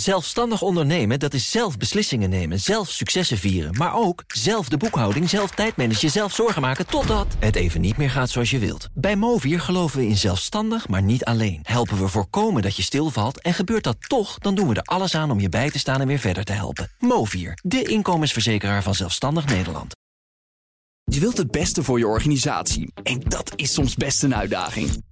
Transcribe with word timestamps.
Zelfstandig 0.00 0.62
ondernemen, 0.62 1.18
dat 1.18 1.34
is 1.34 1.50
zelf 1.50 1.76
beslissingen 1.76 2.30
nemen, 2.30 2.60
zelf 2.60 2.90
successen 2.90 3.38
vieren... 3.38 3.76
maar 3.76 3.94
ook 3.94 4.24
zelf 4.26 4.68
de 4.68 4.76
boekhouding, 4.76 5.28
zelf 5.28 5.50
tijdmanagen, 5.50 6.10
zelf 6.10 6.34
zorgen 6.34 6.62
maken... 6.62 6.86
totdat 6.86 7.26
het 7.38 7.56
even 7.56 7.80
niet 7.80 7.96
meer 7.96 8.10
gaat 8.10 8.30
zoals 8.30 8.50
je 8.50 8.58
wilt. 8.58 8.88
Bij 8.94 9.16
Movier 9.16 9.60
geloven 9.60 9.98
we 9.98 10.06
in 10.06 10.16
zelfstandig, 10.16 10.88
maar 10.88 11.02
niet 11.02 11.24
alleen. 11.24 11.60
Helpen 11.62 11.98
we 11.98 12.08
voorkomen 12.08 12.62
dat 12.62 12.76
je 12.76 12.82
stilvalt 12.82 13.40
en 13.40 13.54
gebeurt 13.54 13.84
dat 13.84 13.96
toch... 14.08 14.38
dan 14.38 14.54
doen 14.54 14.68
we 14.68 14.74
er 14.74 14.82
alles 14.82 15.14
aan 15.14 15.30
om 15.30 15.40
je 15.40 15.48
bij 15.48 15.70
te 15.70 15.78
staan 15.78 16.00
en 16.00 16.06
weer 16.06 16.18
verder 16.18 16.44
te 16.44 16.52
helpen. 16.52 16.90
Movier, 16.98 17.58
de 17.62 17.82
inkomensverzekeraar 17.82 18.82
van 18.82 18.94
Zelfstandig 18.94 19.46
Nederland. 19.46 19.92
Je 21.04 21.20
wilt 21.20 21.36
het 21.36 21.50
beste 21.50 21.82
voor 21.82 21.98
je 21.98 22.06
organisatie 22.06 22.92
en 23.02 23.20
dat 23.20 23.52
is 23.56 23.72
soms 23.72 23.94
best 23.94 24.22
een 24.22 24.34
uitdaging. 24.34 25.08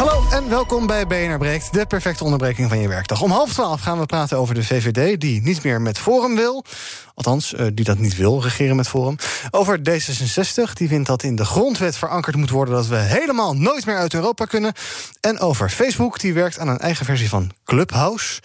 Hallo 0.00 0.24
en 0.30 0.48
welkom 0.48 0.86
bij 0.86 1.06
BNR 1.06 1.38
Breekt, 1.38 1.72
de 1.72 1.86
perfecte 1.86 2.24
onderbreking 2.24 2.68
van 2.68 2.78
je 2.78 2.88
werkdag. 2.88 3.22
Om 3.22 3.30
half 3.30 3.52
twaalf 3.52 3.80
gaan 3.80 3.98
we 3.98 4.06
praten 4.06 4.38
over 4.38 4.54
de 4.54 4.64
VVD, 4.64 5.20
die 5.20 5.42
niet 5.42 5.62
meer 5.62 5.80
met 5.80 5.98
Forum 5.98 6.36
wil. 6.36 6.64
Althans, 7.14 7.52
uh, 7.52 7.66
die 7.74 7.84
dat 7.84 7.98
niet 7.98 8.16
wil, 8.16 8.42
regeren 8.42 8.76
met 8.76 8.88
Forum. 8.88 9.16
Over 9.50 9.78
D66, 9.78 10.72
die 10.72 10.88
vindt 10.88 11.06
dat 11.06 11.22
in 11.22 11.36
de 11.36 11.44
grondwet 11.44 11.96
verankerd 11.96 12.36
moet 12.36 12.50
worden... 12.50 12.74
dat 12.74 12.86
we 12.86 12.96
helemaal 12.96 13.56
nooit 13.56 13.86
meer 13.86 13.96
uit 13.96 14.14
Europa 14.14 14.44
kunnen. 14.44 14.72
En 15.20 15.38
over 15.38 15.70
Facebook, 15.70 16.20
die 16.20 16.34
werkt 16.34 16.58
aan 16.58 16.68
een 16.68 16.78
eigen 16.78 17.06
versie 17.06 17.28
van 17.28 17.50
Clubhouse. 17.64 18.40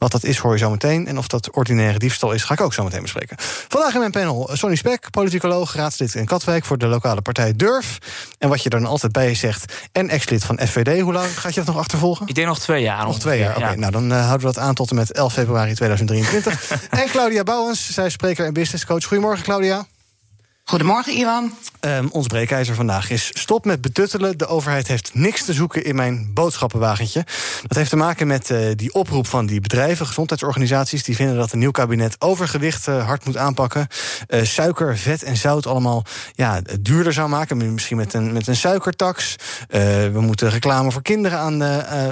Wat 0.00 0.10
dat 0.10 0.24
is, 0.24 0.38
hoor 0.38 0.52
je 0.52 0.58
zo 0.58 0.70
meteen. 0.70 1.06
En 1.06 1.18
of 1.18 1.26
dat 1.26 1.50
ordinaire 1.50 1.98
diefstal 1.98 2.32
is, 2.32 2.44
ga 2.44 2.54
ik 2.54 2.60
ook 2.60 2.74
zo 2.74 2.84
meteen 2.84 3.02
bespreken. 3.02 3.36
Vandaag 3.68 3.92
in 3.92 3.98
mijn 3.98 4.10
panel 4.10 4.50
Sonny 4.52 4.76
Spek, 4.76 5.10
politicoloog, 5.10 5.74
raadslid 5.74 6.14
in 6.14 6.24
Katwijk... 6.24 6.64
voor 6.64 6.78
de 6.78 6.86
lokale 6.86 7.22
partij 7.22 7.56
Durf. 7.56 7.98
En 8.38 8.48
wat 8.48 8.62
je 8.62 8.70
er 8.70 8.80
dan 8.80 8.88
altijd 8.88 9.12
bij 9.12 9.34
zegt, 9.34 9.88
en 9.92 10.08
ex-lid 10.08 10.44
van 10.44 10.58
FVD. 10.66 11.00
Hoe 11.00 11.12
lang 11.12 11.40
gaat 11.40 11.54
je 11.54 11.60
dat 11.60 11.74
nog 11.74 11.82
achtervolgen? 11.82 12.26
Ik 12.26 12.34
denk 12.34 12.46
nog 12.46 12.58
twee 12.58 12.82
jaar. 12.82 13.04
Nog 13.04 13.18
twee 13.18 13.38
jaar, 13.38 13.56
oké. 13.56 13.76
nou, 13.76 13.92
dan 13.92 14.10
uh, 14.10 14.26
houden 14.26 14.46
we 14.46 14.54
dat 14.54 14.62
aan 14.62 14.74
tot 14.74 14.90
en 14.90 14.96
met 14.96 15.12
11 15.12 15.32
februari 15.32 15.74
2023. 15.74 16.70
en 17.00 17.08
Claudia 17.08 17.42
Bouwens, 17.42 17.90
zij 17.92 18.09
spreker 18.10 18.46
en 18.46 18.52
businesscoach. 18.52 19.04
Goedemorgen, 19.04 19.44
Claudia. 19.44 19.86
Goedemorgen, 20.64 21.12
Iwan. 21.12 21.52
Um, 21.80 22.08
ons 22.10 22.26
breekijzer 22.26 22.74
vandaag 22.74 23.10
is 23.10 23.30
stop 23.32 23.64
met 23.64 23.80
betuttelen. 23.80 24.38
De 24.38 24.46
overheid 24.46 24.86
heeft 24.86 25.10
niks 25.14 25.44
te 25.44 25.52
zoeken 25.52 25.84
in 25.84 25.94
mijn 25.94 26.30
boodschappenwagentje. 26.34 27.24
Dat 27.66 27.76
heeft 27.76 27.90
te 27.90 27.96
maken 27.96 28.26
met 28.26 28.50
uh, 28.50 28.70
die 28.76 28.94
oproep 28.94 29.26
van 29.26 29.46
die 29.46 29.60
bedrijven, 29.60 30.06
gezondheidsorganisaties... 30.06 31.02
die 31.02 31.16
vinden 31.16 31.36
dat 31.36 31.52
een 31.52 31.58
nieuw 31.58 31.70
kabinet 31.70 32.16
overgewicht 32.18 32.88
uh, 32.88 33.06
hard 33.06 33.24
moet 33.24 33.36
aanpakken. 33.36 33.86
Uh, 34.28 34.44
suiker, 34.44 34.98
vet 34.98 35.22
en 35.22 35.36
zout 35.36 35.66
allemaal 35.66 36.04
ja, 36.34 36.60
duurder 36.80 37.12
zou 37.12 37.28
maken. 37.28 37.72
Misschien 37.72 37.96
met 37.96 38.14
een, 38.14 38.32
met 38.32 38.46
een 38.46 38.56
suikertax. 38.56 39.36
we 39.68 40.20
moeten 40.20 40.50
reclame 40.50 40.90
voor 40.90 41.02
kinderen 41.02 41.38
aan, 41.38 41.64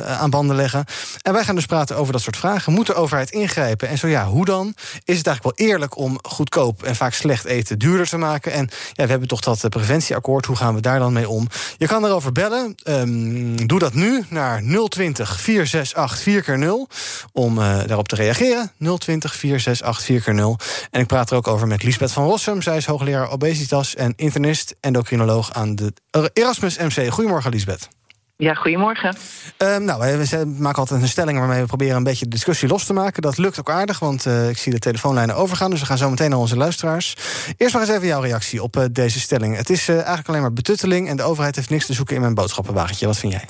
aan 0.06 0.30
banden 0.30 0.56
leggen. 0.56 0.84
En 1.22 1.32
wij 1.32 1.44
gaan 1.44 1.54
dus 1.54 1.66
praten 1.66 1.96
over 1.96 2.12
dat 2.12 2.22
soort 2.22 2.36
vragen. 2.36 2.72
Moet 2.72 2.86
de 2.86 2.94
overheid 2.94 3.30
ingrijpen? 3.30 3.88
En 3.88 3.98
zo 3.98 4.06
ja, 4.06 4.26
hoe 4.26 4.44
dan? 4.44 4.74
Is 5.04 5.16
het 5.18 5.26
eigenlijk 5.26 5.58
wel 5.58 5.68
eerlijk 5.68 5.96
om 5.96 6.18
goedkoop 6.22 6.82
en 6.82 6.96
vaak 6.96 7.12
slecht 7.12 7.44
eten 7.44 7.78
duurder 7.78 8.08
te 8.08 8.16
maken? 8.16 8.52
En 8.52 8.68
ja, 8.92 9.04
we 9.04 9.10
hebben 9.10 9.28
toch 9.28 9.40
dat 9.40 9.57
eh, 9.64 9.70
preventieakkoord. 9.70 10.46
Hoe 10.46 10.56
gaan 10.56 10.74
we 10.74 10.80
daar 10.80 10.98
dan 10.98 11.12
mee 11.12 11.28
om? 11.28 11.48
Je 11.76 11.86
kan 11.86 12.04
erover 12.04 12.32
bellen. 12.32 12.74
Um, 12.84 13.66
doe 13.66 13.78
dat 13.78 13.94
nu 13.94 14.24
naar 14.28 14.62
020 14.88 15.40
468 15.40 16.18
4 16.18 16.42
keer 16.42 16.58
0 16.58 16.88
om 17.32 17.58
uh, 17.58 17.78
daarop 17.86 18.08
te 18.08 18.14
reageren. 18.14 18.72
020 18.98 19.34
468 19.34 20.04
4 20.04 20.22
keer 20.22 20.34
0 20.34 20.58
En 20.90 21.00
ik 21.00 21.06
praat 21.06 21.30
er 21.30 21.36
ook 21.36 21.48
over 21.48 21.66
met 21.66 21.82
Lisbeth 21.82 22.12
van 22.12 22.24
Rossum. 22.24 22.62
Zij 22.62 22.76
is 22.76 22.86
hoogleraar 22.86 23.30
obesitas 23.30 23.94
en 23.94 24.12
internist, 24.16 24.74
endocrinoloog 24.80 25.52
aan 25.52 25.74
de 25.74 25.92
Erasmus 26.32 26.76
MC. 26.78 27.12
Goedemorgen, 27.12 27.50
Lisbeth. 27.50 27.97
Ja, 28.40 28.54
goedemorgen. 28.54 29.16
Uh, 29.62 29.76
nou, 29.76 30.16
we 30.26 30.54
maken 30.58 30.78
altijd 30.78 31.02
een 31.02 31.08
stelling 31.08 31.38
waarmee 31.38 31.60
we 31.60 31.66
proberen 31.66 31.96
een 31.96 32.02
beetje 32.02 32.24
de 32.24 32.30
discussie 32.30 32.68
los 32.68 32.84
te 32.84 32.92
maken. 32.92 33.22
Dat 33.22 33.38
lukt 33.38 33.58
ook 33.58 33.70
aardig, 33.70 33.98
want 33.98 34.26
uh, 34.26 34.48
ik 34.48 34.58
zie 34.58 34.72
de 34.72 34.78
telefoonlijnen 34.78 35.36
overgaan. 35.36 35.70
Dus 35.70 35.80
we 35.80 35.86
gaan 35.86 35.98
zo 35.98 36.10
meteen 36.10 36.30
naar 36.30 36.38
onze 36.38 36.56
luisteraars. 36.56 37.16
Eerst 37.56 37.74
maar 37.74 37.82
eens 37.82 37.92
even 37.92 38.06
jouw 38.06 38.20
reactie 38.20 38.62
op 38.62 38.76
uh, 38.76 38.84
deze 38.92 39.20
stelling. 39.20 39.56
Het 39.56 39.70
is 39.70 39.88
uh, 39.88 39.94
eigenlijk 39.96 40.28
alleen 40.28 40.40
maar 40.40 40.52
betutteling 40.52 41.08
en 41.08 41.16
de 41.16 41.22
overheid 41.22 41.56
heeft 41.56 41.70
niks 41.70 41.86
te 41.86 41.92
zoeken 41.92 42.14
in 42.14 42.20
mijn 42.20 42.34
boodschappenwagentje. 42.34 43.06
Wat 43.06 43.18
vind 43.18 43.32
jij? 43.32 43.44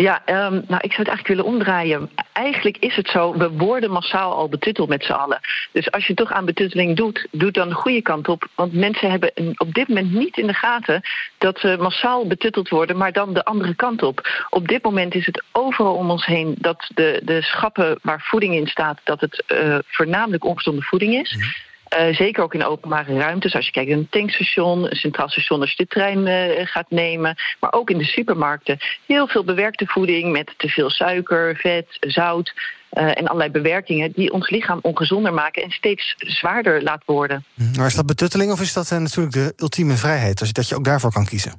Ja, 0.00 0.22
um, 0.26 0.64
nou, 0.66 0.80
ik 0.80 0.92
zou 0.92 0.98
het 0.98 1.08
eigenlijk 1.08 1.26
willen 1.26 1.44
omdraaien. 1.44 2.10
Eigenlijk 2.32 2.76
is 2.76 2.96
het 2.96 3.08
zo, 3.08 3.36
we 3.36 3.50
worden 3.50 3.90
massaal 3.90 4.34
al 4.34 4.48
betutteld 4.48 4.88
met 4.88 5.04
z'n 5.04 5.12
allen. 5.12 5.40
Dus 5.72 5.90
als 5.90 6.06
je 6.06 6.14
toch 6.14 6.32
aan 6.32 6.44
betutteling 6.44 6.96
doet, 6.96 7.28
doe 7.30 7.50
dan 7.50 7.68
de 7.68 7.74
goede 7.74 8.02
kant 8.02 8.28
op. 8.28 8.48
Want 8.54 8.72
mensen 8.72 9.10
hebben 9.10 9.32
op 9.56 9.74
dit 9.74 9.88
moment 9.88 10.12
niet 10.12 10.36
in 10.36 10.46
de 10.46 10.54
gaten 10.54 11.02
dat 11.38 11.58
ze 11.58 11.76
massaal 11.80 12.26
betutteld 12.26 12.68
worden, 12.68 12.96
maar 12.96 13.12
dan 13.12 13.34
de 13.34 13.44
andere 13.44 13.74
kant 13.74 14.02
op. 14.02 14.46
Op 14.50 14.68
dit 14.68 14.82
moment 14.82 15.14
is 15.14 15.26
het 15.26 15.42
overal 15.52 15.94
om 15.94 16.10
ons 16.10 16.26
heen 16.26 16.54
dat 16.58 16.90
de, 16.94 17.20
de 17.24 17.42
schappen 17.42 17.98
waar 18.02 18.20
voeding 18.20 18.54
in 18.54 18.66
staat, 18.66 19.00
dat 19.04 19.20
het 19.20 19.44
uh, 19.48 19.78
voornamelijk 19.86 20.44
ongezonde 20.44 20.82
voeding 20.82 21.14
is. 21.14 21.32
-hmm. 21.32 21.67
Uh, 21.96 22.14
zeker 22.14 22.42
ook 22.42 22.54
in 22.54 22.64
openbare 22.64 23.18
ruimtes. 23.18 23.54
Als 23.54 23.66
je 23.66 23.72
kijkt 23.72 23.90
naar 23.90 23.98
een 23.98 24.08
tankstation, 24.10 24.90
een 24.90 24.96
centraal 24.96 25.28
station 25.28 25.60
als 25.60 25.70
je 25.70 25.76
de 25.76 25.86
trein 25.86 26.26
uh, 26.26 26.66
gaat 26.66 26.90
nemen. 26.90 27.36
Maar 27.60 27.72
ook 27.72 27.90
in 27.90 27.98
de 27.98 28.04
supermarkten. 28.04 28.78
Heel 29.06 29.26
veel 29.26 29.44
bewerkte 29.44 29.86
voeding 29.86 30.32
met 30.32 30.54
te 30.56 30.68
veel 30.68 30.90
suiker, 30.90 31.56
vet, 31.56 31.96
zout. 32.00 32.52
Uh, 32.92 33.18
en 33.18 33.26
allerlei 33.26 33.50
bewerkingen 33.50 34.12
die 34.12 34.32
ons 34.32 34.50
lichaam 34.50 34.78
ongezonder 34.82 35.34
maken 35.34 35.62
en 35.62 35.70
steeds 35.70 36.14
zwaarder 36.16 36.82
laat 36.82 37.02
worden. 37.04 37.44
Maar 37.76 37.86
is 37.86 37.94
dat 37.94 38.06
betutteling 38.06 38.52
of 38.52 38.60
is 38.60 38.72
dat 38.72 38.90
natuurlijk 38.90 39.34
de 39.34 39.52
ultieme 39.56 39.96
vrijheid? 39.96 40.38
Dus 40.38 40.52
dat 40.52 40.68
je 40.68 40.76
ook 40.76 40.84
daarvoor 40.84 41.12
kan 41.12 41.26
kiezen? 41.26 41.52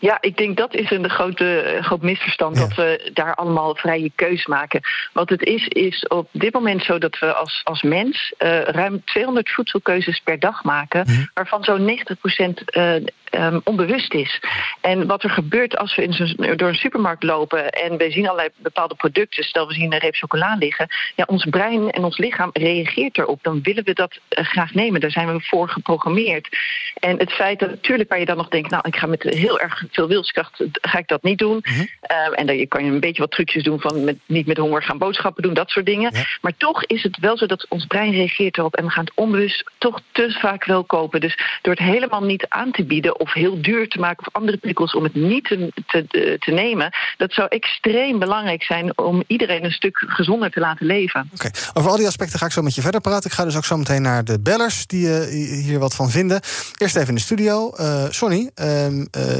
Ja, 0.00 0.18
ik 0.20 0.36
denk 0.36 0.56
dat 0.56 0.74
is 0.74 0.90
een 0.90 1.10
grote, 1.10 1.78
groot 1.80 2.02
misverstand 2.02 2.56
ja. 2.56 2.60
dat 2.60 2.74
we 2.74 3.10
daar 3.14 3.34
allemaal 3.34 3.74
vrije 3.74 4.10
keus 4.14 4.46
maken. 4.46 4.80
Wat 5.12 5.28
het 5.28 5.42
is, 5.42 5.66
is 5.66 6.06
op 6.06 6.28
dit 6.32 6.52
moment 6.52 6.82
zo 6.82 6.98
dat 6.98 7.18
we 7.18 7.32
als, 7.32 7.60
als 7.64 7.82
mens 7.82 8.34
uh, 8.38 8.62
ruim 8.62 9.04
200 9.04 9.50
voedselkeuzes 9.50 10.20
per 10.24 10.38
dag 10.38 10.64
maken, 10.64 11.04
mm 11.06 11.14
-hmm. 11.14 11.30
waarvan 11.34 11.64
zo'n 11.64 11.84
90 11.84 12.18
procent 12.18 12.76
uh, 12.76 12.94
um, 13.30 13.60
onbewust 13.64 14.14
is. 14.14 14.40
En 14.80 15.06
wat 15.06 15.22
er 15.22 15.30
gebeurt 15.30 15.76
als 15.76 15.96
we 15.96 16.02
in 16.02 16.56
door 16.56 16.68
een 16.68 16.74
supermarkt 16.74 17.22
lopen 17.22 17.70
en 17.70 17.96
we 17.96 18.10
zien 18.10 18.24
allerlei 18.24 18.48
bepaalde 18.56 18.94
producten, 18.94 19.44
stel 19.44 19.66
we 19.66 19.74
zien 19.74 19.92
een 19.92 19.98
reep 19.98 20.14
chocola 20.14 20.56
liggen, 20.60 20.88
ja, 21.16 21.24
ons 21.28 21.44
brein 21.44 21.90
en 21.90 22.04
ons 22.04 22.18
lichaam 22.18 22.50
reageert 22.52 23.18
erop. 23.18 23.38
Dan 23.42 23.62
willen 23.62 23.84
we 23.84 23.92
dat 23.92 24.18
uh, 24.38 24.44
graag 24.44 24.74
nemen. 24.74 25.00
Daar 25.00 25.10
zijn 25.10 25.32
we 25.32 25.40
voor 25.40 25.68
geprogrammeerd. 25.68 26.48
En 26.94 27.18
het 27.18 27.32
feit 27.32 27.58
dat 27.58 27.70
natuurlijk 27.70 28.08
waar 28.08 28.18
je 28.18 28.24
dan 28.24 28.36
nog 28.36 28.48
denkt, 28.48 28.70
nou, 28.70 28.82
ik 28.86 28.96
ga 28.96 29.06
met 29.06 29.22
heel 29.22 29.60
erg 29.60 29.84
veel 29.90 30.08
wilskracht, 30.08 30.64
ga 30.72 30.98
ik 30.98 31.08
dat 31.08 31.22
niet 31.22 31.38
doen. 31.38 31.54
Mm 31.54 31.74
-hmm. 31.74 31.88
uh, 32.10 32.38
en 32.40 32.46
dan 32.46 32.68
kan 32.68 32.84
je 32.84 32.90
een 32.90 33.00
beetje 33.00 33.22
wat 33.22 33.30
trucjes 33.30 33.62
doen 33.62 33.80
van 33.80 34.04
met, 34.04 34.16
niet 34.26 34.46
met 34.46 34.56
honger 34.56 34.82
gaan 34.82 34.98
boodschappen 34.98 35.42
doen, 35.42 35.54
dat 35.54 35.70
soort 35.70 35.86
dingen. 35.86 36.14
Ja. 36.14 36.24
Maar 36.40 36.56
toch 36.56 36.84
is 36.84 37.02
het 37.02 37.18
wel 37.18 37.38
zo 37.38 37.46
dat 37.46 37.66
ons 37.68 37.86
brein 37.86 38.12
reageert 38.12 38.58
erop 38.58 38.76
en 38.76 38.84
we 38.84 38.90
gaan 38.90 39.04
het 39.04 39.14
onbewust 39.14 39.70
toch 39.78 40.00
te 40.12 40.30
vaak 40.30 40.64
wel 40.64 40.84
kopen. 40.84 41.20
Dus 41.20 41.38
door 41.62 41.74
het 41.74 41.82
helemaal 41.82 42.22
niet 42.22 42.46
aan 42.48 42.70
te 42.70 42.84
bieden 42.84 43.20
of 43.20 43.32
heel 43.32 43.62
duur 43.62 43.88
te 43.88 43.98
maken 43.98 44.26
of 44.26 44.34
andere 44.34 44.56
prikkels 44.56 44.94
om 44.94 45.02
het 45.02 45.14
niet 45.14 45.44
te, 45.44 45.72
te, 45.86 46.36
te 46.38 46.50
nemen, 46.50 46.90
dat 47.16 47.32
zou 47.32 47.48
extreem 47.48 48.18
belangrijk 48.18 48.62
zijn 48.62 48.98
om 48.98 49.22
iedereen 49.26 49.64
een 49.64 49.70
stuk 49.70 50.04
gezonder 50.06 50.49
te 50.50 50.60
laten 50.60 50.86
leven. 50.86 51.28
Oké, 51.34 51.46
okay. 51.46 51.60
over 51.72 51.90
al 51.90 51.96
die 51.96 52.06
aspecten 52.06 52.38
ga 52.38 52.46
ik 52.46 52.52
zo 52.52 52.62
met 52.62 52.74
je 52.74 52.80
verder 52.80 53.00
praten. 53.00 53.30
Ik 53.30 53.36
ga 53.36 53.44
dus 53.44 53.56
ook 53.56 53.64
zo 53.64 53.76
meteen 53.76 54.02
naar 54.02 54.24
de 54.24 54.40
bellers 54.40 54.86
die 54.86 55.06
uh, 55.06 55.64
hier 55.64 55.78
wat 55.78 55.94
van 55.94 56.10
vinden. 56.10 56.40
Eerst 56.76 56.96
even 56.96 57.08
in 57.08 57.14
de 57.14 57.20
studio. 57.20 57.72
Uh, 57.80 58.04
Sonny, 58.10 58.50
uh, 58.54 58.86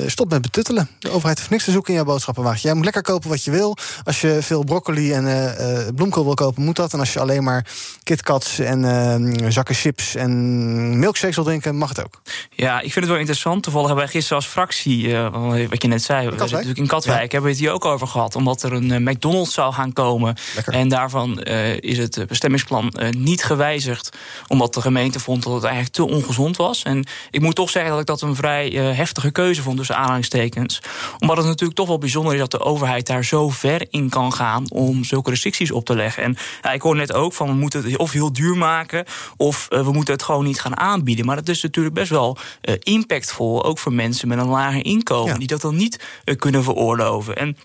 stop 0.07 0.31
met 0.31 0.43
betuttelen. 0.43 0.89
De 0.99 1.11
overheid 1.11 1.39
heeft 1.39 1.51
niks 1.51 1.65
te 1.65 1.71
zoeken 1.71 1.91
in 1.91 1.97
jouw 1.97 2.05
boodschappenwagentje. 2.05 2.67
Jij 2.67 2.77
moet 2.77 2.85
lekker 2.85 3.03
kopen 3.03 3.29
wat 3.29 3.45
je 3.45 3.51
wil. 3.51 3.77
Als 4.05 4.21
je 4.21 4.39
veel 4.43 4.65
broccoli 4.65 5.13
en 5.13 5.25
uh, 5.25 5.89
bloemkool 5.95 6.25
wil 6.25 6.35
kopen, 6.35 6.63
moet 6.63 6.77
dat. 6.77 6.93
En 6.93 6.99
als 6.99 7.13
je 7.13 7.21
alleen 7.21 7.45
maar 7.45 7.67
KitKats 8.03 8.59
en 8.59 8.85
ehm, 8.85 9.51
zakken 9.51 9.75
chips 9.75 10.15
en 10.15 10.99
milkshakes 10.99 11.37
wil 11.37 11.45
drinken, 11.45 11.77
mag 11.77 11.89
het 11.89 12.05
ook. 12.05 12.23
Ja, 12.51 12.77
ik 12.77 12.93
vind 12.93 12.95
het 12.95 13.09
wel 13.09 13.17
interessant. 13.17 13.63
Toevallig 13.63 13.87
hebben 13.87 14.05
wij 14.05 14.15
gisteren 14.15 14.43
als 14.43 14.53
fractie, 14.53 15.07
uh, 15.07 15.69
wat 15.69 15.83
je 15.83 15.89
net 15.89 16.03
zei, 16.03 16.25
we 16.25 16.31
zitten 16.31 16.51
natuurlijk 16.51 16.79
in 16.79 16.87
Katwijk, 16.87 17.17
ja. 17.17 17.21
hebben 17.21 17.43
we 17.43 17.49
het 17.49 17.59
hier 17.59 17.73
ook 17.73 17.85
over 17.85 18.07
gehad. 18.07 18.37
Omdat 18.37 18.63
er 18.63 18.73
een 18.73 19.03
McDonald's 19.03 19.55
zou 19.55 19.73
gaan 19.73 19.93
komen. 19.93 20.37
Lekker. 20.55 20.73
En 20.73 20.89
daarvan 21.01 21.41
uh, 21.45 21.77
is 21.77 21.99
het 21.99 22.25
bestemmingsplan 22.29 22.93
niet 23.11 23.45
gewijzigd. 23.45 24.17
Omdat 24.47 24.75
de 24.75 24.81
gemeente 24.81 25.21
vond 25.21 25.43
dat 25.43 25.53
het 25.53 25.65
eigenlijk 25.65 25.95
te 25.95 26.09
ongezond 26.09 26.57
was. 26.57 26.83
En 26.83 27.07
ik 27.31 27.41
moet 27.41 27.55
toch 27.55 27.71
zeggen 27.71 27.91
dat 27.91 28.01
ik 28.01 28.07
dat 28.07 28.21
een 28.21 28.35
vrij 28.35 28.69
heftige 28.71 29.31
keuze 29.31 29.63
vond 29.63 29.77
tussen 29.77 29.97
aanhalingstekens 29.97 30.19
aanhalingstekens. 30.21 30.81
Omdat 31.19 31.37
het 31.37 31.47
natuurlijk 31.47 31.79
toch 31.79 31.89
wel 31.89 31.99
bijzonder 31.99 32.33
is 32.33 32.39
dat 32.39 32.51
de 32.51 32.61
overheid 32.61 33.07
daar 33.07 33.25
zo 33.25 33.49
ver 33.49 33.87
in 33.91 34.09
kan 34.09 34.33
gaan 34.33 34.71
om 34.71 35.05
zulke 35.05 35.31
restricties 35.31 35.71
op 35.71 35.85
te 35.85 35.95
leggen. 35.95 36.23
En 36.23 36.37
ja, 36.63 36.73
ik 36.73 36.83
hoor 36.83 36.97
net 36.97 37.13
ook 37.13 37.33
van 37.33 37.47
we 37.47 37.55
moeten 37.55 37.83
het 37.83 37.97
of 37.97 38.13
heel 38.13 38.33
duur 38.33 38.57
maken 38.57 39.05
of 39.37 39.69
uh, 39.71 39.85
we 39.85 39.93
moeten 39.93 40.15
het 40.15 40.23
gewoon 40.23 40.45
niet 40.45 40.61
gaan 40.61 40.77
aanbieden. 40.77 41.27
Maar 41.27 41.37
dat 41.37 41.49
is 41.49 41.63
natuurlijk 41.63 41.95
best 41.95 42.11
wel 42.11 42.39
uh, 42.63 42.75
impactvol, 42.79 43.65
ook 43.65 43.79
voor 43.79 43.93
mensen 43.93 44.29
met 44.29 44.39
een 44.39 44.49
lager 44.49 44.85
inkomen, 44.85 45.33
ja. 45.33 45.39
die 45.39 45.47
dat 45.47 45.61
dan 45.61 45.77
niet 45.77 46.05
uh, 46.25 46.37
kunnen 46.37 46.63
veroorloven. 46.63 47.37
En 47.37 47.57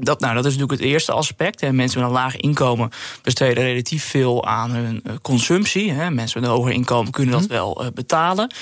dat, 0.00 0.20
nou, 0.20 0.34
dat 0.34 0.44
is 0.44 0.52
natuurlijk 0.52 0.80
het 0.80 0.90
eerste 0.90 1.12
aspect. 1.12 1.60
Hè. 1.60 1.72
Mensen 1.72 2.00
met 2.00 2.08
een 2.08 2.14
laag 2.14 2.36
inkomen 2.36 2.90
besteden 3.22 3.64
relatief 3.64 4.04
veel 4.04 4.46
aan 4.46 4.70
hun 4.70 5.00
uh, 5.06 5.12
consumptie. 5.22 5.92
Hè. 5.92 6.10
Mensen 6.10 6.40
met 6.40 6.50
een 6.50 6.56
hoger 6.56 6.72
inkomen 6.72 7.12
kunnen 7.12 7.32
dat 7.32 7.42
mm. 7.42 7.48
wel 7.48 7.84
uh, 7.84 7.88
betalen. 7.94 8.54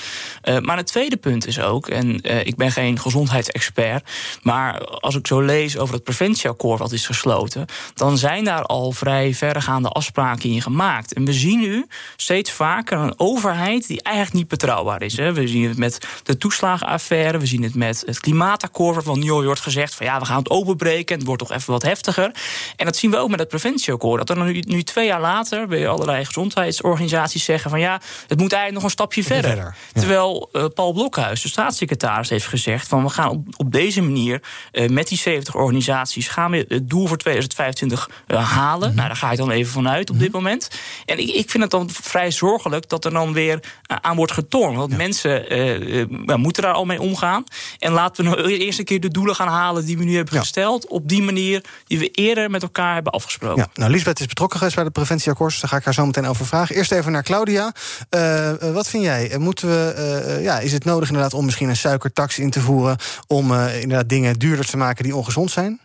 Uh, 0.43 0.59
maar 0.59 0.77
het 0.77 0.87
tweede 0.87 1.17
punt 1.17 1.47
is 1.47 1.59
ook, 1.59 1.87
en 1.87 2.23
ik 2.45 2.55
ben 2.55 2.71
geen 2.71 2.99
gezondheidsexpert, 2.99 4.09
maar 4.41 4.79
als 4.85 5.15
ik 5.15 5.27
zo 5.27 5.41
lees 5.41 5.77
over 5.77 5.93
het 5.93 6.03
preventieakkoord 6.03 6.79
wat 6.79 6.91
is 6.91 7.05
gesloten, 7.05 7.65
dan 7.93 8.17
zijn 8.17 8.43
daar 8.43 8.63
al 8.63 8.91
vrij 8.91 9.33
verregaande 9.33 9.89
afspraken 9.89 10.49
in 10.49 10.61
gemaakt. 10.61 11.13
En 11.13 11.25
we 11.25 11.33
zien 11.33 11.59
nu 11.59 11.85
steeds 12.15 12.51
vaker 12.51 12.97
een 12.97 13.13
overheid 13.17 13.87
die 13.87 14.01
eigenlijk 14.01 14.35
niet 14.35 14.47
betrouwbaar 14.47 15.01
is. 15.01 15.17
Hè. 15.17 15.33
We 15.33 15.47
zien 15.47 15.67
het 15.67 15.77
met 15.77 16.07
de 16.23 16.37
toeslagenaffaire, 16.37 17.37
we 17.37 17.45
zien 17.45 17.63
het 17.63 17.75
met 17.75 18.03
het 18.05 18.19
klimaatakkoord, 18.19 18.95
waarvan 18.95 19.19
nu 19.19 19.31
wordt 19.31 19.59
gezegd 19.59 19.95
van 19.95 20.05
ja, 20.05 20.19
we 20.19 20.25
gaan 20.25 20.37
het 20.37 20.49
openbreken 20.49 21.23
wordt 21.29 21.47
toch 21.47 21.57
even 21.57 21.73
wat 21.73 21.83
heftiger. 21.83 22.31
En 22.75 22.85
dat 22.85 22.95
zien 22.95 23.11
we 23.11 23.17
ook 23.17 23.29
met 23.29 23.39
het 23.39 23.47
preventieakkoord. 23.47 24.27
Dat 24.27 24.37
er 24.37 24.43
nu, 24.43 24.59
nu 24.67 24.83
twee 24.83 25.05
jaar 25.05 25.21
later 25.21 25.67
weer 25.67 25.87
allerlei 25.87 26.25
gezondheidsorganisaties 26.25 27.43
zeggen 27.43 27.69
van 27.69 27.79
ja, 27.79 28.01
het 28.27 28.39
moet 28.39 28.51
eigenlijk 28.51 28.73
nog 28.73 28.83
een 28.83 28.89
stapje 28.89 29.23
verder. 29.23 29.51
verder 29.51 29.75
Terwijl 29.93 30.49
uh, 30.53 30.65
Paul 30.73 30.93
Blokhuis, 30.93 31.41
de 31.41 31.47
staatssecretaris, 31.47 32.29
heeft 32.29 32.45
gezegd 32.45 32.87
van 32.87 33.03
we 33.03 33.09
gaan 33.09 33.29
op, 33.29 33.45
op 33.57 33.71
deze 33.71 34.01
manier 34.01 34.41
uh, 34.71 34.89
met 34.89 35.07
die 35.07 35.17
70 35.17 35.55
organisaties 35.55 36.27
gaan 36.27 36.51
we 36.51 36.65
het 36.67 36.89
doel 36.89 37.07
voor 37.07 37.17
2025 37.17 38.09
uh, 38.27 38.51
halen. 38.51 38.77
Mm 38.77 38.83
-hmm. 38.83 38.95
Nou, 38.95 39.07
daar 39.07 39.17
ga 39.17 39.31
ik 39.31 39.37
dan 39.37 39.51
even 39.51 39.71
vanuit 39.71 40.09
op 40.09 40.15
mm 40.15 40.21
-hmm. 40.21 40.23
dit 40.23 40.33
moment. 40.33 40.69
En 41.05 41.19
ik, 41.19 41.29
ik 41.29 41.49
vind 41.49 41.63
het 41.63 41.71
dan 41.71 41.89
vrij 41.89 42.31
zorgelijk 42.31 42.89
dat 42.89 43.05
er 43.05 43.11
dan 43.11 43.33
weer 43.33 43.59
aan 43.85 44.15
wordt 44.15 44.31
getornd. 44.31 44.75
Want 44.75 44.91
ja. 44.91 44.97
mensen 44.97 45.45
moeten 46.39 46.63
daar 46.63 46.73
al 46.73 46.85
mee 46.85 47.01
omgaan. 47.01 47.43
En 47.79 47.91
laten 47.91 48.23
we 48.23 48.29
nou 48.29 48.51
eerst 48.51 48.79
een 48.79 48.85
keer 48.85 48.99
de 48.99 49.09
doelen 49.09 49.35
gaan 49.35 49.47
halen 49.47 49.85
die 49.85 49.97
we 49.97 50.03
nu 50.03 50.15
hebben 50.15 50.33
ja. 50.33 50.39
gesteld. 50.39 50.87
Op 50.87 51.07
die 51.07 51.18
manier 51.23 51.63
die 51.87 51.99
we 51.99 52.09
eerder 52.09 52.49
met 52.49 52.61
elkaar 52.61 52.93
hebben 52.93 53.11
afgesproken. 53.11 53.57
Ja, 53.57 53.69
nou, 53.73 53.91
Lisbeth 53.91 54.19
is 54.19 54.25
betrokken 54.25 54.57
geweest 54.57 54.75
bij 54.75 54.85
de 54.85 54.91
preventieakkoord. 54.91 55.61
Daar 55.61 55.69
ga 55.69 55.77
ik 55.77 55.83
haar 55.83 55.93
zo 55.93 56.05
meteen 56.05 56.25
over 56.25 56.45
vragen. 56.45 56.75
Eerst 56.75 56.91
even 56.91 57.11
naar 57.11 57.23
Claudia. 57.23 57.73
Uh, 58.09 58.51
wat 58.73 58.87
vind 58.87 59.03
jij? 59.03 59.35
Moeten 59.37 59.67
we, 59.67 60.39
ja, 60.41 60.59
is 60.59 60.71
het 60.71 60.85
nodig 60.85 61.07
inderdaad 61.07 61.33
om 61.33 61.45
misschien 61.45 61.69
een 61.69 61.77
suikertax 61.77 62.39
in 62.39 62.49
te 62.49 62.61
voeren... 62.61 62.97
om 63.27 63.53
inderdaad 63.53 64.09
dingen 64.09 64.39
duurder 64.39 64.65
te 64.65 64.77
maken 64.77 65.03
die 65.03 65.15
ongezond 65.15 65.51
zijn? 65.51 65.79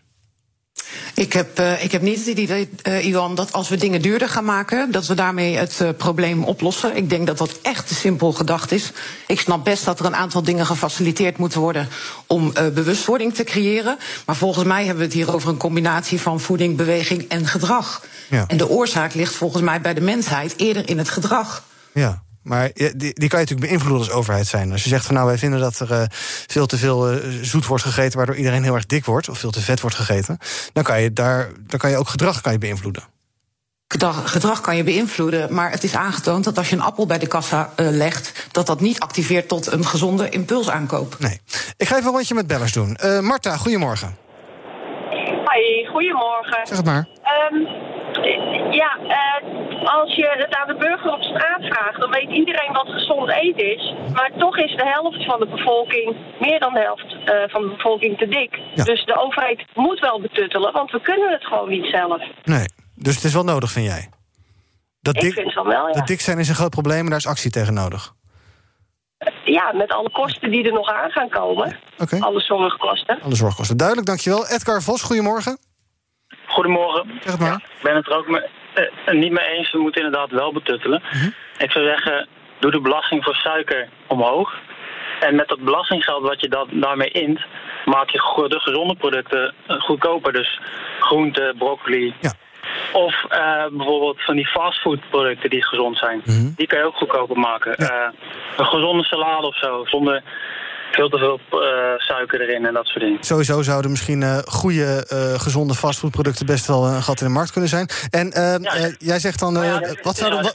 Ik 1.14 1.32
heb, 1.32 1.60
uh, 1.60 1.84
ik 1.84 1.92
heb 1.92 2.02
niet 2.02 2.18
het 2.18 2.38
idee, 2.38 2.70
uh, 2.82 3.06
Iwan, 3.06 3.34
dat 3.34 3.52
als 3.52 3.68
we 3.68 3.76
dingen 3.76 4.02
duurder 4.02 4.28
gaan 4.28 4.44
maken, 4.44 4.90
dat 4.90 5.06
we 5.06 5.14
daarmee 5.14 5.56
het 5.56 5.78
uh, 5.82 5.88
probleem 5.96 6.44
oplossen. 6.44 6.96
Ik 6.96 7.10
denk 7.10 7.26
dat 7.26 7.38
dat 7.38 7.58
echt 7.62 7.88
te 7.88 7.94
simpel 7.94 8.32
gedacht 8.32 8.72
is. 8.72 8.92
Ik 9.26 9.40
snap 9.40 9.64
best 9.64 9.84
dat 9.84 10.00
er 10.00 10.06
een 10.06 10.16
aantal 10.16 10.42
dingen 10.42 10.66
gefaciliteerd 10.66 11.36
moeten 11.36 11.60
worden 11.60 11.88
om 12.26 12.52
bewustwording 12.52 13.34
te 13.34 13.44
creëren. 13.44 13.98
Maar 14.26 14.36
volgens 14.36 14.64
mij 14.64 14.80
hebben 14.80 14.98
we 14.98 15.04
het 15.04 15.14
hier 15.14 15.34
over 15.34 15.48
een 15.48 15.56
combinatie 15.56 16.20
van 16.20 16.40
voeding, 16.40 16.76
beweging 16.76 17.28
en 17.28 17.46
gedrag. 17.46 18.02
Ja. 18.30 18.44
En 18.48 18.56
de 18.56 18.68
oorzaak 18.68 19.14
ligt 19.14 19.34
volgens 19.34 19.62
mij 19.62 19.80
bij 19.80 19.94
de 19.94 20.00
mensheid 20.00 20.54
eerder 20.56 20.88
in 20.88 20.98
het 20.98 21.08
gedrag. 21.08 21.64
Ja. 21.92 22.22
Maar 22.44 22.70
die, 22.74 22.94
die 22.96 23.28
kan 23.28 23.40
je 23.40 23.46
natuurlijk 23.46 23.68
beïnvloeden 23.68 23.98
als 23.98 24.10
overheid 24.10 24.46
zijn. 24.46 24.72
Als 24.72 24.82
je 24.82 24.88
zegt 24.88 25.06
van 25.06 25.14
nou, 25.14 25.26
wij 25.26 25.38
vinden 25.38 25.60
dat 25.60 25.78
er 25.78 25.90
uh, 25.90 26.02
veel 26.46 26.66
te 26.66 26.76
veel 26.76 27.12
uh, 27.12 27.18
zoet 27.42 27.66
wordt 27.66 27.84
gegeten, 27.84 28.16
waardoor 28.16 28.36
iedereen 28.36 28.62
heel 28.62 28.74
erg 28.74 28.86
dik 28.86 29.04
wordt, 29.04 29.28
of 29.28 29.38
veel 29.38 29.50
te 29.50 29.60
vet 29.60 29.80
wordt 29.80 29.96
gegeten, 29.96 30.38
dan 30.72 30.82
kan 30.82 31.02
je 31.02 31.12
daar, 31.12 31.50
dan 31.66 31.78
kan 31.78 31.90
je 31.90 31.96
ook 31.96 32.08
gedrag 32.08 32.40
kan 32.40 32.52
je 32.52 32.58
beïnvloeden. 32.58 33.02
Gedrag, 33.88 34.30
gedrag 34.30 34.60
kan 34.60 34.76
je 34.76 34.84
beïnvloeden, 34.84 35.54
maar 35.54 35.70
het 35.70 35.84
is 35.84 35.94
aangetoond 35.96 36.44
dat 36.44 36.58
als 36.58 36.68
je 36.68 36.76
een 36.76 36.82
appel 36.82 37.06
bij 37.06 37.18
de 37.18 37.26
kassa 37.26 37.70
uh, 37.76 37.88
legt, 37.90 38.48
dat 38.52 38.66
dat 38.66 38.80
niet 38.80 39.00
activeert 39.00 39.48
tot 39.48 39.72
een 39.72 39.84
gezonde 39.84 40.28
impulsaankoop. 40.28 41.16
Nee. 41.18 41.40
Ik 41.76 41.88
ga 41.88 41.94
even 41.96 42.06
een 42.06 42.14
rondje 42.14 42.34
met 42.34 42.46
bellers 42.46 42.72
doen. 42.72 42.98
Marta, 43.20 43.56
goedemorgen. 43.56 44.16
Hoi, 45.44 45.86
goedemorgen. 45.92 46.66
Zeg 46.66 46.76
het 46.76 46.86
maar. 46.86 47.08
Um, 47.52 47.66
ja, 48.72 48.98
uh, 49.02 49.73
als 49.86 50.14
je 50.14 50.34
het 50.38 50.54
aan 50.56 50.66
de 50.66 50.74
burger 50.74 51.12
op 51.12 51.22
straat 51.22 51.62
vraagt, 51.62 52.00
dan 52.00 52.10
weet 52.10 52.30
iedereen 52.30 52.72
wat 52.72 52.88
gezond 52.88 53.30
eten 53.30 53.74
is. 53.76 53.94
Maar 54.12 54.30
toch 54.38 54.58
is 54.58 54.76
de 54.76 54.86
helft 54.86 55.24
van 55.24 55.38
de 55.40 55.46
bevolking, 55.46 56.16
meer 56.40 56.60
dan 56.60 56.72
de 56.72 56.80
helft 56.80 57.12
uh, 57.12 57.42
van 57.46 57.62
de 57.62 57.68
bevolking, 57.68 58.18
te 58.18 58.28
dik. 58.28 58.60
Ja. 58.74 58.84
Dus 58.84 59.04
de 59.04 59.16
overheid 59.18 59.64
moet 59.74 60.00
wel 60.00 60.20
betuttelen, 60.20 60.72
want 60.72 60.90
we 60.90 61.00
kunnen 61.00 61.30
het 61.32 61.44
gewoon 61.44 61.68
niet 61.68 61.86
zelf. 61.86 62.22
Nee, 62.44 62.66
dus 62.94 63.14
het 63.14 63.24
is 63.24 63.34
wel 63.34 63.44
nodig, 63.44 63.70
vind 63.70 63.86
jij? 63.86 64.08
Dat 65.00 65.14
dik, 65.14 65.22
Ik 65.22 65.32
vind 65.32 65.54
het 65.54 65.64
wel, 65.64 65.86
ja. 65.86 65.92
Dat 65.92 66.06
dik 66.06 66.20
zijn 66.20 66.38
is 66.38 66.48
een 66.48 66.54
groot 66.54 66.70
probleem 66.70 67.00
en 67.00 67.10
daar 67.10 67.18
is 67.18 67.26
actie 67.26 67.50
tegen 67.50 67.74
nodig. 67.74 68.14
Ja, 69.44 69.72
met 69.72 69.92
alle 69.92 70.10
kosten 70.10 70.50
die 70.50 70.64
er 70.64 70.72
nog 70.72 70.88
aan 70.88 71.10
gaan 71.10 71.28
komen. 71.28 71.78
Okay. 71.98 72.20
Alle 72.20 72.40
zorgkosten. 72.40 73.20
Alle 73.22 73.34
zorgkosten. 73.34 73.76
Duidelijk, 73.76 74.06
dankjewel. 74.06 74.46
Edgar 74.46 74.82
Vos, 74.82 75.02
goedemorgen. 75.02 75.58
Goedemorgen. 76.46 77.10
Zeg 77.22 77.32
het 77.32 77.40
maar. 77.40 77.48
Ja, 77.48 77.56
ik 77.56 77.82
ben 77.82 77.94
het 77.94 78.06
er 78.06 78.16
ook 78.16 78.28
me, 78.28 78.48
uh, 78.74 79.14
niet 79.20 79.32
mee 79.32 79.46
eens. 79.46 79.72
We 79.72 79.78
moeten 79.78 80.04
inderdaad 80.04 80.30
wel 80.30 80.52
betuttelen. 80.52 81.02
Mm 81.12 81.20
-hmm. 81.20 81.34
Ik 81.58 81.70
zou 81.70 81.84
zeggen, 81.84 82.28
doe 82.58 82.70
de 82.70 82.80
belasting 82.80 83.24
voor 83.24 83.34
suiker 83.34 83.88
omhoog. 84.06 84.54
En 85.20 85.34
met 85.34 85.48
dat 85.48 85.60
belastinggeld 85.60 86.22
wat 86.22 86.40
je 86.40 86.48
dat, 86.48 86.68
daarmee 86.70 87.10
int, 87.10 87.40
maak 87.84 88.10
je 88.10 88.46
de 88.48 88.60
gezonde 88.60 88.94
producten 88.94 89.54
goedkoper. 89.66 90.32
Dus 90.32 90.60
groente, 90.98 91.54
broccoli. 91.58 92.14
Ja. 92.20 92.32
Of 92.92 93.24
uh, 93.30 93.66
bijvoorbeeld 93.70 94.24
van 94.24 94.36
die 94.36 94.46
fastfoodproducten 94.46 95.50
die 95.50 95.64
gezond 95.64 95.98
zijn. 95.98 96.22
Mm 96.24 96.34
-hmm. 96.34 96.52
Die 96.56 96.66
kan 96.66 96.78
je 96.78 96.84
ook 96.84 96.96
goedkoper 96.96 97.38
maken. 97.38 97.74
Ja. 97.76 97.90
Uh, 97.90 98.08
een 98.56 98.66
gezonde 98.66 99.04
salade 99.04 99.46
of 99.46 99.56
zo, 99.56 99.84
zonder 99.84 100.22
veel 100.94 101.08
te 101.08 101.18
veel 101.18 101.40
uh, 101.50 101.98
suiker 101.98 102.40
erin 102.40 102.66
en 102.66 102.74
dat 102.74 102.86
soort 102.86 103.04
dingen. 103.04 103.24
Sowieso 103.24 103.62
zouden 103.62 103.90
misschien 103.90 104.20
uh, 104.20 104.38
goede, 104.38 105.06
uh, 105.12 105.40
gezonde 105.40 105.74
fastfoodproducten 105.74 106.46
best 106.46 106.66
wel 106.66 106.86
een 106.86 107.02
gat 107.02 107.20
in 107.20 107.26
de 107.26 107.32
markt 107.32 107.52
kunnen 107.52 107.70
zijn. 107.70 107.88
En 108.10 108.30
ja, 108.62 108.90
jij 108.98 109.18
zegt 109.18 109.38
dan, 109.38 109.54
ja, 109.54 109.80
wat 110.02 110.16
zou 110.16 110.50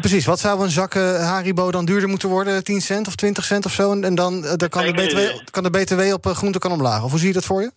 precies, 0.00 0.26
wat 0.26 0.40
zou 0.40 0.62
een 0.62 0.70
zak 0.70 0.94
Haribo 0.94 1.70
dan 1.70 1.84
duurder 1.84 2.08
moeten 2.08 2.28
worden? 2.28 2.64
10 2.64 2.80
cent 2.80 3.06
of 3.06 3.14
20 3.14 3.44
cent 3.44 3.66
of 3.66 3.72
zo? 3.72 3.92
En, 3.92 4.04
en 4.04 4.14
dan, 4.14 4.42
dan 4.56 4.68
kan, 4.68 4.86
de 4.86 4.92
BTW, 4.92 5.50
kan 5.50 5.62
de 5.62 5.70
BTW 5.70 6.12
op 6.12 6.26
groente 6.26 6.58
kan 6.58 6.72
omlaag. 6.72 7.04
Of 7.04 7.10
hoe 7.10 7.18
zie 7.18 7.28
je 7.28 7.34
dat 7.34 7.44
voor 7.44 7.60
je? 7.60 7.70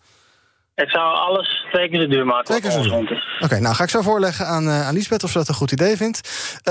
Ik 0.75 0.89
zou 0.89 1.15
alles 1.15 1.65
twee 1.71 1.89
keer 1.89 1.99
zo 2.01 2.07
duur 2.07 2.25
maken. 2.25 2.45
Twee 2.45 2.61
keer 2.61 2.71
zo 2.71 2.81
duur. 2.81 2.93
Oké, 2.93 3.43
okay, 3.43 3.59
nou 3.59 3.75
ga 3.75 3.83
ik 3.83 3.89
zo 3.89 4.01
voorleggen 4.01 4.45
aan, 4.45 4.69
aan 4.69 4.93
Lisbeth 4.93 5.23
of 5.23 5.31
ze 5.31 5.37
dat 5.37 5.47
een 5.47 5.53
goed 5.53 5.71
idee 5.71 5.97
vindt. 5.97 6.19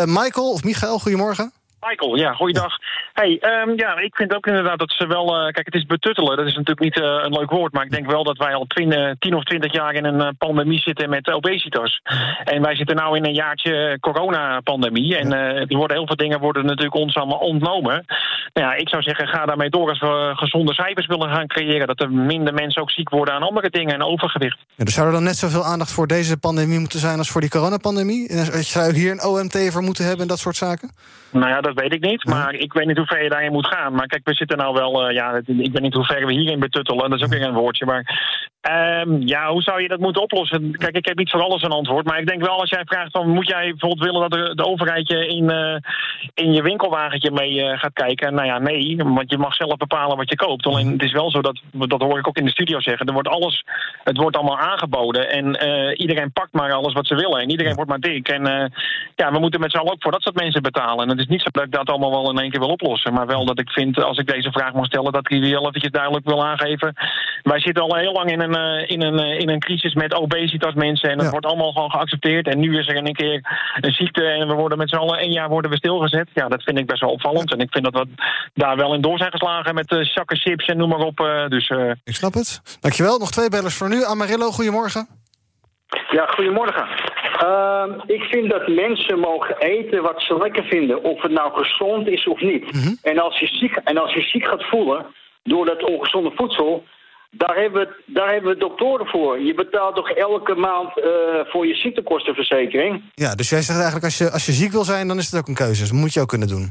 Michael 0.04 0.50
of 0.50 0.64
Michael, 0.64 0.98
goedemorgen. 0.98 1.52
Michael, 1.88 2.16
ja, 2.16 2.32
goeiedag. 2.32 2.78
Hey, 3.12 3.42
um, 3.42 3.72
ja, 3.76 3.98
ik 3.98 4.16
vind 4.16 4.34
ook 4.34 4.46
inderdaad 4.46 4.78
dat 4.78 4.90
ze 4.90 5.06
wel. 5.06 5.26
Uh, 5.36 5.53
kijk, 5.53 5.67
het 5.67 5.74
is 5.74 5.86
betuttelen, 5.86 6.36
dat 6.36 6.46
is 6.46 6.55
natuurlijk 6.55 6.81
niet 6.81 6.96
uh, 6.96 7.05
een 7.05 7.32
leuk 7.32 7.50
woord. 7.50 7.72
Maar 7.72 7.84
ik 7.84 7.91
denk 7.91 8.10
wel 8.10 8.24
dat 8.24 8.38
wij 8.38 8.55
al 8.55 8.67
tien 9.19 9.34
of 9.34 9.44
twintig 9.44 9.72
jaar 9.72 9.94
in 9.94 10.05
een 10.05 10.36
pandemie 10.36 10.81
zitten 10.81 11.10
met 11.10 11.32
obesitas. 11.32 12.00
En 12.44 12.62
wij 12.62 12.76
zitten 12.76 12.96
nu 12.96 13.17
in 13.17 13.26
een 13.26 13.34
jaartje 13.34 13.98
coronapandemie. 14.00 15.17
En 15.17 15.32
er 15.32 15.76
worden 15.76 15.96
heel 15.96 16.06
veel 16.06 16.17
dingen 16.17 16.41
worden 16.41 16.67
natuurlijk 16.67 16.94
ons 16.94 17.17
allemaal 17.17 17.38
ontnomen. 17.38 18.05
Nou 18.53 18.69
ja, 18.69 18.74
ik 18.74 18.88
zou 18.88 19.03
zeggen, 19.03 19.29
ga 19.29 19.46
daarmee 19.46 19.70
door 19.70 19.88
als 19.88 20.00
we 20.00 20.32
gezonde 20.34 20.74
cijfers 20.74 21.06
willen 21.06 21.34
gaan 21.34 21.46
creëren. 21.46 21.86
Dat 21.86 22.00
er 22.00 22.10
minder 22.12 22.55
mensen 22.55 22.82
ook 22.82 22.91
ziek 22.91 23.10
worden 23.10 23.34
aan 23.34 23.43
andere 23.43 23.70
dingen 23.70 23.94
en 23.94 24.03
overgewicht. 24.03 24.58
Ja, 24.74 24.84
dus 24.84 24.94
zou 24.94 25.06
er 25.06 25.12
dan 25.12 25.22
net 25.22 25.36
zoveel 25.36 25.64
aandacht 25.64 25.93
voor 25.93 26.06
deze 26.06 26.38
pandemie 26.38 26.79
moeten 26.79 26.98
zijn 26.98 27.19
als 27.19 27.31
voor 27.31 27.41
die 27.41 27.50
coronapandemie? 27.50 28.29
En 28.29 28.64
zou 28.64 28.86
je 28.86 28.98
hier 28.98 29.10
een 29.10 29.24
OMT 29.24 29.72
voor 29.72 29.82
moeten 29.82 30.05
hebben 30.05 30.22
en 30.22 30.29
dat 30.29 30.38
soort 30.38 30.56
zaken? 30.56 30.91
Nou 31.31 31.48
ja, 31.48 31.60
dat 31.60 31.73
weet 31.74 31.94
ik 31.94 32.00
niet. 32.00 32.24
Maar 32.24 32.54
ik 32.54 32.72
weet 32.72 32.86
niet 32.86 32.96
hoe 32.96 33.06
ver 33.06 33.22
je 33.22 33.28
daarin 33.28 33.52
moet 33.52 33.66
gaan. 33.66 33.94
Maar 33.94 34.06
kijk, 34.06 34.24
we 34.24 34.34
zitten 34.34 34.58
nou 34.58 34.74
wel. 34.74 35.08
Uh, 35.08 35.14
ja, 35.14 35.34
ik 35.34 35.72
weet 35.72 35.81
niet 35.81 35.94
hoe 35.94 36.04
ver 36.04 36.26
we 36.26 36.32
hierin 36.32 36.58
betuttelen. 36.60 37.10
Dat 37.10 37.19
is 37.19 37.24
ook 37.24 37.32
weer 37.32 37.46
een 37.46 37.54
woordje. 37.54 37.86
Maar 37.86 38.02
um, 39.06 39.20
ja, 39.26 39.50
hoe 39.50 39.62
zou 39.62 39.82
je 39.82 39.88
dat 39.88 39.98
moeten 39.98 40.22
oplossen? 40.22 40.76
Kijk, 40.76 40.96
ik 40.96 41.06
heb 41.06 41.19
niet 41.19 41.31
voor 41.31 41.43
alles 41.43 41.62
een 41.62 41.70
antwoord. 41.70 42.06
Maar 42.06 42.19
ik 42.19 42.26
denk 42.26 42.46
wel 42.46 42.60
als 42.60 42.70
jij 42.70 42.82
vraagt 42.84 43.10
van 43.10 43.28
moet 43.28 43.48
jij 43.48 43.69
bijvoorbeeld 43.69 44.10
willen 44.10 44.31
dat 44.31 44.31
de, 44.31 44.54
de 44.54 44.66
overheid 44.66 45.08
je 45.08 45.26
in, 45.26 45.50
uh, 45.50 45.76
in 46.34 46.52
je 46.52 46.62
winkelwagentje 46.62 47.31
mee 47.31 47.54
uh, 47.54 47.78
gaat 47.78 47.93
kijken? 47.93 48.34
Nou 48.34 48.46
ja, 48.46 48.58
nee. 48.58 48.96
Want 48.96 49.31
je 49.31 49.38
mag 49.38 49.54
zelf 49.54 49.76
bepalen 49.76 50.16
wat 50.16 50.31
je 50.31 50.36
koopt. 50.36 50.66
Alleen 50.66 50.93
het 50.93 51.02
is 51.02 51.12
wel 51.12 51.31
zo 51.31 51.40
dat, 51.40 51.60
dat 51.72 52.00
hoor 52.00 52.19
ik 52.19 52.28
ook 52.28 52.36
in 52.36 52.44
de 52.44 52.50
studio 52.50 52.81
zeggen. 52.81 53.06
Er 53.06 53.12
wordt 53.12 53.28
alles, 53.28 53.64
het 54.04 54.16
wordt 54.16 54.36
allemaal 54.36 54.58
aangeboden. 54.58 55.31
En 55.31 55.46
iedereen 55.96 56.32
pakt 56.32 56.52
maar 56.52 56.72
alles 56.72 56.93
wat 56.93 57.06
ze 57.06 57.14
willen. 57.14 57.40
En 57.40 57.50
iedereen 57.50 57.74
wordt 57.74 57.90
maar 57.90 58.00
dik. 58.00 58.28
En 58.28 58.72
ja, 59.14 59.32
we 59.32 59.38
moeten 59.38 59.60
met 59.60 59.70
z'n 59.70 59.76
allen 59.76 59.93
ook 59.93 60.02
voor 60.02 60.12
dat 60.12 60.22
soort 60.22 60.40
mensen 60.40 60.62
betalen. 60.62 61.04
En 61.04 61.08
het 61.08 61.19
is 61.19 61.26
niet 61.26 61.43
zo 61.43 61.50
dat 61.71 61.81
ik 61.81 61.87
dat 61.87 61.97
allemaal 61.97 62.23
wel 62.23 62.31
in 62.31 62.39
één 62.39 62.51
keer 62.51 62.61
wil 62.61 62.69
oplossen. 62.69 63.13
Maar 63.13 63.27
wel 63.27 63.44
dat 63.44 63.61
ik 63.61 63.71
vind, 63.71 64.03
als 64.03 64.19
ik 64.19 64.27
deze 64.27 64.51
vraag 64.51 64.73
mag 64.73 64.87
stellen, 64.87 65.13
dat 65.13 65.31
ik 65.31 65.43
hier 65.43 65.51
wel 65.51 65.69
eventjes 65.69 65.93
duidelijk 65.93 66.25
wil 66.25 66.44
aangeven. 66.44 66.94
Wij 67.43 67.61
zitten 67.61 67.83
al 67.83 67.97
heel 67.97 68.13
lang 68.13 68.31
in 68.31 68.41
een 68.41 68.59
uh, 68.59 68.91
in, 68.91 69.03
een, 69.03 69.21
uh, 69.21 69.41
in 69.41 69.49
een 69.49 69.59
crisis 69.59 69.94
met 69.94 70.15
obesitas 70.15 70.75
mensen. 70.75 71.11
En 71.11 71.19
dat 71.19 71.31
wordt 71.31 71.47
allemaal 71.47 71.73
gewoon 71.73 71.91
geaccepteerd. 71.91 72.49
En 72.49 72.61
nu 72.61 72.79
is 72.79 72.89
er 72.89 72.94
in 72.94 73.06
een 73.06 73.15
keer 73.15 73.41
een 73.81 73.93
ziekte 73.93 74.25
en 74.25 74.49
we 74.49 74.55
worden 74.55 74.79
met 74.79 74.89
z'n 74.89 74.97
allen 74.97 75.19
één 75.19 75.33
jaar 75.33 75.49
worden 75.49 75.71
we 75.71 75.77
stilgezet. 75.77 76.29
Ja, 76.35 76.49
dat 76.49 76.63
vind 76.63 76.79
ik 76.79 76.87
best 76.87 77.01
wel 77.01 77.11
opvallend. 77.11 77.53
En 77.53 77.61
ik 77.61 77.71
vind 77.71 77.85
dat 77.85 77.94
we 77.94 78.09
daar 78.55 78.77
wel 78.77 78.94
in 78.94 79.01
door 79.01 79.19
zijn 79.19 79.31
geslagen 79.31 79.75
met 79.75 79.93
uh, 79.93 80.05
zakken 80.05 80.37
chips 80.37 80.67
en 80.67 80.77
noem 80.77 80.89
maar 80.89 80.99
op. 80.99 81.17
dus, 81.49 81.73
ik 82.05 82.15
snap 82.15 82.35
het. 82.35 82.79
Dankjewel. 82.81 83.19
Nog 83.19 83.31
twee 83.31 83.49
bellers 83.49 83.75
voor 83.75 83.89
nu. 83.89 84.05
Amarillo, 84.05 84.51
goedemorgen. 84.51 85.09
Ja, 86.10 86.27
goedemorgen. 86.27 86.86
Uh, 87.43 87.84
ik 88.06 88.22
vind 88.22 88.51
dat 88.51 88.69
mensen 88.69 89.19
mogen 89.19 89.56
eten 89.58 90.03
wat 90.03 90.22
ze 90.22 90.39
lekker 90.39 90.65
vinden, 90.65 91.03
of 91.03 91.22
het 91.22 91.32
nou 91.32 91.53
gezond 91.53 92.06
is 92.06 92.27
of 92.27 92.41
niet. 92.41 92.72
Mhm. 92.72 92.94
en, 93.03 93.19
als 93.19 93.39
je 93.39 93.46
ziek, 93.46 93.77
en 93.84 93.96
als 93.96 94.15
je 94.15 94.22
ziek 94.22 94.44
gaat 94.44 94.65
voelen 94.65 95.06
door 95.43 95.67
dat 95.67 95.82
ongezonde 95.82 96.32
voedsel, 96.34 96.84
daar 97.31 97.56
hebben, 97.56 97.86
we, 97.86 98.03
daar 98.06 98.32
hebben 98.32 98.53
we 98.53 98.58
doktoren 98.58 99.06
voor. 99.06 99.41
Je 99.41 99.55
betaalt 99.55 99.96
toch 99.96 100.10
elke 100.10 100.55
maand 100.55 100.98
uh, 100.98 101.05
voor 101.44 101.67
je 101.67 101.74
ziektekostenverzekering? 101.74 103.03
Ja, 103.15 103.34
dus 103.34 103.48
jij 103.48 103.63
zegt 103.63 103.79
eigenlijk 103.79 104.05
als 104.05 104.19
je, 104.19 104.31
als 104.31 104.46
je 104.46 104.53
ziek 104.53 104.72
wil 104.72 104.84
zijn, 104.84 105.08
dan 105.08 105.19
is 105.19 105.31
het 105.31 105.41
ook 105.41 105.48
een 105.48 105.55
keuze. 105.55 105.82
Dat 105.82 105.93
moet 105.93 106.13
je 106.13 106.20
ook 106.20 106.29
kunnen 106.29 106.48
doen. 106.48 106.70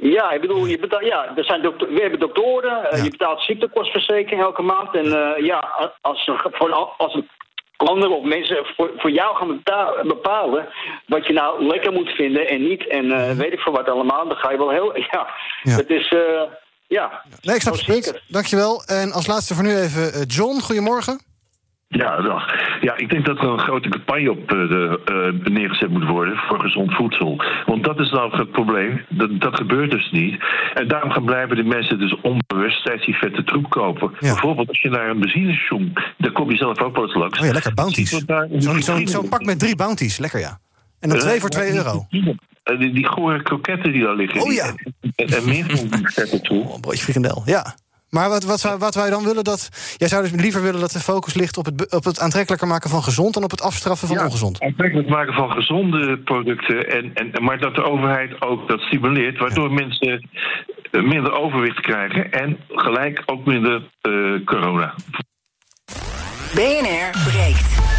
Ja, 0.00 0.30
ik 0.30 0.40
bedoel, 0.40 0.66
je 0.66 0.78
betaalt, 0.78 1.04
ja, 1.04 1.36
er 1.36 1.44
zijn 1.44 1.62
dokter, 1.62 1.88
we 1.88 2.00
hebben 2.00 2.20
doktoren, 2.20 2.84
uh, 2.84 2.98
ja. 2.98 3.04
je 3.04 3.10
betaalt 3.10 3.42
ziektekostenverzekering 3.42 4.40
elke 4.42 4.62
maand. 4.62 4.94
En 4.94 5.06
uh, 5.06 5.46
ja, 5.46 5.90
als, 6.00 6.30
voor, 6.52 6.72
als 6.96 7.14
een 7.14 7.28
anderen 7.76 8.16
of 8.16 8.24
mensen 8.24 8.56
voor, 8.76 8.90
voor 8.96 9.10
jou 9.10 9.36
gaan 9.36 9.62
bepalen 10.06 10.68
wat 11.06 11.26
je 11.26 11.32
nou 11.32 11.66
lekker 11.66 11.92
moet 11.92 12.08
vinden 12.08 12.48
en 12.48 12.68
niet. 12.68 12.86
En 12.88 13.04
uh, 13.04 13.30
weet 13.30 13.52
ik 13.52 13.60
voor 13.60 13.72
wat 13.72 13.88
allemaal. 13.88 14.28
Dan 14.28 14.36
ga 14.36 14.50
je 14.50 14.58
wel 14.58 14.70
heel. 14.70 14.94
Ja, 15.10 15.26
ja. 15.62 15.76
het 15.76 15.90
is. 15.90 16.10
Uh, 16.10 16.42
ja. 16.86 17.22
Nee, 17.42 17.54
ik 17.54 17.60
snap 17.60 17.74
het 17.74 17.84
punt. 17.84 18.20
Dankjewel. 18.28 18.82
En 18.84 19.12
als 19.12 19.26
laatste 19.26 19.54
voor 19.54 19.64
nu 19.64 19.76
even 19.76 20.02
uh, 20.14 20.22
John. 20.26 20.60
Goedemorgen. 20.60 21.20
Ja, 21.88 22.20
dag. 22.20 22.44
Ja, 22.80 22.96
ik 22.96 23.10
denk 23.10 23.26
dat 23.26 23.38
er 23.38 23.48
een 23.48 23.58
grote 23.58 23.88
campagne 23.88 24.30
op 24.30 24.52
uh, 24.52 24.68
de, 24.68 25.00
uh, 25.44 25.52
neergezet 25.52 25.90
moet 25.90 26.06
worden 26.06 26.36
voor 26.36 26.60
gezond 26.60 26.94
voedsel. 26.94 27.44
Want 27.66 27.84
dat 27.84 28.00
is 28.00 28.10
nou 28.10 28.36
het 28.36 28.50
probleem. 28.50 29.04
Dat, 29.08 29.40
dat 29.40 29.56
gebeurt 29.56 29.90
dus 29.90 30.10
niet. 30.10 30.44
En 30.74 30.88
daarom 30.88 31.10
gaan 31.10 31.24
blijven 31.24 31.56
de 31.56 31.64
mensen 31.64 31.98
dus 31.98 32.20
onbewust 32.20 32.78
steeds 32.78 33.06
die 33.06 33.14
vette 33.14 33.44
troep 33.44 33.70
kopen. 33.70 34.10
Ja. 34.12 34.18
Bijvoorbeeld 34.18 34.68
als 34.68 34.80
je 34.80 34.88
naar 34.88 35.08
een 35.08 35.20
benzinestation, 35.20 35.92
daar 36.18 36.32
kom 36.32 36.50
je 36.50 36.56
zelf 36.56 36.80
ook 36.80 36.94
wel 36.94 37.04
eens 37.04 37.14
langs. 37.14 37.38
Oh 37.38 37.46
ja, 37.46 37.52
lekker 37.52 37.74
bounties. 37.74 38.10
Zo'n 38.10 38.82
zo, 38.82 39.06
zo 39.06 39.22
pak 39.22 39.44
met 39.44 39.58
drie 39.58 39.76
bounties, 39.76 40.18
lekker 40.18 40.40
ja. 40.40 40.58
En 41.00 41.08
dan 41.08 41.18
twee 41.18 41.40
voor 41.40 41.50
twee 41.50 41.72
euro. 41.72 42.06
Die, 42.78 42.92
die 42.92 43.06
gore 43.06 43.42
kroketten 43.42 43.92
die 43.92 44.02
daar 44.02 44.16
liggen. 44.16 44.42
Oh 44.42 44.52
ja. 44.52 44.74
En, 45.14 45.26
en 45.26 45.44
meer 45.44 45.64
van 45.64 45.88
die 45.88 46.08
vette 46.08 46.40
troep. 46.40 46.66
Oh, 46.70 46.80
broodje 46.80 47.02
frikandel, 47.02 47.42
ja. 47.44 47.74
Maar 48.10 48.28
wat, 48.28 48.44
wat, 48.44 48.76
wat 48.78 48.94
wij 48.94 49.10
dan 49.10 49.24
willen, 49.24 49.44
dat. 49.44 49.94
Jij 49.96 50.08
zou 50.08 50.22
dus 50.22 50.40
liever 50.40 50.62
willen 50.62 50.80
dat 50.80 50.90
de 50.90 50.98
focus 50.98 51.34
ligt 51.34 51.56
op 51.56 51.64
het, 51.64 51.92
op 51.94 52.04
het 52.04 52.20
aantrekkelijker 52.20 52.68
maken 52.68 52.90
van 52.90 53.02
gezond 53.02 53.34
dan 53.34 53.44
op 53.44 53.50
het 53.50 53.62
afstraffen 53.62 54.08
van 54.08 54.16
ja, 54.16 54.24
ongezond. 54.24 54.60
Aantrekkelijk 54.60 55.08
maken 55.08 55.34
van 55.34 55.50
gezonde 55.50 56.18
producten. 56.18 56.90
En, 56.90 57.14
en, 57.14 57.44
maar 57.44 57.58
dat 57.58 57.74
de 57.74 57.82
overheid 57.82 58.42
ook 58.42 58.68
dat 58.68 58.80
stimuleert, 58.80 59.38
waardoor 59.38 59.68
ja. 59.68 59.74
mensen 59.74 60.28
minder 60.90 61.32
overwicht 61.32 61.80
krijgen 61.80 62.32
en 62.32 62.58
gelijk 62.68 63.22
ook 63.26 63.44
minder 63.44 63.82
uh, 64.08 64.44
corona. 64.44 64.94
BNR 66.54 67.10
breekt. 67.24 67.95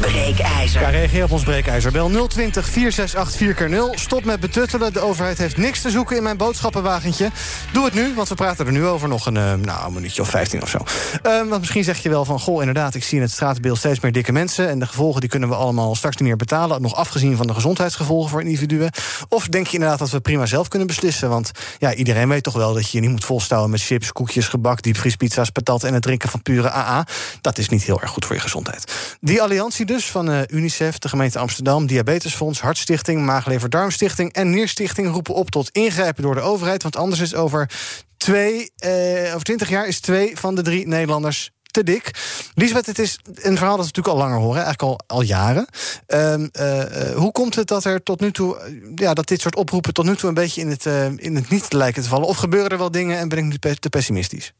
Breekijzer. 0.00 0.80
Ja, 0.80 0.88
reageer 0.88 1.24
op 1.24 1.30
ons 1.30 1.42
breekijzer. 1.42 1.92
Bel 1.92 2.28
020 2.28 2.68
468 2.68 3.56
4 3.56 3.68
0 3.68 3.92
Stop 3.94 4.24
met 4.24 4.40
betuttelen. 4.40 4.92
De 4.92 5.00
overheid 5.00 5.38
heeft 5.38 5.56
niks 5.56 5.82
te 5.82 5.90
zoeken 5.90 6.16
in 6.16 6.22
mijn 6.22 6.36
boodschappenwagentje. 6.36 7.30
Doe 7.72 7.84
het 7.84 7.94
nu, 7.94 8.14
want 8.14 8.28
we 8.28 8.34
praten 8.34 8.66
er 8.66 8.72
nu 8.72 8.86
over 8.86 9.08
nog 9.08 9.26
een, 9.26 9.34
uh, 9.34 9.54
nou, 9.54 9.86
een 9.86 9.92
minuutje 9.92 10.22
of 10.22 10.28
15 10.28 10.62
of 10.62 10.68
zo. 10.68 10.78
Uh, 10.78 11.48
want 11.48 11.58
misschien 11.58 11.84
zeg 11.84 11.98
je 11.98 12.08
wel 12.08 12.24
van, 12.24 12.40
goh, 12.40 12.60
inderdaad... 12.60 12.94
ik 12.94 13.04
zie 13.04 13.16
in 13.16 13.22
het 13.22 13.32
straatbeeld 13.32 13.78
steeds 13.78 14.00
meer 14.00 14.12
dikke 14.12 14.32
mensen... 14.32 14.68
en 14.68 14.78
de 14.78 14.86
gevolgen 14.86 15.20
die 15.20 15.30
kunnen 15.30 15.48
we 15.48 15.54
allemaal 15.54 15.94
straks 15.94 16.16
niet 16.16 16.28
meer 16.28 16.36
betalen... 16.36 16.82
nog 16.82 16.94
afgezien 16.94 17.36
van 17.36 17.46
de 17.46 17.54
gezondheidsgevolgen 17.54 18.30
voor 18.30 18.40
individuen. 18.40 18.90
Of 19.28 19.48
denk 19.48 19.66
je 19.66 19.74
inderdaad 19.74 19.98
dat 19.98 20.10
we 20.10 20.20
prima 20.20 20.46
zelf 20.46 20.68
kunnen 20.68 20.88
beslissen? 20.88 21.28
Want 21.28 21.50
ja, 21.78 21.94
iedereen 21.94 22.28
weet 22.28 22.42
toch 22.42 22.54
wel 22.54 22.74
dat 22.74 22.90
je 22.90 22.96
je 22.96 23.00
niet 23.00 23.10
moet 23.10 23.24
volstouwen... 23.24 23.70
met 23.70 23.82
chips, 23.82 24.12
koekjes, 24.12 24.48
gebak, 24.48 24.82
diepvriespizza's, 24.82 25.50
patat... 25.50 25.84
en 25.84 25.94
het 25.94 26.02
drinken 26.02 26.28
van 26.28 26.42
pure 26.42 26.70
AA. 26.70 27.06
Dat 27.40 27.58
is 27.58 27.68
niet 27.68 27.82
heel 27.82 28.00
erg 28.00 28.10
goed 28.10 28.24
voor 28.24 28.34
je 28.34 28.42
gezondheid. 28.42 28.92
Die 29.20 29.42
alliantie 29.42 29.86
dus 29.90 30.10
van 30.10 30.30
uh, 30.30 30.40
UNICEF, 30.48 30.98
de 30.98 31.08
gemeente 31.08 31.38
Amsterdam, 31.38 31.86
Diabetesfonds, 31.86 32.60
Hartstichting, 32.60 33.24
Maag-Lever-Darmstichting 33.24 34.32
en 34.32 34.50
Nierstichting 34.50 35.12
roepen 35.12 35.34
op 35.34 35.50
tot 35.50 35.70
ingrijpen 35.70 36.22
door 36.22 36.34
de 36.34 36.40
overheid. 36.40 36.82
Want 36.82 36.96
anders 36.96 37.20
is 37.20 37.34
over 37.34 37.70
twee, 38.16 38.70
uh, 38.84 39.34
over 39.34 39.42
twintig 39.42 39.68
jaar 39.68 39.86
is 39.86 40.00
twee 40.00 40.38
van 40.38 40.54
de 40.54 40.62
drie 40.62 40.86
Nederlanders 40.86 41.50
te 41.62 41.82
dik. 41.82 42.10
Liesbeth, 42.54 42.86
het 42.86 42.98
is 42.98 43.18
een 43.24 43.56
verhaal 43.56 43.76
dat 43.76 43.86
we 43.86 43.92
natuurlijk 43.94 44.08
al 44.16 44.16
langer 44.16 44.38
horen, 44.38 44.62
eigenlijk 44.64 44.82
al, 44.82 45.00
al 45.06 45.22
jaren. 45.22 45.66
Um, 46.06 46.50
uh, 46.60 46.82
hoe 47.14 47.32
komt 47.32 47.54
het 47.54 47.66
dat 47.66 47.84
er 47.84 48.02
tot 48.02 48.20
nu 48.20 48.32
toe, 48.32 48.58
ja, 48.94 49.14
dat 49.14 49.28
dit 49.28 49.40
soort 49.40 49.56
oproepen 49.56 49.92
tot 49.92 50.04
nu 50.04 50.16
toe 50.16 50.28
een 50.28 50.34
beetje 50.34 50.60
in 50.60 50.68
het, 50.68 50.86
in 51.16 51.34
het 51.34 51.48
niet 51.48 51.72
lijken 51.72 52.02
te 52.02 52.08
vallen? 52.08 52.26
Of 52.26 52.36
gebeuren 52.36 52.70
er 52.70 52.78
wel 52.78 52.90
dingen 52.90 53.18
en 53.18 53.28
ben 53.28 53.38
ik 53.38 53.44
nu 53.44 53.74
te 53.78 53.88
pessimistisch? 53.88 54.52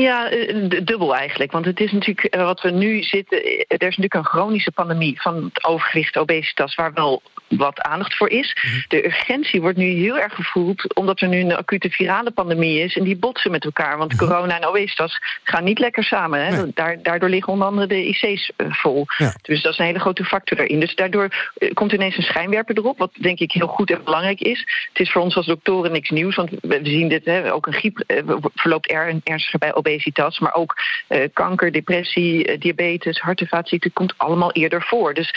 Ja, 0.00 0.28
dubbel 0.84 1.16
eigenlijk. 1.16 1.52
Want 1.52 1.64
het 1.64 1.80
is 1.80 1.92
natuurlijk 1.92 2.34
wat 2.36 2.60
we 2.60 2.70
nu 2.70 3.02
zitten. 3.02 3.38
Er 3.66 3.66
is 3.68 3.96
natuurlijk 3.96 4.14
een 4.14 4.24
chronische 4.24 4.72
pandemie 4.72 5.20
van 5.20 5.50
overgewicht, 5.62 6.16
obesitas, 6.16 6.74
waar 6.74 6.92
wel 6.92 7.22
wat 7.56 7.80
aandacht 7.80 8.16
voor 8.16 8.30
is. 8.30 8.56
De 8.88 9.04
urgentie 9.06 9.60
wordt 9.60 9.78
nu 9.78 9.84
heel 9.84 10.18
erg 10.18 10.34
gevoeld 10.34 10.94
omdat 10.94 11.20
er 11.20 11.28
nu 11.28 11.40
een 11.40 11.56
acute 11.56 11.90
virale 11.90 12.30
pandemie 12.30 12.80
is 12.80 12.96
en 12.96 13.04
die 13.04 13.16
botsen 13.16 13.50
met 13.50 13.64
elkaar. 13.64 13.98
Want 13.98 14.16
corona 14.16 14.56
en 14.56 14.66
obesitas 14.66 15.18
gaan 15.42 15.64
niet 15.64 15.78
lekker 15.78 16.04
samen. 16.04 16.44
Hè? 16.46 16.62
Nee. 16.62 17.02
Daardoor 17.02 17.28
liggen 17.28 17.52
onder 17.52 17.66
andere 17.66 17.86
de 17.86 18.06
IC's 18.06 18.50
vol. 18.56 19.06
Ja. 19.18 19.34
Dus 19.42 19.62
dat 19.62 19.72
is 19.72 19.78
een 19.78 19.84
hele 19.84 19.98
grote 19.98 20.24
factor 20.24 20.56
daarin. 20.56 20.80
Dus 20.80 20.94
daardoor 20.94 21.52
komt 21.74 21.92
ineens 21.92 22.16
een 22.16 22.22
schijnwerper 22.22 22.78
erop, 22.78 22.98
wat 22.98 23.10
denk 23.20 23.38
ik 23.38 23.52
heel 23.52 23.66
goed 23.66 23.90
en 23.90 24.04
belangrijk 24.04 24.40
is. 24.40 24.88
Het 24.92 25.00
is 25.00 25.12
voor 25.12 25.22
ons 25.22 25.36
als 25.36 25.46
doktoren 25.46 25.92
niks 25.92 26.10
nieuws, 26.10 26.36
want 26.36 26.50
we 26.60 26.80
zien 26.82 27.08
dit, 27.08 27.24
hè, 27.24 27.52
ook 27.52 27.66
een 27.66 27.72
griep 27.72 28.04
verloopt 28.54 28.90
er 28.90 29.14
ernstiger 29.24 29.58
bij 29.58 29.74
obesitas, 29.74 30.38
maar 30.38 30.54
ook 30.54 30.74
uh, 31.08 31.24
kanker, 31.32 31.72
depressie, 31.72 32.58
diabetes, 32.58 33.18
hart- 33.18 33.40
en 33.40 33.46
vaatziekten 33.46 33.92
komt 33.92 34.14
allemaal 34.16 34.52
eerder 34.52 34.82
voor. 34.82 35.14
Dus 35.14 35.34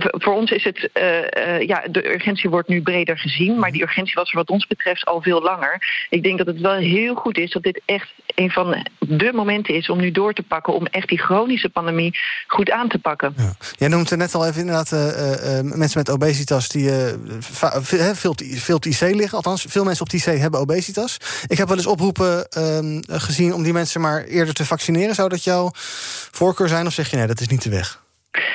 voor 0.00 0.34
ons 0.34 0.50
is 0.50 0.64
het, 0.64 0.90
ja, 1.66 1.82
de 1.90 2.12
urgentie 2.12 2.50
wordt 2.50 2.68
nu 2.68 2.82
breder 2.82 3.18
gezien, 3.18 3.58
maar 3.58 3.70
die 3.70 3.82
urgentie 3.82 4.14
was 4.14 4.30
er 4.30 4.36
wat 4.36 4.48
ons 4.48 4.66
betreft 4.66 5.04
al 5.04 5.22
veel 5.22 5.42
langer. 5.42 6.06
Ik 6.10 6.22
denk 6.22 6.38
dat 6.38 6.46
het 6.46 6.60
wel 6.60 6.74
heel 6.74 7.14
goed 7.14 7.38
is 7.38 7.52
dat 7.52 7.62
dit 7.62 7.82
echt 7.84 8.12
een 8.34 8.50
van 8.50 8.86
de 8.98 9.30
momenten 9.34 9.74
is 9.74 9.88
om 9.88 10.00
nu 10.00 10.10
door 10.10 10.32
te 10.32 10.42
pakken, 10.42 10.74
om 10.74 10.86
echt 10.86 11.08
die 11.08 11.18
chronische 11.18 11.68
pandemie 11.68 12.18
goed 12.46 12.70
aan 12.70 12.88
te 12.88 12.98
pakken. 12.98 13.34
Ja. 13.36 13.54
Jij 13.76 13.88
noemt 13.88 14.10
er 14.10 14.16
net 14.16 14.34
al 14.34 14.46
even 14.46 14.60
inderdaad 14.60 14.90
mensen 15.62 15.98
met 15.98 16.10
obesitas 16.10 16.68
die 16.68 16.90
veel, 17.80 18.34
veel 18.38 18.76
op 18.76 18.84
liggen, 18.84 19.36
althans 19.36 19.64
veel 19.68 19.84
mensen 19.84 20.06
op 20.06 20.12
IC 20.12 20.24
hebben 20.24 20.60
obesitas. 20.60 21.16
Ik 21.46 21.58
heb 21.58 21.68
wel 21.68 21.76
eens 21.76 21.86
oproepen 21.86 22.46
gezien 23.06 23.54
om 23.54 23.62
die 23.62 23.72
mensen 23.72 24.00
maar 24.00 24.24
eerder 24.24 24.54
te 24.54 24.64
vaccineren. 24.64 25.14
Zou 25.14 25.28
dat 25.28 25.44
jouw 25.44 25.70
voorkeur 26.30 26.68
zijn 26.68 26.86
of 26.86 26.92
zeg 26.92 27.10
je 27.10 27.16
nee, 27.16 27.26
dat 27.26 27.40
is 27.40 27.48
niet 27.48 27.62
de 27.62 27.70
weg? 27.70 28.02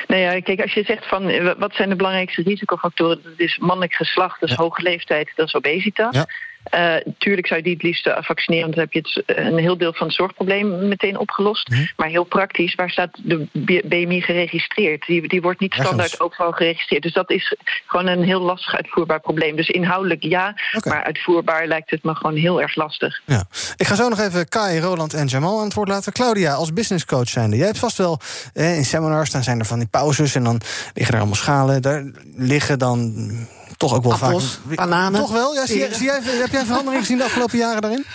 Nou 0.06 0.20
ja, 0.20 0.40
kijk, 0.40 0.60
als 0.60 0.72
je 0.72 0.84
zegt 0.84 1.08
van 1.08 1.54
wat 1.58 1.74
zijn 1.74 1.88
de 1.88 1.96
belangrijkste 1.96 2.42
risicofactoren, 2.42 3.22
dat 3.22 3.32
is 3.36 3.58
mannelijk 3.58 3.94
geslacht, 3.94 4.40
dat 4.40 4.48
is 4.48 4.54
ja. 4.56 4.62
hoge 4.62 4.82
leeftijd, 4.82 5.32
dat 5.34 5.46
is 5.46 5.54
obesitas. 5.54 6.16
Ja. 6.16 6.26
Uh, 6.74 6.94
tuurlijk 7.18 7.46
zou 7.46 7.58
je 7.58 7.64
die 7.64 7.74
het 7.74 7.82
liefst 7.82 8.10
vaccineren, 8.20 8.64
want 8.64 8.74
dan 8.74 8.84
heb 8.84 8.92
je 8.92 9.22
het, 9.26 9.38
een 9.38 9.58
heel 9.58 9.76
deel 9.76 9.92
van 9.92 10.06
het 10.06 10.16
zorgprobleem 10.16 10.88
meteen 10.88 11.18
opgelost. 11.18 11.68
Mhm. 11.68 11.84
Maar 11.96 12.08
heel 12.08 12.24
praktisch, 12.24 12.74
waar 12.74 12.90
staat 12.90 13.10
de 13.22 13.46
BMI 13.84 14.20
geregistreerd? 14.20 15.06
Die, 15.06 15.28
die 15.28 15.42
wordt 15.42 15.60
niet 15.60 15.74
standaard 15.74 16.20
overal 16.20 16.52
geregistreerd. 16.52 17.02
Dus 17.02 17.12
dat 17.12 17.30
is 17.30 17.56
gewoon 17.86 18.06
een 18.06 18.22
heel 18.22 18.40
lastig 18.40 18.74
uitvoerbaar 18.74 19.20
probleem. 19.20 19.56
Dus 19.56 19.68
inhoudelijk 19.68 20.22
ja, 20.22 20.54
okay. 20.76 20.92
maar 20.92 21.04
uitvoerbaar 21.04 21.66
lijkt 21.66 21.90
het 21.90 22.02
me 22.02 22.14
gewoon 22.14 22.36
heel 22.36 22.60
erg 22.60 22.74
lastig. 22.74 23.20
Ja. 23.26 23.44
Ik 23.76 23.86
ga 23.86 23.94
zo 23.94 24.08
nog 24.08 24.20
even 24.20 24.48
Kai, 24.48 24.80
Roland 24.80 25.14
en 25.14 25.26
Jamal 25.26 25.58
aan 25.58 25.64
het 25.64 25.74
woord 25.74 25.88
laten. 25.88 26.12
Claudia, 26.12 26.54
als 26.54 26.72
businesscoach 26.72 27.28
zijnde. 27.28 27.56
Jij 27.56 27.66
hebt 27.66 27.78
vast 27.78 27.96
wel 27.96 28.20
eh, 28.54 28.76
in 28.76 28.84
seminars, 28.84 29.30
dan 29.30 29.42
zijn 29.42 29.58
er 29.58 29.64
van 29.64 29.78
die 29.78 29.88
pauzes 29.88 30.34
en 30.34 30.44
dan 30.44 30.60
liggen 30.94 31.14
er 31.14 31.20
allemaal 31.20 31.38
schalen. 31.38 31.82
Daar 31.82 32.04
liggen 32.36 32.78
dan 32.78 33.28
toch 33.80 33.94
ook 33.94 34.02
wel 34.02 34.12
Appels, 34.12 34.58
vaak... 34.66 34.76
bananen. 34.76 35.20
Toch 35.20 35.32
wel? 35.32 35.54
Ja, 35.54 35.66
zie, 35.66 35.94
zie 35.94 36.04
jij, 36.04 36.20
heb 36.22 36.50
jij 36.50 36.64
verandering 36.64 37.00
gezien 37.00 37.18
de 37.18 37.24
afgelopen 37.24 37.58
jaren 37.58 37.80
daarin? 37.80 38.06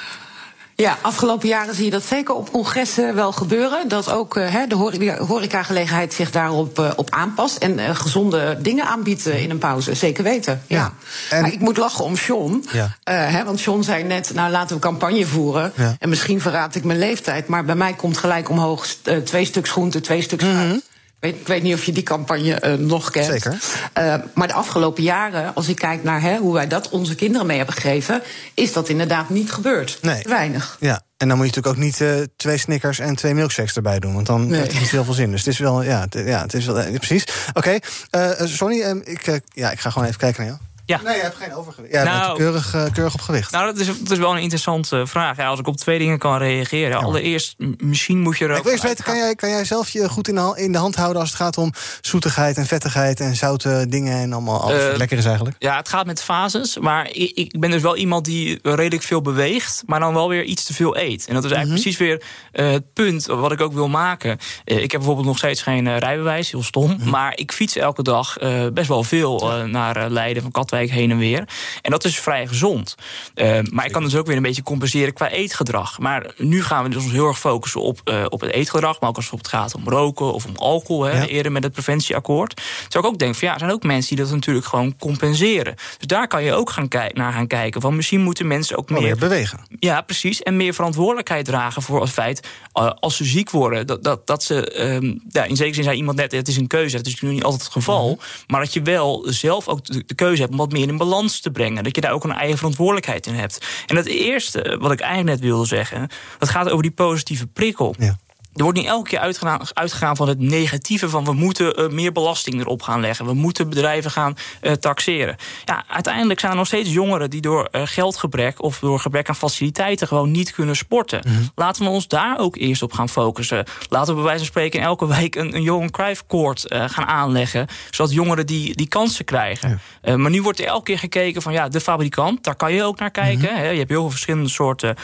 Ja, 0.75 0.97
afgelopen 1.01 1.47
jaren 1.47 1.75
zie 1.75 1.85
je 1.85 1.91
dat 1.91 2.03
zeker 2.03 2.35
op 2.35 2.51
congressen 2.51 3.15
wel 3.15 3.31
gebeuren. 3.31 3.87
Dat 3.87 4.11
ook 4.11 4.35
uh, 4.35 4.55
de 4.67 5.15
horecagelegenheid 5.27 6.13
zich 6.13 6.31
daarop 6.31 6.79
uh, 6.79 6.91
op 6.95 7.09
aanpast. 7.09 7.57
En 7.57 7.79
uh, 7.79 7.95
gezonde 7.95 8.57
dingen 8.61 8.85
aanbiedt 8.85 9.25
in 9.25 9.49
een 9.49 9.57
pauze. 9.57 9.93
Zeker 9.93 10.23
weten. 10.23 10.61
Ja. 10.67 10.77
ja. 10.77 10.93
En... 11.35 11.41
Maar 11.41 11.53
ik 11.53 11.59
moet 11.59 11.77
lachen 11.77 12.03
om 12.03 12.13
John. 12.13 12.65
Ja. 13.03 13.43
Want 13.45 13.61
John 13.61 13.81
zei 13.81 14.03
net, 14.03 14.31
nou 14.33 14.51
laten 14.51 14.75
we 14.75 14.81
campagne 14.81 15.25
voeren. 15.25 15.71
Ja. 15.75 15.95
En 15.99 16.09
misschien 16.09 16.41
verraad 16.41 16.75
ik 16.75 16.83
mijn 16.83 16.99
leeftijd. 16.99 17.47
Maar 17.47 17.65
bij 17.65 17.75
mij 17.75 17.93
komt 17.93 18.17
gelijk 18.17 18.49
omhoog 18.49 18.87
twee 19.23 19.45
stuks 19.45 19.69
groente, 19.69 20.01
twee 20.01 20.21
stuks 20.21 20.43
fruit. 20.43 20.65
Mm 20.65 20.69
-hmm. 20.69 20.81
Ik 21.19 21.47
weet, 21.47 21.63
niet 21.63 21.73
of 21.73 21.83
je 21.83 21.91
die 21.91 22.03
campagne 22.03 22.61
uh, 22.65 22.73
nog 22.73 23.09
kent. 23.09 23.25
Zeker. 23.25 23.57
Uh, 23.97 24.15
maar 24.33 24.47
de 24.47 24.53
afgelopen 24.53 25.03
jaren, 25.03 25.55
als 25.55 25.67
ik 25.67 25.75
kijk 25.75 26.03
naar 26.03 26.21
hè, 26.21 26.37
hoe 26.37 26.53
wij 26.53 26.67
dat 26.67 26.89
onze 26.89 27.15
kinderen 27.15 27.47
mee 27.47 27.57
hebben 27.57 27.75
gegeven, 27.75 28.21
is 28.53 28.73
dat 28.73 28.89
inderdaad 28.89 29.29
niet 29.29 29.51
gebeurd. 29.51 29.97
Nee. 30.01 30.23
Weinig. 30.23 30.77
Ja. 30.79 31.01
En 31.17 31.27
dan 31.27 31.37
moet 31.37 31.45
je 31.45 31.51
natuurlijk 31.55 31.77
ook 31.77 31.83
niet 31.83 31.99
uh, 31.99 32.25
twee 32.35 32.57
Snickers 32.57 32.99
en 32.99 33.15
twee 33.15 33.33
milkshakes 33.33 33.75
erbij 33.75 33.99
doen. 33.99 34.13
Want 34.13 34.25
dan 34.25 34.47
nee. 34.47 34.59
heeft 34.59 34.71
het 34.71 34.81
niet 34.81 34.91
heel 34.91 35.03
veel 35.03 35.13
zin. 35.13 35.31
Dus 35.31 35.39
het 35.39 35.53
is 35.53 35.59
wel, 35.59 35.83
ja, 35.83 36.07
ja, 36.09 36.41
het 36.41 36.53
is 36.53 36.65
wel, 36.65 36.83
precies. 36.91 37.25
Oké, 37.53 37.79
okay. 38.09 38.47
Sonny, 38.47 39.01
ik, 39.03 39.41
ja, 39.53 39.71
ik 39.71 39.79
ga 39.79 39.89
gewoon 39.89 40.07
even 40.07 40.19
kijken 40.19 40.45
naar 40.45 40.51
jou. 40.51 40.74
Ja. 40.85 41.01
Nee, 41.01 41.15
je 41.15 41.21
hebt 41.21 41.35
geen 41.35 41.53
overgewicht. 41.53 41.93
Ja, 41.93 42.03
nou, 42.03 42.37
keurig, 42.37 42.73
uh, 42.75 42.85
keurig 42.91 43.13
op 43.13 43.21
gewicht. 43.21 43.51
Nou, 43.51 43.65
dat 43.65 43.77
is, 43.77 43.87
dat 43.87 44.11
is 44.11 44.17
wel 44.17 44.31
een 44.31 44.41
interessante 44.41 45.07
vraag. 45.07 45.37
Ja, 45.37 45.47
als 45.47 45.59
ik 45.59 45.67
op 45.67 45.77
twee 45.77 45.99
dingen 45.99 46.17
kan 46.17 46.37
reageren. 46.37 46.89
Ja, 46.89 46.97
Allereerst, 46.97 47.55
misschien 47.77 48.19
moet 48.19 48.37
je 48.37 48.45
er 48.45 48.55
Ik 48.55 48.63
wil 48.63 48.71
eerst 48.71 48.83
weten, 48.83 49.03
kan 49.03 49.17
jij, 49.17 49.35
kan 49.35 49.49
jij 49.49 49.65
zelf 49.65 49.89
je 49.89 50.09
goed 50.09 50.27
in 50.27 50.35
de, 50.35 50.53
in 50.55 50.71
de 50.71 50.77
hand 50.77 50.95
houden... 50.95 51.21
als 51.21 51.29
het 51.29 51.39
gaat 51.39 51.57
om 51.57 51.73
zoetigheid 52.01 52.57
en 52.57 52.65
vettigheid 52.65 53.19
en 53.19 53.35
zoute 53.35 53.85
dingen... 53.89 54.17
en 54.17 54.33
allemaal 54.33 54.61
alles 54.61 54.83
uh, 54.83 54.97
lekker 54.97 55.17
is 55.17 55.25
eigenlijk? 55.25 55.55
Ja, 55.59 55.77
het 55.77 55.89
gaat 55.89 56.05
met 56.05 56.23
fases. 56.23 56.77
Maar 56.77 57.09
ik, 57.11 57.31
ik, 57.31 57.59
ben 57.59 57.71
dus 57.71 57.81
wel 57.81 57.95
iemand 57.95 58.25
die 58.25 58.59
redelijk 58.61 59.03
veel 59.03 59.21
beweegt... 59.21 59.83
maar 59.85 59.99
dan 59.99 60.13
wel 60.13 60.29
weer 60.29 60.43
iets 60.43 60.63
te 60.63 60.73
veel 60.73 60.97
eet. 60.97 61.25
En 61.27 61.33
dat 61.33 61.43
is 61.43 61.51
eigenlijk 61.51 61.63
mm 61.63 61.67
-hmm. 61.67 61.81
precies 61.81 61.97
weer 61.97 62.23
uh, 62.53 62.71
het 62.71 62.93
punt 62.93 63.25
wat 63.25 63.51
ik 63.51 63.61
ook 63.61 63.73
wil 63.73 63.87
maken. 63.87 64.37
ik 64.63 64.91
heb 64.91 64.91
bijvoorbeeld 64.91 65.27
nog 65.27 65.37
steeds 65.37 65.61
geen 65.61 65.97
rijbewijs, 65.97 66.51
heel 66.51 66.63
stom. 66.63 66.89
Mm 66.89 66.97
-hmm. 66.99 67.09
Maar 67.09 67.37
ik 67.37 67.51
fiets 67.51 67.75
elke 67.75 68.03
dag 68.03 68.37
best 68.73 68.87
wel 68.87 69.03
veel 69.03 69.51
naar 69.65 70.09
Leiden 70.09 70.41
van 70.41 70.51
Katwijk 70.51 70.73
heen 70.75 71.11
en 71.11 71.17
weer. 71.17 71.47
En 71.81 71.91
dat 71.91 72.03
is 72.03 72.19
vrij 72.19 72.47
gezond. 72.47 72.95
Uh, 73.35 73.59
maar 73.69 73.85
ik 73.85 73.91
kan 73.91 74.03
dus 74.03 74.15
ook 74.15 74.25
weer 74.27 74.35
een 74.35 74.41
beetje 74.41 74.63
compenseren 74.63 75.13
qua 75.13 75.29
eetgedrag. 75.29 75.99
Maar 75.99 76.33
nu 76.37 76.63
gaan 76.63 76.83
we 76.83 76.89
dus 76.89 77.03
ons 77.03 77.11
heel 77.11 77.27
erg 77.27 77.39
focussen 77.39 77.81
op, 77.81 78.01
uh, 78.05 78.25
op 78.29 78.41
het 78.41 78.51
eetgedrag. 78.51 78.99
Maar 78.99 79.09
ook 79.09 79.15
als 79.15 79.29
het 79.29 79.47
gaat 79.47 79.75
om 79.75 79.89
roken 79.89 80.33
of 80.33 80.45
om 80.45 80.55
alcohol. 80.55 81.03
Hè, 81.03 81.17
ja. 81.17 81.25
Eerder 81.25 81.51
met 81.51 81.63
het 81.63 81.73
preventieakkoord. 81.73 82.61
Zou 82.87 83.05
ik 83.05 83.11
ook 83.11 83.19
denken 83.19 83.39
van 83.39 83.47
ja, 83.47 83.53
er 83.53 83.59
zijn 83.59 83.71
ook 83.71 83.83
mensen 83.83 84.15
die 84.15 84.25
dat 84.25 84.33
natuurlijk 84.33 84.65
gewoon 84.65 84.97
compenseren. 84.97 85.75
Dus 85.75 86.07
daar 86.07 86.27
kan 86.27 86.43
je 86.43 86.53
ook 86.53 86.69
gaan 86.69 86.87
naar 87.13 87.33
gaan 87.33 87.47
kijken. 87.47 87.81
Van 87.81 87.95
misschien 87.95 88.21
moeten 88.21 88.47
mensen 88.47 88.77
ook 88.77 88.89
meer, 88.89 89.01
meer 89.01 89.17
bewegen. 89.17 89.59
Ja, 89.79 90.01
precies. 90.01 90.41
En 90.41 90.57
meer 90.57 90.73
verantwoordelijkheid 90.73 91.45
dragen 91.45 91.81
voor 91.81 92.01
het 92.01 92.09
feit 92.09 92.47
uh, 92.73 92.91
als 92.99 93.15
ze 93.15 93.25
ziek 93.25 93.49
worden. 93.49 93.87
Dat, 93.87 94.03
dat, 94.03 94.27
dat 94.27 94.43
ze, 94.43 94.81
um, 94.81 95.21
ja, 95.29 95.43
in 95.43 95.55
zekere 95.55 95.75
zin 95.75 95.83
zei 95.83 95.97
iemand 95.97 96.17
net, 96.17 96.31
het 96.31 96.47
is 96.47 96.57
een 96.57 96.67
keuze. 96.67 96.95
Dat 96.95 97.05
is 97.05 97.11
natuurlijk 97.11 97.33
niet 97.33 97.43
altijd 97.43 97.63
het 97.63 97.71
geval. 97.71 98.03
Mm 98.03 98.09
-hmm. 98.09 98.43
Maar 98.47 98.61
dat 98.61 98.73
je 98.73 98.81
wel 98.81 99.25
zelf 99.29 99.67
ook 99.67 99.85
de, 99.85 100.03
de 100.05 100.15
keuze 100.15 100.41
hebt 100.41 100.53
om 100.53 100.61
meer 100.71 100.87
in 100.87 100.97
balans 100.97 101.39
te 101.39 101.51
brengen. 101.51 101.83
Dat 101.83 101.95
je 101.95 102.01
daar 102.01 102.11
ook 102.11 102.23
een 102.23 102.31
eigen 102.31 102.57
verantwoordelijkheid 102.57 103.27
in 103.27 103.33
hebt. 103.33 103.65
En 103.85 103.95
het 103.95 104.07
eerste 104.07 104.77
wat 104.79 104.91
ik 104.91 104.99
eigenlijk 104.99 105.29
net 105.29 105.49
wilde 105.49 105.65
zeggen, 105.65 106.07
dat 106.39 106.49
gaat 106.49 106.69
over 106.69 106.81
die 106.81 106.91
positieve 106.91 107.47
prikkel. 107.47 107.95
Ja. 107.99 108.17
Er 108.55 108.63
wordt 108.63 108.77
niet 108.77 108.87
elke 108.87 109.09
keer 109.09 109.19
uitgegaan, 109.19 109.59
uitgegaan 109.73 110.15
van 110.15 110.27
het 110.27 110.39
negatieve 110.39 111.09
van 111.09 111.25
we 111.25 111.33
moeten 111.33 111.81
uh, 111.81 111.89
meer 111.89 112.11
belasting 112.11 112.59
erop 112.59 112.81
gaan 112.81 112.99
leggen. 112.99 113.25
We 113.25 113.33
moeten 113.33 113.69
bedrijven 113.69 114.11
gaan 114.11 114.35
uh, 114.61 114.71
taxeren. 114.71 115.35
Ja, 115.65 115.83
uiteindelijk 115.87 116.39
zijn 116.39 116.51
er 116.51 116.57
nog 116.57 116.67
steeds 116.67 116.91
jongeren 116.91 117.29
die 117.29 117.41
door 117.41 117.67
uh, 117.71 117.81
geldgebrek 117.85 118.63
of 118.63 118.79
door 118.79 118.99
gebrek 118.99 119.29
aan 119.29 119.35
faciliteiten 119.35 120.07
gewoon 120.07 120.31
niet 120.31 120.51
kunnen 120.51 120.75
sporten. 120.75 121.21
Mm 121.25 121.35
-hmm. 121.35 121.49
Laten 121.55 121.83
we 121.83 121.89
ons 121.89 122.07
daar 122.07 122.39
ook 122.39 122.55
eerst 122.55 122.81
op 122.81 122.93
gaan 122.93 123.09
focussen. 123.09 123.65
Laten 123.89 124.07
we 124.07 124.13
bij 124.13 124.23
wijze 124.23 124.37
van 124.37 124.47
spreken 124.47 124.79
in 124.79 124.85
elke 124.85 125.07
week 125.07 125.35
een, 125.35 125.55
een 125.55 125.61
Johan 125.61 125.89
Cruijff 125.89 126.23
koord 126.27 126.65
gaan 126.67 127.05
aanleggen. 127.05 127.67
Zodat 127.89 128.13
jongeren 128.13 128.45
die, 128.45 128.75
die 128.75 128.87
kansen 128.87 129.25
krijgen. 129.25 129.81
Ja. 130.01 130.17
maar 130.17 130.31
nu 130.31 130.41
wordt 130.41 130.59
er 130.59 130.65
elke 130.65 130.83
keer 130.83 130.99
gekeken 130.99 131.41
van 131.41 131.53
ja, 131.53 131.67
de 131.67 131.81
fabrikant, 131.81 132.43
daar 132.43 132.55
kan 132.55 132.73
je 132.73 132.83
ook 132.83 132.99
naar 132.99 133.11
kijken. 133.11 133.49
Mm 133.51 133.57
-hmm. 133.57 133.71
Je 133.71 133.77
hebt 133.77 133.89
heel 133.89 134.01
veel 134.01 134.09
verschillende 134.09 134.49
soorten 134.49 134.95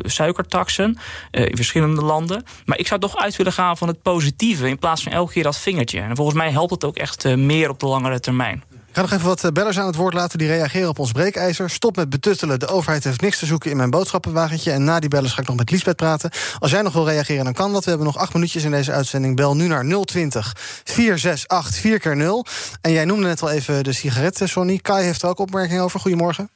suikertaxen 0.00 0.98
in 1.30 1.56
verschillende 1.56 2.02
landen. 2.02 2.44
Maar 2.64 2.78
ik 2.78 2.86
zou 2.86 3.00
toch 3.00 3.16
uit 3.16 3.36
willen 3.36 3.52
gaan 3.52 3.76
van 3.76 3.88
het 3.88 4.02
positieve 4.02 4.68
in 4.68 4.78
plaats 4.78 5.02
van 5.02 5.12
elke 5.12 5.32
keer 5.32 5.42
dat 5.42 5.58
vingertje. 5.58 6.00
En 6.00 6.16
volgens 6.16 6.36
mij 6.36 6.50
helpt 6.50 6.70
het 6.70 6.84
ook 6.84 6.96
echt 6.96 7.24
uh, 7.24 7.34
meer 7.34 7.70
op 7.70 7.80
de 7.80 7.86
langere 7.86 8.20
termijn. 8.20 8.62
Ik 8.96 9.02
ga 9.02 9.08
nog 9.08 9.20
even 9.20 9.42
wat 9.42 9.54
bellers 9.54 9.78
aan 9.78 9.86
het 9.86 9.96
woord 9.96 10.14
laten 10.14 10.38
die 10.38 10.48
reageren 10.48 10.88
op 10.88 10.98
ons 10.98 11.12
breekijzer. 11.12 11.70
Stop 11.70 11.96
met 11.96 12.10
betuttelen. 12.10 12.58
De 12.58 12.68
overheid 12.68 13.04
heeft 13.04 13.20
niks 13.20 13.38
te 13.38 13.46
zoeken 13.46 13.70
in 13.70 13.76
mijn 13.76 13.90
boodschappenwagentje. 13.90 14.70
En 14.70 14.84
na 14.84 15.00
die 15.00 15.08
bellers 15.08 15.32
ga 15.32 15.40
ik 15.40 15.46
nog 15.46 15.56
met 15.56 15.70
Liesbeth 15.70 15.96
praten. 15.96 16.30
Als 16.58 16.70
jij 16.70 16.82
nog 16.82 16.92
wil 16.92 17.08
reageren, 17.08 17.44
dan 17.44 17.52
kan 17.52 17.72
dat. 17.72 17.82
We 17.84 17.88
hebben 17.88 18.06
nog 18.06 18.18
acht 18.18 18.34
minuutjes 18.34 18.64
in 18.64 18.70
deze 18.70 18.92
uitzending. 18.92 19.36
Bel 19.36 19.56
nu 19.56 19.66
naar 19.66 19.84
020 20.04 20.52
468 20.84 21.80
4 21.80 22.00
keer 22.00 22.16
0 22.16 22.46
En 22.80 22.92
jij 22.92 23.04
noemde 23.04 23.26
net 23.26 23.42
al 23.42 23.50
even 23.50 23.84
de 23.84 23.92
sigaretten, 23.92 24.48
Sonny. 24.48 24.78
Kai 24.78 25.04
heeft 25.04 25.22
er 25.22 25.28
ook 25.28 25.38
opmerkingen 25.38 25.82
over. 25.82 26.00
Goedemorgen. 26.00 26.50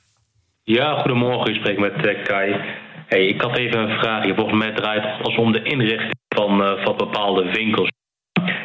Ja, 0.62 1.00
goedemorgen. 1.00 1.50
U 1.50 1.54
spreekt 1.54 1.80
met 1.80 2.23
Kai. 2.25 2.78
Hey, 3.11 3.26
ik 3.26 3.40
had 3.40 3.57
even 3.57 3.79
een 3.79 3.99
vraagje. 3.99 4.35
Volgens 4.35 4.59
mij 4.59 4.73
draait 4.73 5.02
het 5.02 5.26
als 5.26 5.37
om 5.37 5.52
de 5.52 5.62
inrichting 5.62 6.14
van, 6.35 6.61
uh, 6.61 6.85
van 6.85 6.97
bepaalde 6.97 7.50
winkels. 7.50 7.90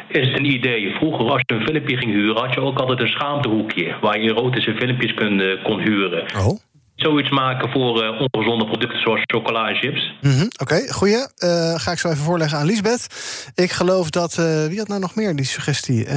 Is 0.08 0.26
het 0.26 0.38
een 0.38 0.44
idee? 0.44 0.94
Vroeger, 0.94 1.30
als 1.30 1.42
je 1.44 1.54
een 1.54 1.66
filmpje 1.66 1.96
ging 1.96 2.12
huren, 2.12 2.42
had 2.42 2.54
je 2.54 2.60
ook 2.60 2.78
altijd 2.78 3.00
een 3.00 3.08
schaamtehoekje. 3.08 3.96
waar 4.00 4.20
je 4.20 4.30
erotische 4.30 4.74
filmpjes 4.74 5.14
kon, 5.14 5.38
uh, 5.38 5.64
kon 5.64 5.80
huren. 5.80 6.22
Oh. 6.22 6.58
Zoiets 6.96 7.30
maken 7.30 7.70
voor 7.70 8.04
uh, 8.04 8.20
ongezonde 8.20 8.66
producten 8.66 9.00
zoals 9.00 9.20
chocola 9.24 9.68
en 9.68 9.76
chips. 9.76 10.14
Mm 10.20 10.30
-hmm. 10.30 10.42
Oké, 10.42 10.62
okay, 10.62 10.88
goeie. 10.88 11.14
Uh, 11.14 11.74
ga 11.74 11.92
ik 11.92 11.98
zo 11.98 12.08
even 12.08 12.24
voorleggen 12.24 12.58
aan 12.58 12.66
Lisbeth. 12.66 13.06
Ik 13.54 13.70
geloof 13.70 14.10
dat. 14.10 14.36
Uh, 14.40 14.66
wie 14.66 14.78
had 14.78 14.88
nou 14.88 15.00
nog 15.00 15.14
meer 15.14 15.36
die 15.36 15.44
suggestie? 15.44 16.08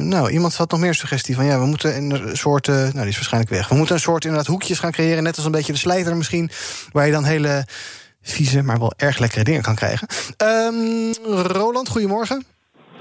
nou, 0.00 0.30
iemand 0.30 0.56
had 0.56 0.70
nog 0.70 0.80
meer 0.80 0.94
suggestie 0.94 1.34
van 1.34 1.44
ja, 1.44 1.58
we 1.58 1.66
moeten 1.66 1.96
een 1.96 2.36
soort. 2.36 2.66
nou, 2.66 2.92
die 2.92 3.06
is 3.06 3.14
waarschijnlijk 3.14 3.52
weg. 3.52 3.68
We 3.68 3.74
moeten 3.74 3.94
een 3.94 4.00
soort 4.00 4.24
inderdaad 4.24 4.48
hoekjes 4.48 4.78
gaan 4.78 4.92
creëren. 4.92 5.22
Net 5.22 5.36
als 5.36 5.44
een 5.44 5.52
beetje 5.52 5.72
de 5.72 5.78
slijter 5.78 6.16
misschien. 6.16 6.50
Waar 6.92 7.06
je 7.06 7.12
dan 7.12 7.24
hele 7.24 7.64
vieze, 8.22 8.62
maar 8.62 8.78
wel 8.78 8.92
erg 8.96 9.18
lekkere 9.18 9.44
dingen 9.44 9.62
kan 9.62 9.74
krijgen. 9.74 10.08
Um, 10.44 11.12
Roland, 11.46 11.88
goedemorgen. 11.88 12.44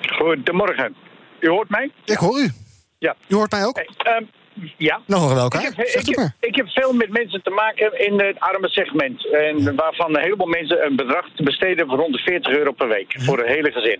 Goedemorgen. 0.01 0.95
U 1.39 1.49
hoort 1.49 1.69
mij? 1.69 1.91
Ik 2.05 2.17
hoor 2.17 2.39
u. 2.39 2.51
Ja. 2.97 3.15
U 3.27 3.35
hoort 3.35 3.51
mij 3.51 3.65
ook? 3.65 3.75
Hey, 3.75 4.17
um, 4.17 4.29
ja. 4.77 5.01
Nou 5.05 5.21
horen 5.21 5.35
we 5.35 5.41
elkaar. 5.41 5.61
Ik 5.61 5.73
heb, 5.75 5.85
ik, 5.85 6.15
heb, 6.15 6.31
ik 6.39 6.55
heb, 6.55 6.69
veel 6.69 6.93
met 6.93 7.09
mensen 7.09 7.41
te 7.43 7.49
maken 7.49 8.05
in 8.05 8.19
het 8.19 8.39
arme 8.39 8.69
segment. 8.69 9.31
En 9.31 9.75
waarvan 9.75 10.15
een 10.15 10.21
heleboel 10.21 10.47
mensen 10.47 10.85
een 10.85 10.95
bedrag 10.95 11.25
te 11.35 11.43
besteden 11.43 11.87
van 11.87 11.97
rond 11.97 12.13
de 12.13 12.19
40 12.19 12.53
euro 12.53 12.71
per 12.71 12.87
week. 12.87 13.15
Voor 13.17 13.39
een 13.39 13.51
hele 13.51 13.71
gezin. 13.71 13.99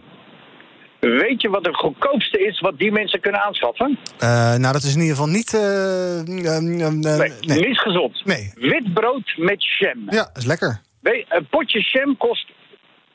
Weet 0.99 1.41
je 1.41 1.49
wat 1.49 1.65
het 1.65 1.75
goedkoopste 1.75 2.45
is 2.45 2.59
wat 2.59 2.77
die 2.77 2.91
mensen 2.91 3.19
kunnen 3.19 3.41
aanschaffen? 3.41 3.99
Uh, 4.23 4.55
nou, 4.55 4.73
dat 4.73 4.83
is 4.83 4.95
in 4.95 5.01
ieder 5.01 5.15
geval 5.15 5.31
niet... 5.31 5.53
Uh, 5.53 5.61
uh, 5.61 6.57
nee, 6.57 7.31
nee, 7.41 7.67
niet 7.67 7.79
gezond. 7.79 8.25
Nee. 8.25 8.51
Wit 8.55 8.93
brood 8.93 9.33
met 9.37 9.65
jam. 9.79 10.03
Ja, 10.09 10.23
dat 10.23 10.37
is 10.37 10.45
lekker. 10.45 10.81
Weet, 10.99 11.25
een 11.29 11.47
potje 11.49 11.79
jam 11.79 12.17
kost 12.17 12.51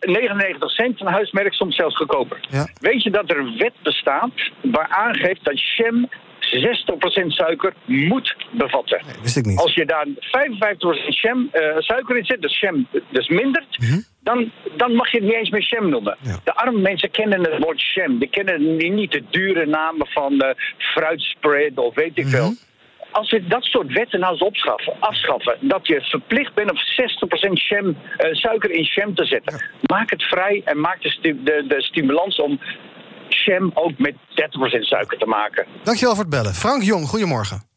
99 0.01 0.71
cent, 0.71 1.01
een 1.01 1.07
huismerk 1.07 1.53
soms 1.53 1.77
zelfs 1.77 1.97
goedkoper. 1.97 2.41
Ja. 2.51 2.69
Weet 2.81 3.03
je 3.03 3.11
dat 3.11 3.31
er 3.31 3.39
een 3.39 3.57
wet 3.59 3.75
bestaat 3.83 4.51
waar 4.63 4.89
aangeeft 4.89 5.45
dat 5.45 5.75
jam 5.77 6.09
60% 6.41 7.27
suiker 7.27 7.73
moet 7.85 8.37
bevatten. 8.51 9.01
Nee, 9.07 9.15
wist 9.23 9.37
ik 9.37 9.45
niet. 9.45 9.59
Als 9.59 9.75
je 9.75 9.87
daar 9.87 10.07
55% 10.07 11.21
jam, 11.21 11.51
uh, 11.53 11.77
suiker 11.79 12.17
in 12.17 12.25
zet, 12.25 12.43
dus 12.43 12.61
jam 12.61 12.87
dus 13.11 13.29
mindert, 13.29 13.79
mm 13.79 13.89
-hmm. 13.89 14.05
dan, 14.23 14.51
dan 14.77 14.95
mag 14.95 15.11
je 15.11 15.17
het 15.17 15.27
niet 15.27 15.37
eens 15.37 15.51
meer 15.51 15.67
jam 15.71 15.89
noemen. 15.89 16.17
Ja. 16.21 16.41
De 16.45 16.55
arme 16.55 16.81
mensen 16.81 17.11
kennen 17.11 17.41
het 17.41 17.59
woord 17.63 17.83
jam. 17.95 18.19
Die 18.19 18.29
kennen 18.31 18.77
niet 18.77 19.13
de 19.13 19.23
dure 19.31 19.67
namen 19.67 20.07
van 20.07 20.33
uh, 20.33 20.49
fruitspread 20.79 21.75
of 21.75 21.95
weet 21.95 22.19
ik 22.19 22.25
Mhm. 22.25 22.37
veel. 22.37 22.53
Als 23.13 23.31
we 23.31 23.47
dat 23.47 23.65
soort 23.65 23.93
wetten 23.93 24.21
nou 24.21 24.33
eens 24.33 24.43
opschaffen, 24.43 24.93
afschaffen, 25.01 25.57
dat 25.61 25.87
je 25.87 26.01
verplicht 26.01 26.55
bent 26.55 26.71
om 26.71 26.77
60% 26.77 27.63
jam, 27.69 27.87
uh, 27.87 27.95
suiker 28.33 28.71
in 28.71 28.83
jam 28.83 29.15
te 29.15 29.25
zetten, 29.25 29.65
maak 29.81 30.11
het 30.11 30.23
vrij 30.23 30.63
en 30.65 30.81
maak 30.81 31.03
de, 31.03 31.11
stu 31.11 31.43
de, 31.45 31.65
de 31.69 31.83
stimulans 31.83 32.41
om 32.41 32.61
jam 33.35 33.71
ook 33.75 33.99
met 33.99 34.15
30% 34.15 34.17
suiker 34.81 35.19
te 35.19 35.27
maken. 35.27 35.67
Dankjewel 35.83 36.15
voor 36.15 36.25
het 36.25 36.33
bellen. 36.33 36.55
Frank 36.55 36.83
Jong, 36.83 37.09
goedemorgen. 37.09 37.70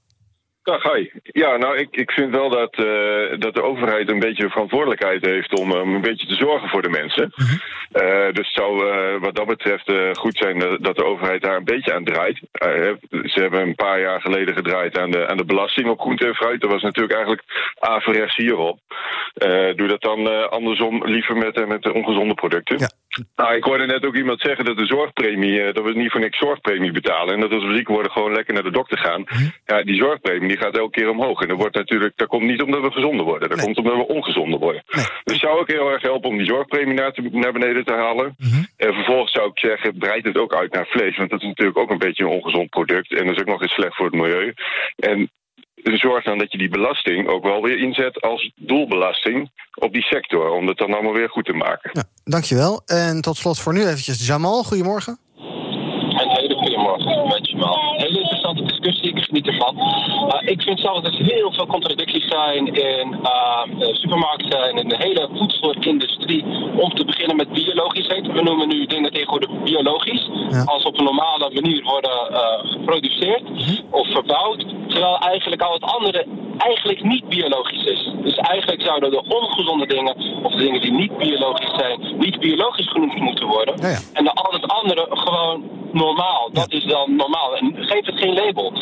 Dag, 0.64 0.84
hi. 0.84 1.10
Ja, 1.24 1.58
nou, 1.58 1.78
ik, 1.78 1.88
ik 1.92 2.12
vind 2.12 2.36
wel 2.36 2.50
dat, 2.50 2.78
uh, 2.78 3.40
dat 3.40 3.56
de 3.56 3.64
overheid 3.64 4.10
een 4.10 4.20
beetje 4.20 4.50
verantwoordelijkheid 4.50 5.26
heeft 5.26 5.60
om 5.60 5.72
um, 5.72 5.96
een 5.96 6.02
beetje 6.02 6.28
te 6.28 6.36
zorgen 6.36 6.70
voor 6.70 6.82
de 6.82 6.90
mensen. 6.90 7.32
Mhm. 7.36 7.54
Uh, 7.94 8.34
dus 8.34 8.48
het 8.48 8.56
zou 8.56 8.86
uh, 8.86 9.22
wat 9.22 9.36
dat 9.36 9.48
betreft 9.48 9.92
goed 10.18 10.38
zijn 10.38 10.60
dat 10.60 10.96
de 10.96 11.06
overheid 11.06 11.42
daar 11.42 11.56
een 11.56 11.64
beetje 11.64 11.94
aan 11.94 12.04
draait. 12.04 12.42
ze 13.24 13.40
hebben 13.42 13.62
een 13.62 13.76
paar 13.76 14.00
jaar 14.00 14.22
geleden 14.22 14.56
gedraaid 14.56 14.98
aan 14.98 15.12
de, 15.12 15.28
aan 15.28 15.38
de 15.38 15.46
belasting 15.46 15.90
op 15.90 16.00
groente 16.00 16.28
en 16.28 16.36
fruit. 16.36 16.62
Dat 16.62 16.72
was 16.72 16.82
natuurlijk 16.82 17.14
eigenlijk 17.14 17.44
averechts 17.80 18.36
hierop. 18.36 18.80
doe 19.76 19.88
dat 19.88 20.02
dan 20.02 20.50
andersom 20.50 21.06
liever 21.06 21.38
met, 21.38 21.68
met 21.68 21.84
de 21.84 21.94
ongezonde 21.94 22.34
producten. 22.34 22.78
Ja. 22.80 22.90
Nou, 23.36 23.56
ik 23.56 23.64
hoorde 23.64 23.86
net 23.86 24.06
ook 24.06 24.16
iemand 24.16 24.42
zeggen 24.42 24.66
dat 24.66 24.78
de 24.78 24.86
zorgpremie, 24.86 25.74
dat 25.74 25.84
we 25.84 25.94
niet 25.94 26.12
voor 26.12 26.20
niks 26.20 26.38
zorgpremie 26.38 26.92
betalen. 26.92 27.34
En 27.34 27.40
dat 27.40 27.52
als 27.52 27.66
we 27.66 27.76
ziek 27.76 27.88
worden 27.88 28.12
gewoon 28.12 28.34
lekker 28.34 28.54
naar 28.54 28.64
de 28.64 28.72
dokter 28.72 28.98
gaan. 28.98 29.22
Mhm. 29.22 29.44
Ja, 29.66 29.84
die 29.84 29.96
zorgpremie 29.96 30.53
die 30.54 30.62
gaat 30.64 30.78
elke 30.78 30.92
keer 31.00 31.10
omhoog. 31.10 31.42
En 31.42 31.48
dat, 31.48 31.58
wordt 31.58 31.76
natuurlijk, 31.76 32.14
dat 32.18 32.28
komt 32.28 32.44
niet 32.52 32.62
omdat 32.62 32.82
we 32.82 32.92
gezonder 32.92 33.26
worden. 33.26 33.50
Dat 33.50 33.58
Nee. 33.58 33.66
komt 33.66 33.78
omdat 33.78 33.96
we 33.98 34.14
ongezonder 34.14 34.60
worden. 34.60 34.84
Nee. 34.88 35.06
Dus 35.24 35.34
het 35.34 35.40
zou 35.46 35.60
ook 35.60 35.68
heel 35.72 35.90
erg 35.90 36.02
helpen 36.02 36.30
om 36.30 36.38
die 36.38 36.46
zorgpremie 36.46 36.94
naar, 36.94 37.12
te- 37.14 37.30
naar 37.32 37.52
beneden 37.54 37.86
te 37.86 37.94
halen. 37.94 38.36
Mhm. 38.38 38.64
En 38.78 38.94
vervolgens 38.94 39.32
zou 39.32 39.50
ik 39.50 39.60
zeggen, 39.60 39.98
breid 39.98 40.26
het 40.26 40.38
ook 40.38 40.54
uit 40.54 40.74
naar 40.74 40.88
vlees. 40.88 41.18
Want 41.18 41.30
dat 41.30 41.42
is 41.42 41.48
natuurlijk 41.48 41.78
ook 41.78 41.92
een 41.92 41.98
beetje 42.06 42.24
een 42.24 42.30
ongezond 42.40 42.70
product. 42.70 43.12
En 43.14 43.26
dat 43.26 43.36
is 43.36 43.42
ook 43.42 43.48
nog 43.54 43.62
eens 43.62 43.74
slecht 43.74 43.96
voor 43.96 44.06
het 44.06 44.16
milieu. 44.16 44.54
En 44.96 45.32
zorg 45.84 46.24
dan 46.24 46.38
dat 46.38 46.52
je 46.52 46.58
die 46.58 46.70
belasting 46.70 47.28
ook 47.28 47.44
wel 47.44 47.62
weer 47.62 47.78
inzet 47.80 48.22
als 48.22 48.52
doelbelasting 48.56 49.52
op 49.80 49.94
die 49.94 50.02
sector. 50.04 50.50
Om 50.50 50.68
het 50.68 50.78
dan 50.78 50.94
allemaal 50.94 51.14
weer 51.14 51.30
goed 51.30 51.46
te 51.46 51.54
maken. 51.54 51.90
Ja, 51.94 52.04
dankjewel. 52.24 52.82
En 52.86 53.22
tot 53.22 53.38
slot 53.38 53.60
voor 53.60 53.74
nu 53.74 53.80
eventjes 53.82 54.28
Jamal, 54.28 54.64
goedemorgen. 54.64 55.18
Een 55.38 56.30
hele 56.30 56.56
goede 56.56 56.78
morgen, 56.78 57.28
met 57.28 57.50
Jamal. 57.50 57.94
Hele 57.98 58.20
interessante 58.20 58.64
discussie, 58.64 59.10
ik 59.10 59.23
geniet 59.34 59.48
ervan. 59.48 59.76
Uh, 59.78 60.52
ik 60.52 60.62
vind 60.62 60.80
zelf 60.80 61.02
dat 61.02 61.14
er 61.14 61.26
heel 61.26 61.52
veel 61.52 61.66
contradicties 61.66 62.28
zijn 62.28 62.66
in 62.66 63.16
uh, 63.24 63.94
supermarkten 63.94 64.64
en 64.70 64.78
in 64.78 64.90
de 64.90 64.98
hele 64.98 65.30
voedselindustrie. 65.34 66.44
Om 66.76 66.94
te 66.94 67.06
beginnen 67.06 67.36
met 67.36 67.54
biologisch 67.54 68.08
eten. 68.08 68.34
We 68.34 68.42
noemen 68.42 68.68
nu 68.68 68.86
dingen 68.86 69.12
tegenwoordig 69.12 69.50
biologisch. 69.64 70.30
Als 70.66 70.84
op 70.84 70.98
een 70.98 71.04
normale 71.04 71.50
manier 71.54 71.84
worden 71.84 72.32
uh, 72.32 72.72
geproduceerd 72.72 73.44
of 73.90 74.08
verbouwd. 74.08 74.66
Terwijl 74.88 75.18
eigenlijk 75.18 75.62
al 75.62 75.74
het 75.74 75.84
andere 75.84 76.26
eigenlijk 76.58 77.04
niet 77.04 77.30
biologisch 77.30 77.84
is. 77.84 78.12
Dus 78.24 78.36
eigenlijk 78.36 78.82
zouden 78.82 79.12
de 79.12 79.24
ongezonde 79.28 79.88
dingen, 79.88 80.16
of 80.44 80.52
de 80.52 80.58
dingen 80.58 80.82
die 80.82 80.92
niet 80.92 81.18
biologisch 81.18 81.74
zijn, 81.78 82.18
niet 82.18 82.40
biologisch 82.40 82.90
genoemd 82.90 83.20
moeten 83.20 83.48
worden. 83.48 83.76
Ja, 83.82 83.88
ja. 83.88 84.00
En 84.14 84.24
de, 84.24 84.34
al 84.34 84.54
het 84.54 84.68
andere 84.68 85.08
gewoon 85.10 85.64
normaal. 85.92 86.50
Dat 86.52 86.72
is 86.72 86.86
dan 86.86 87.16
normaal. 87.16 87.56
En 87.56 87.76
geef 87.76 88.06
het 88.06 88.20
geen 88.20 88.34
label. 88.34 88.74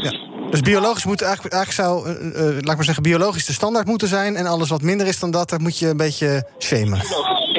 Dus 0.50 0.60
biologisch 0.60 1.06
moet 1.06 1.22
eigenlijk, 1.22 1.54
eigenlijk 1.54 1.88
zou, 1.88 2.10
uh, 2.10 2.26
uh, 2.26 2.42
laat 2.44 2.58
ik 2.58 2.76
maar 2.76 2.84
zeggen, 2.84 3.04
biologisch 3.04 3.46
de 3.46 3.54
standaard 3.54 3.88
moeten 3.88 4.08
zijn. 4.08 4.36
En 4.36 4.46
alles 4.46 4.70
wat 4.70 4.82
minder 4.82 5.08
is 5.08 5.20
dan 5.20 5.32
dat, 5.32 5.50
daar 5.50 5.62
moet 5.62 5.78
je 5.78 5.88
een 5.88 5.98
beetje 5.98 6.48
shamen. 6.60 7.02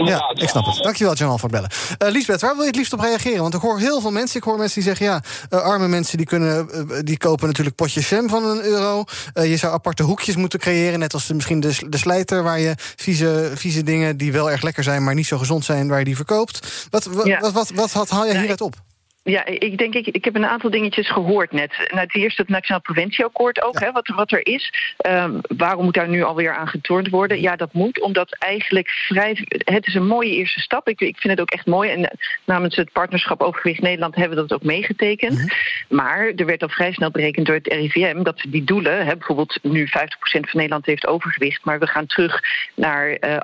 Ja, 0.04 0.34
ik 0.34 0.48
snap 0.48 0.64
het. 0.66 0.82
Dankjewel, 0.82 1.14
Jamal, 1.14 1.38
voor 1.38 1.50
het 1.50 1.60
bellen. 1.60 1.70
Uh, 2.06 2.18
Lisbeth, 2.18 2.40
waar 2.40 2.52
wil 2.52 2.60
je 2.60 2.66
het 2.66 2.76
liefst 2.76 2.92
op 2.92 3.00
reageren? 3.00 3.42
Want 3.42 3.54
ik 3.54 3.60
hoor 3.60 3.78
heel 3.78 4.00
veel 4.00 4.10
mensen. 4.10 4.36
Ik 4.36 4.44
hoor 4.44 4.58
mensen 4.58 4.74
die 4.74 4.94
zeggen, 4.94 5.06
ja, 5.06 5.22
uh, 5.50 5.60
arme 5.60 5.88
mensen 5.88 6.16
die, 6.16 6.26
kunnen, 6.26 6.68
uh, 6.74 6.98
die 7.02 7.18
kopen 7.18 7.46
natuurlijk 7.46 7.76
potjes 7.76 8.08
jam 8.08 8.28
van 8.28 8.44
een 8.44 8.62
euro. 8.62 9.04
je 9.34 9.56
zou 9.56 9.72
aparte 9.72 10.02
hoekjes 10.02 10.36
moeten 10.36 10.58
creëren, 10.58 10.98
net 10.98 11.14
als 11.14 11.26
de, 11.26 11.34
misschien 11.34 11.60
de, 11.60 11.76
de 11.88 11.98
slijter... 11.98 12.42
waar 12.42 12.60
je 12.60 12.74
vieze, 12.96 13.50
vieze 13.54 13.82
dingen 13.82 14.16
die 14.16 14.32
wel 14.32 14.50
erg 14.50 14.62
lekker 14.62 14.82
zijn, 14.82 15.04
maar 15.04 15.14
niet 15.14 15.26
zo 15.26 15.38
gezond 15.38 15.64
zijn... 15.64 15.88
waar 15.88 15.98
je 15.98 16.04
die 16.04 16.16
verkoopt. 16.16 16.86
Wat, 16.90 17.08
Ja. 17.24 17.40
wat, 17.40 17.52
wat, 17.52 17.70
wat, 17.74 17.92
wat 17.92 18.10
haal 18.10 18.26
je 18.26 18.38
hieruit 18.38 18.60
op? 18.60 18.74
Ja, 19.24 19.46
ik 19.46 19.78
denk, 19.78 19.94
ik, 19.94 20.06
ik 20.06 20.24
heb 20.24 20.34
een 20.34 20.46
aantal 20.46 20.70
dingetjes 20.70 21.10
gehoord 21.10 21.52
net. 21.52 21.88
Nou, 21.90 22.00
het 22.00 22.14
eerste 22.14 22.40
het 22.40 22.50
Nationaal 22.50 22.80
Preventieakkoord 22.80 23.62
ook, 23.62 23.80
hè, 23.80 23.92
wat, 23.92 24.08
wat 24.08 24.32
er 24.32 24.46
is. 24.46 24.94
Um, 25.06 25.40
waarom 25.56 25.84
moet 25.84 25.94
daar 25.94 26.08
nu 26.08 26.22
alweer 26.22 26.54
aan 26.54 26.68
getornd 26.68 27.08
worden? 27.08 27.40
Ja, 27.40 27.56
dat 27.56 27.72
moet, 27.72 28.00
omdat 28.00 28.36
eigenlijk 28.38 28.88
vrij... 28.88 29.46
Het 29.48 29.86
is 29.86 29.94
een 29.94 30.06
mooie 30.06 30.30
eerste 30.30 30.60
stap. 30.60 30.88
Ik, 30.88 31.00
ik 31.00 31.16
vind 31.18 31.32
het 31.32 31.40
ook 31.40 31.50
echt 31.50 31.66
mooi. 31.66 31.90
En 31.90 32.10
eh, 32.10 32.18
namens 32.44 32.76
het 32.76 32.92
Partnerschap 32.92 33.42
Overgewicht 33.42 33.80
Nederland 33.80 34.14
hebben 34.14 34.36
we 34.36 34.46
dat 34.46 34.52
ook 34.52 34.66
meegetekend. 34.66 35.38
Mhm. 35.38 35.46
Maar 35.88 36.32
er 36.36 36.46
werd 36.46 36.62
al 36.62 36.68
vrij 36.68 36.92
snel 36.92 37.10
berekend 37.10 37.46
door 37.46 37.54
het 37.54 37.72
RIVM... 37.72 38.22
dat 38.22 38.44
die 38.48 38.64
doelen, 38.64 39.06
hè, 39.06 39.16
bijvoorbeeld 39.16 39.58
nu 39.62 39.86
50% 39.86 39.90
van 39.90 40.48
Nederland 40.52 40.86
heeft 40.86 41.06
overgewicht... 41.06 41.64
maar 41.64 41.78
we 41.78 41.86
gaan 41.86 42.06
terug 42.06 42.40
naar 42.74 43.08
uh, 43.08 43.36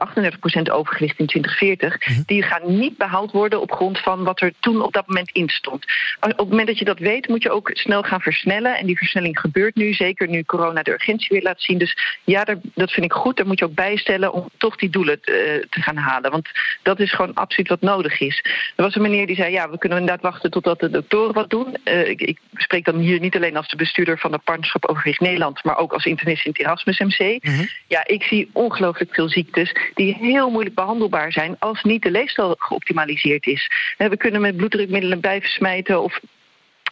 38% 0.69 0.73
overgewicht 0.73 1.19
in 1.19 1.27
2040... 1.27 2.25
die 2.27 2.43
gaan 2.43 2.79
niet 2.79 2.97
behaald 2.97 3.33
worden 3.33 3.61
op 3.61 3.73
grond 3.73 3.99
van 3.99 4.25
wat 4.25 4.41
er 4.41 4.53
toen 4.61 4.83
op 4.83 4.93
dat 4.93 5.07
moment 5.07 5.31
in 5.31 5.49
stond. 5.69 5.85
Op 6.21 6.39
het 6.39 6.49
moment 6.49 6.67
dat 6.67 6.79
je 6.79 6.85
dat 6.85 6.99
weet, 6.99 7.29
moet 7.29 7.43
je 7.43 7.51
ook 7.51 7.71
snel 7.73 8.03
gaan 8.03 8.21
versnellen. 8.21 8.79
En 8.79 8.87
die 8.87 8.97
versnelling 8.97 9.41
gebeurt 9.41 9.75
nu, 9.75 9.93
zeker 9.93 10.29
nu 10.29 10.45
corona 10.45 10.83
de 10.83 10.93
urgentie 10.93 11.29
weer 11.31 11.43
laat 11.43 11.63
zien. 11.63 11.79
Dus 11.79 11.97
ja, 12.25 12.45
dat, 12.75 12.91
vind 12.91 13.07
ik 13.07 13.13
goed. 13.13 13.37
Daar 13.37 13.47
moet 13.47 13.59
je 13.59 13.65
ook 13.65 13.75
bijstellen 13.75 14.33
om 14.33 14.49
toch 14.57 14.77
die 14.77 14.91
doelen 14.91 15.21
te, 15.21 15.67
te 15.71 15.83
gaan 15.83 15.97
halen. 15.97 16.31
Want 16.31 16.49
dat 16.83 17.01
is 17.01 17.13
gewoon 17.13 17.35
absoluut 17.35 17.69
wat 17.69 17.81
nodig 17.81 18.21
is. 18.21 18.45
Er 18.77 18.85
was 18.85 18.95
een 18.95 19.03
meneer 19.03 19.27
die 19.27 19.37
zei, 19.37 19.53
ja, 19.53 19.71
we 19.71 19.79
kunnen 19.79 19.99
inderdaad 19.99 20.23
wachten 20.23 20.51
totdat 20.51 20.81
de 20.81 20.91
doktoren 20.91 21.35
wat 21.35 21.51
doen. 21.51 21.77
Uh, 21.85 22.09
ik, 22.09 22.21
ik, 22.21 22.39
spreek 22.55 22.85
dan 22.85 22.99
hier 22.99 23.21
niet 23.21 23.37
alleen 23.37 23.57
als 23.57 23.69
de 23.69 23.77
bestuurder 23.77 24.19
van 24.19 24.31
de 24.31 24.39
Partnerschap 24.39 24.87
Overgewicht 24.87 25.21
Nederland, 25.21 25.65
maar 25.65 25.77
ook 25.77 25.93
als 25.93 26.05
internist 26.05 26.45
in 26.45 26.51
het 26.51 26.61
Erasmus 26.61 26.99
MC. 26.99 27.21
Mm 27.21 27.55
-hmm. 27.55 27.69
Ja, 27.87 28.07
ik 28.07 28.23
zie 28.23 28.51
ongelooflijk 28.53 29.15
veel 29.15 29.29
ziektes 29.29 29.75
die 29.95 30.15
heel 30.15 30.51
moeilijk 30.51 30.75
behandelbaar 30.75 31.33
zijn 31.33 31.57
als 31.59 31.83
niet 31.83 32.03
de 32.03 32.11
leefstijl 32.11 32.55
geoptimaliseerd 32.59 33.47
is. 33.47 33.71
We 33.97 34.17
kunnen 34.17 34.41
met 34.41 34.57
bloeddrukmiddelen 34.57 35.21
blijven 35.21 35.51
smijten 35.59 36.03
of 36.03 36.21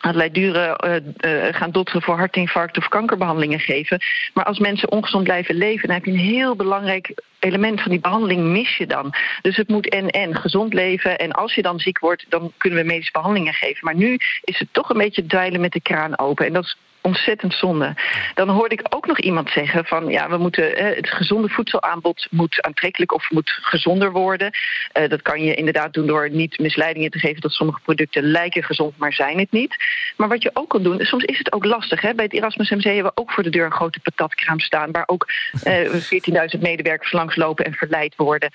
allerlei 0.01 0.31
dure 0.31 0.81
uh, 0.85 1.45
uh, 1.47 1.55
gaan 1.55 1.71
dotteren 1.71 2.03
voor 2.03 2.17
hartinfarct 2.17 2.77
of 2.77 2.89
kankerbehandelingen 2.89 3.61
geven. 3.61 4.01
Maar 4.35 4.45
als 4.45 4.59
mensen 4.59 4.91
ongezond 4.91 5.25
blijven 5.25 5.55
leven, 5.55 5.87
dan 5.87 5.97
heb 5.97 6.05
je 6.05 6.11
een 6.11 6.19
heel 6.19 6.57
belangrijk 6.57 7.23
element 7.39 7.81
van 7.81 7.91
die 7.91 8.01
behandeling 8.01 8.43
mis 8.43 8.77
je 8.77 8.87
dan. 8.87 9.15
Dus 9.43 9.57
het 9.57 9.69
moet 9.69 9.89
en 9.89 10.09
en 10.09 10.37
gezond 10.37 10.75
leven. 10.75 11.19
En 11.19 11.33
als 11.33 11.55
je 11.55 11.63
dan 11.63 11.79
ziek 11.79 11.99
wordt, 11.99 12.27
dan 12.29 12.53
kunnen 12.57 12.79
we 12.79 12.85
medische 12.85 13.13
behandelingen 13.13 13.55
geven. 13.55 13.85
Maar 13.85 13.97
nu 13.97 14.19
is 14.45 14.59
het 14.59 14.69
toch 14.73 14.91
een 14.91 14.99
beetje 14.99 15.27
dweilen 15.27 15.61
met 15.61 15.73
de 15.73 15.81
kraan 15.81 16.19
open. 16.19 16.47
En 16.47 16.53
dat 16.53 16.65
is 16.65 16.77
ontzettend 17.07 17.55
zonde. 17.55 17.95
Dan 18.35 18.49
hoorde 18.49 18.75
ik 18.75 18.95
ook 18.95 19.07
nog 19.07 19.21
iemand 19.21 19.51
zeggen 19.51 19.85
van 19.85 20.09
ja, 20.09 20.29
we 20.29 20.37
moeten 20.37 20.77
eh, 20.77 20.97
het 20.97 21.09
gezonde 21.09 21.49
voedselaanbod 21.49 22.27
moet 22.31 22.63
aantrekkelijk 22.63 23.13
of 23.13 23.31
moet 23.31 23.51
gezonder 23.51 24.13
worden. 24.13 24.51
Uh, 24.99 25.09
dat 25.09 25.23
kan 25.23 25.43
je 25.43 25.55
inderdaad 25.55 25.93
doen 25.93 26.07
door 26.07 26.31
niet 26.31 26.59
misleidingen 26.59 27.11
te 27.11 27.19
geven 27.19 27.41
dat 27.41 27.53
sommige 27.53 27.81
producten 27.83 28.23
lijken 28.23 28.63
gezond, 28.63 28.99
maar 28.99 29.13
zijn 29.13 29.39
het 29.39 29.51
niet. 29.51 29.77
Maar 30.17 30.29
wat 30.29 30.43
je 30.43 30.51
ook 30.53 30.69
kan 30.69 30.83
doen, 30.83 31.01
soms 31.01 31.25
is 31.25 31.39
het 31.39 31.53
ook 31.53 31.65
lastig. 31.65 32.01
Hè? 32.01 32.15
Bij 32.15 32.25
het 32.25 32.35
Erasmus 32.35 32.71
MC 32.71 32.83
hebben 32.83 33.05
we 33.05 33.21
ook 33.21 33.33
voor 33.33 33.43
de 33.43 33.51
deur 33.51 33.65
een 33.65 33.73
grote 33.73 34.01
patatkraam 34.01 34.61
staan, 34.61 34.91
waar 34.91 35.07
ook 35.07 35.27
uh, 35.65 36.55
14.000 36.57 36.61
medewerkers 36.61 37.13
langslopen 37.13 37.65
en 37.65 37.73
verleid 37.73 38.17
worden. 38.17 38.51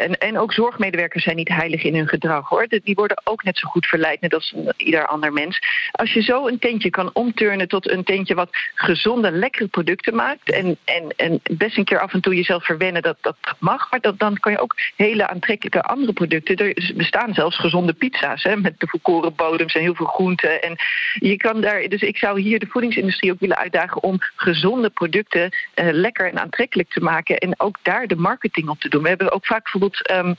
En, 0.00 0.18
en 0.18 0.38
ook 0.38 0.52
zorgmedewerkers 0.52 1.24
zijn 1.24 1.36
niet 1.36 1.48
heilig 1.48 1.82
in 1.82 1.94
hun 1.94 2.08
gedrag 2.08 2.48
hoor. 2.48 2.66
Die 2.68 2.94
worden 2.94 3.20
ook 3.24 3.44
net 3.44 3.58
zo 3.58 3.68
goed 3.68 3.86
verleid, 3.86 4.20
net 4.20 4.34
als 4.34 4.54
ieder 4.76 5.06
ander 5.06 5.32
mens. 5.32 5.58
Als 5.92 6.12
je 6.12 6.22
zo 6.22 6.46
een 6.46 6.58
tentje 6.58 6.90
kan 6.90 7.10
omturnen 7.12 7.63
tot 7.68 7.90
een 7.90 8.04
tentje 8.04 8.34
wat 8.34 8.56
gezonde, 8.74 9.30
lekkere 9.30 9.68
producten 9.68 10.14
maakt. 10.14 10.50
En, 10.50 10.76
en, 10.84 11.08
en 11.16 11.40
best 11.42 11.76
een 11.76 11.84
keer 11.84 12.00
af 12.00 12.12
en 12.12 12.20
toe 12.20 12.34
jezelf 12.34 12.64
verwennen 12.64 13.02
dat 13.02 13.16
dat 13.20 13.36
mag. 13.58 13.90
Maar 13.90 14.00
dat, 14.00 14.18
dan 14.18 14.38
kan 14.38 14.52
je 14.52 14.58
ook 14.58 14.76
hele 14.96 15.28
aantrekkelijke 15.28 15.82
andere 15.82 16.12
producten. 16.12 16.56
Er 16.56 16.92
bestaan 16.96 17.34
zelfs 17.34 17.58
gezonde 17.58 17.92
pizza's 17.92 18.42
hè, 18.42 18.56
met 18.56 18.80
de 18.80 18.86
volkoren 18.86 19.34
bodems 19.34 19.74
en 19.74 19.80
heel 19.80 19.94
veel 19.94 20.06
groenten. 20.06 20.62
En 20.62 20.76
je 21.14 21.36
kan 21.36 21.60
daar, 21.60 21.88
dus 21.88 22.02
ik 22.02 22.16
zou 22.16 22.40
hier 22.40 22.58
de 22.58 22.66
voedingsindustrie 22.66 23.32
ook 23.32 23.40
willen 23.40 23.56
uitdagen 23.56 24.02
om 24.02 24.18
gezonde 24.36 24.90
producten 24.90 25.42
uh, 25.74 25.88
lekker 25.90 26.30
en 26.30 26.40
aantrekkelijk 26.40 26.90
te 26.90 27.00
maken. 27.00 27.38
En 27.38 27.60
ook 27.60 27.78
daar 27.82 28.06
de 28.06 28.16
marketing 28.16 28.68
op 28.68 28.80
te 28.80 28.88
doen. 28.88 29.02
We 29.02 29.08
hebben 29.08 29.32
ook 29.32 29.46
vaak 29.46 29.62
bijvoorbeeld. 29.62 30.10
Um, 30.10 30.36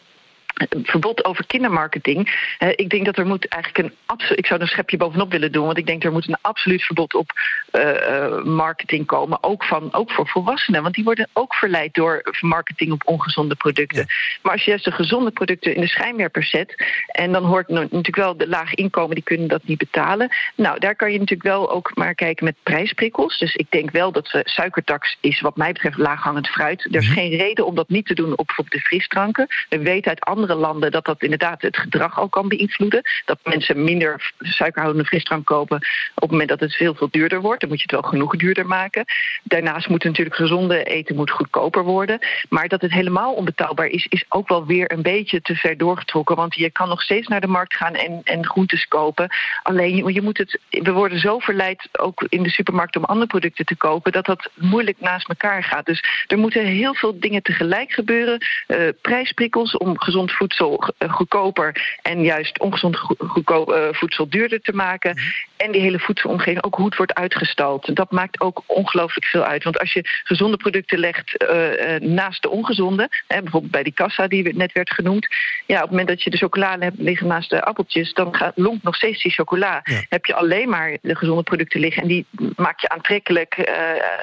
verbod 0.84 1.26
over 1.26 1.46
kindermarketing. 1.46 2.54
Uh, 2.60 2.70
ik 2.76 2.90
denk 2.90 3.06
dat 3.06 3.18
er 3.18 3.26
moet 3.26 3.48
eigenlijk 3.48 3.84
een 3.84 3.98
absoluut. 4.06 4.38
Ik 4.40 4.46
zou 4.46 4.60
er 4.60 4.66
een 4.66 4.72
schepje 4.72 4.98
bovenop 4.98 5.32
willen 5.32 5.52
doen, 5.52 5.66
want 5.66 5.78
ik 5.78 5.86
denk 5.86 6.04
er 6.04 6.12
moet 6.12 6.28
een 6.28 6.38
absoluut 6.42 6.84
verbod 6.84 7.14
op 7.14 7.32
uh, 7.72 7.82
uh, 7.82 8.44
marketing 8.44 9.06
komen. 9.06 9.44
Ook, 9.44 9.64
van, 9.64 9.94
ook 9.94 10.12
voor 10.12 10.28
volwassenen, 10.28 10.82
want 10.82 10.96
die 10.96 11.04
worden 11.04 11.30
ook 11.34 11.54
verleid 11.54 11.94
door 11.94 12.22
marketing 12.42 12.92
op 12.92 13.02
ongezonde 13.06 13.56
producten. 13.56 13.98
Ja. 14.08 14.40
Maar 14.42 14.52
als 14.52 14.64
je 14.64 14.70
juist 14.70 14.86
de 14.86 14.92
gezonde 14.92 15.32
producten 15.32 15.76
in 15.76 15.82
de 15.82 15.88
schijnwerpers 15.88 16.50
zet, 16.50 16.84
en 17.08 17.32
dan 17.32 17.44
hoort 17.44 17.68
natuurlijk 17.68 18.16
wel 18.16 18.38
de 18.38 18.48
laag 18.48 18.74
inkomen, 18.74 19.16
die 19.16 19.24
kunnen 19.24 19.48
dat 19.48 19.64
niet 19.64 19.78
betalen. 19.78 20.30
Nou, 20.56 20.80
daar 20.80 20.96
kan 20.96 21.12
je 21.12 21.20
natuurlijk 21.20 21.50
wel 21.50 21.72
ook 21.72 21.92
maar 21.96 22.16
kijken 22.16 22.46
met 22.46 22.56
prijsprikkels. 22.64 23.38
Dus 23.38 23.56
ik 23.56 23.68
denk 23.70 23.92
wel 23.92 24.12
dat 24.12 24.42
suikertax 24.44 25.18
is, 25.22 25.42
wat 25.42 25.58
mij 25.58 25.72
betreft, 25.72 25.98
laaghangend 25.98 26.48
fruit. 26.48 26.88
Er 26.92 27.02
is 27.02 27.08
geen 27.08 27.36
reden 27.36 27.66
om 27.66 27.76
dat 27.76 27.90
niet 27.90 28.06
te 28.06 28.14
doen 28.14 28.38
op 28.38 28.46
bijvoorbeeld 28.46 28.82
de 28.82 28.88
frisdranken. 28.88 29.48
We 29.70 29.80
weten 29.80 30.10
uit 30.10 30.22
andere 30.22 30.45
landen 30.54 30.92
dat 30.92 31.06
dat 31.06 31.24
inderdaad 31.24 31.62
het 31.62 31.78
gedrag 31.78 32.20
al 32.20 32.30
kan 32.30 32.48
beïnvloeden. 32.48 33.02
Dat 33.26 33.40
mensen 33.44 33.84
minder 33.84 34.32
suikerhoudende 34.40 35.08
frisdrank 35.08 35.46
kopen 35.46 35.78
op 36.16 36.22
het 36.22 36.32
moment 36.32 36.50
dat 36.50 36.60
het 36.60 36.76
veel, 36.76 36.96
veel 36.96 37.10
duurder 37.12 37.42
wordt. 37.42 37.60
Dan 37.60 37.70
moet 37.70 37.78
je 37.78 37.84
het 37.84 38.02
wel 38.02 38.10
genoeg 38.10 38.36
duurder 38.36 38.66
maken. 38.66 39.06
Daarnaast 39.44 39.90
moet 39.90 40.04
natuurlijk 40.04 40.36
gezonde 40.36 40.84
eten 40.84 41.16
moet 41.16 41.32
goedkoper 41.32 41.84
worden. 41.84 42.20
Maar 42.50 42.68
dat 42.68 42.82
het 42.82 42.92
helemaal 42.92 43.34
onbetaalbaar 43.34 43.88
is, 43.88 44.06
is 44.06 44.26
ook 44.30 44.48
wel 44.48 44.66
weer 44.66 44.92
een 44.92 45.02
beetje 45.02 45.42
te 45.42 45.56
ver 45.56 45.78
doorgetrokken. 45.78 46.36
Want 46.36 46.56
je 46.56 46.72
kan 46.72 46.90
nog 46.90 47.02
steeds 47.02 47.28
naar 47.28 47.42
de 47.42 47.48
markt 47.48 47.76
gaan 47.76 47.94
en, 47.94 48.22
en 48.24 48.46
groentes 48.46 48.88
kopen. 48.88 49.30
Alleen 49.64 49.96
je, 49.96 50.14
je 50.14 50.22
moet 50.22 50.38
het, 50.38 50.60
we 50.70 50.92
worden 50.92 51.20
zo 51.20 51.40
verleid 51.40 51.90
ook 51.92 52.26
in 52.30 52.44
de 52.44 52.50
supermarkt 52.50 52.96
om 52.96 53.04
andere 53.04 53.28
producten 53.28 53.66
te 53.66 53.76
kopen, 53.76 54.12
dat 54.12 54.26
dat 54.26 54.50
moeilijk 54.56 55.00
naast 55.00 55.30
elkaar 55.30 55.64
gaat. 55.64 55.86
Dus 55.86 56.04
er 56.28 56.38
moeten 56.38 56.66
heel 56.66 56.94
veel 56.94 57.20
dingen 57.20 57.42
tegelijk 57.42 57.92
gebeuren. 57.92 58.46
Uh, 58.68 58.88
prijsprikkels 59.02 59.78
om 59.78 60.00
gezond 60.00 60.32
voedsel 60.36 60.94
goedkoper 61.10 61.98
en 62.02 62.24
juist 62.24 62.60
ongezond 62.60 62.98
goedkoop, 63.18 63.70
uh, 63.70 63.88
voedsel 63.92 64.30
duurder 64.30 64.62
te 64.62 64.74
maken. 64.74 65.12
-hmm. 65.18 65.24
En 65.58 65.72
die 65.72 65.82
hele 65.82 66.00
voedselomgeving, 66.00 66.64
ook 66.64 66.76
hoe 66.76 66.86
het 66.86 66.98
wordt 66.98 67.14
uitgestald. 67.14 67.96
Dat 67.96 68.12
maakt 68.12 68.40
ook 68.40 68.64
ongelooflijk 68.66 69.26
veel 69.26 69.44
uit. 69.44 69.64
Want 69.64 69.80
als 69.80 69.94
je 69.94 70.02
gezonde 70.24 70.58
producten 70.58 71.00
legt 71.00 71.46
uh, 71.52 72.10
naast 72.10 72.42
de 72.42 72.50
ongezonde, 72.50 73.10
hè, 73.28 73.42
bijvoorbeeld 73.42 73.72
bij 73.72 73.84
die 73.84 73.94
kassa 73.94 74.28
die 74.28 74.56
net 74.56 74.72
werd 74.72 74.92
genoemd. 74.92 75.28
Ja, 75.66 75.76
op 75.76 75.82
het 75.82 75.90
moment 75.90 76.08
dat 76.08 76.24
je 76.24 76.30
de 76.30 76.38
chocolade 76.38 76.84
hebt 76.84 77.00
liggen 77.00 77.28
naast 77.28 77.50
de 77.50 77.64
appeltjes, 77.64 78.14
dan 78.14 78.36
gaat, 78.36 78.54
lonkt 78.56 78.84
nog 78.84 78.96
steeds 78.96 79.24
die 79.24 79.32
chocola. 79.32 79.82
Ja. 79.84 80.02
Heb 80.10 80.26
je 80.26 80.36
alleen 80.36 80.70
maar 80.70 80.98
de 81.02 81.16
gezonde 81.16 81.44
producten 81.44 81.80
liggen 81.80 82.02
en 82.02 82.08
die 82.08 82.26
maak 82.56 82.80
je 82.80 82.90
aantrekkelijk 82.90 83.58
uh, 83.58 83.66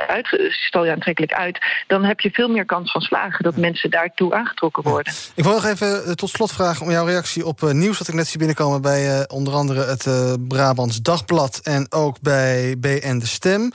uit, 0.09 0.51
stel 0.51 0.85
je 0.85 0.93
aantrekkelijk 0.93 1.33
uit, 1.33 1.59
dan 1.87 2.05
heb 2.05 2.21
je 2.21 2.31
veel 2.31 2.49
meer 2.49 2.65
kans 2.65 2.93
van 2.93 3.01
slagen 3.01 3.45
dat 3.45 3.57
mensen 3.57 3.91
daartoe 3.91 4.35
aangetrokken 4.35 4.83
worden. 4.83 5.13
Ik 5.35 5.45
wil 5.45 5.53
nog 5.53 5.65
even 5.65 6.02
tot 6.15 6.31
slot 6.31 6.53
vragen 6.53 6.85
om 6.85 6.91
jouw 6.91 7.07
reactie 7.07 7.47
op 7.47 7.73
nieuws 7.73 7.99
dat 7.99 8.09
ik 8.09 8.15
net 8.15 8.29
zie 8.29 8.39
binnenkomen 8.39 8.83
bij 8.83 9.29
onder 9.29 9.55
andere 9.55 9.85
het 9.85 10.07
Brabants 10.49 11.03
Dagblad 11.03 11.61
en 11.63 11.87
ook 11.93 12.21
bij 12.21 12.79
BN 12.79 13.19
De 13.19 13.27
Stem. 13.27 13.73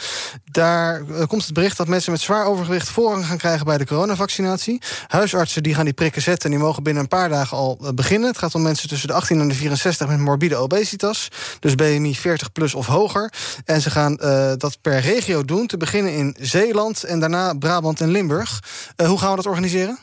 Daar 0.52 1.04
komt 1.28 1.46
het 1.46 1.54
bericht 1.54 1.78
dat 1.78 1.88
mensen 1.88 2.12
met 2.12 2.22
zwaar 2.22 2.46
overgewicht 2.46 2.90
voorrang 2.90 3.26
gaan 3.26 3.38
krijgen 3.38 3.66
bij 3.66 3.78
de 3.78 3.86
coronavaccinatie. 3.86 4.82
Huisartsen 5.08 5.64
die 5.64 5.74
gaan 5.74 5.86
die 5.86 5.94
prikken 5.94 6.22
zetten 6.22 6.46
en 6.46 6.56
die 6.56 6.66
mogen 6.66 6.84
binnen 6.84 7.04
een 7.04 7.10
paar 7.10 7.30
dagen 7.30 7.58
al 7.58 7.80
beginnen. 7.96 8.30
Het 8.30 8.38
gaat 8.38 8.56
om 8.56 8.62
mensen 8.62 8.90
tussen 8.90 9.08
de 9.08 9.14
18 9.14 9.40
en 9.40 9.48
de 9.48 9.54
64 9.54 10.08
met 10.08 10.20
morbide 10.20 10.56
obesitas. 10.56 11.28
Dus 11.60 11.76
BMI 11.76 12.16
40 12.16 12.52
plus 12.52 12.74
of 12.74 12.86
hoger. 12.86 13.34
En 13.66 13.82
ze 13.82 13.90
gaan 13.90 14.16
dat 14.58 14.78
per 14.82 15.00
regio 15.00 15.46
doen. 15.46 15.68
Te 15.68 15.78
beginnen 15.78 16.14
in 16.14 16.36
Zeeland 16.40 17.04
en 17.04 17.20
daarna 17.20 17.54
Brabant 17.54 18.02
en 18.02 18.10
Limburg. 18.10 18.64
hoe 19.06 19.20
gaan 19.20 19.30
we 19.30 19.36
dat 19.36 19.46
organiseren? 19.46 20.00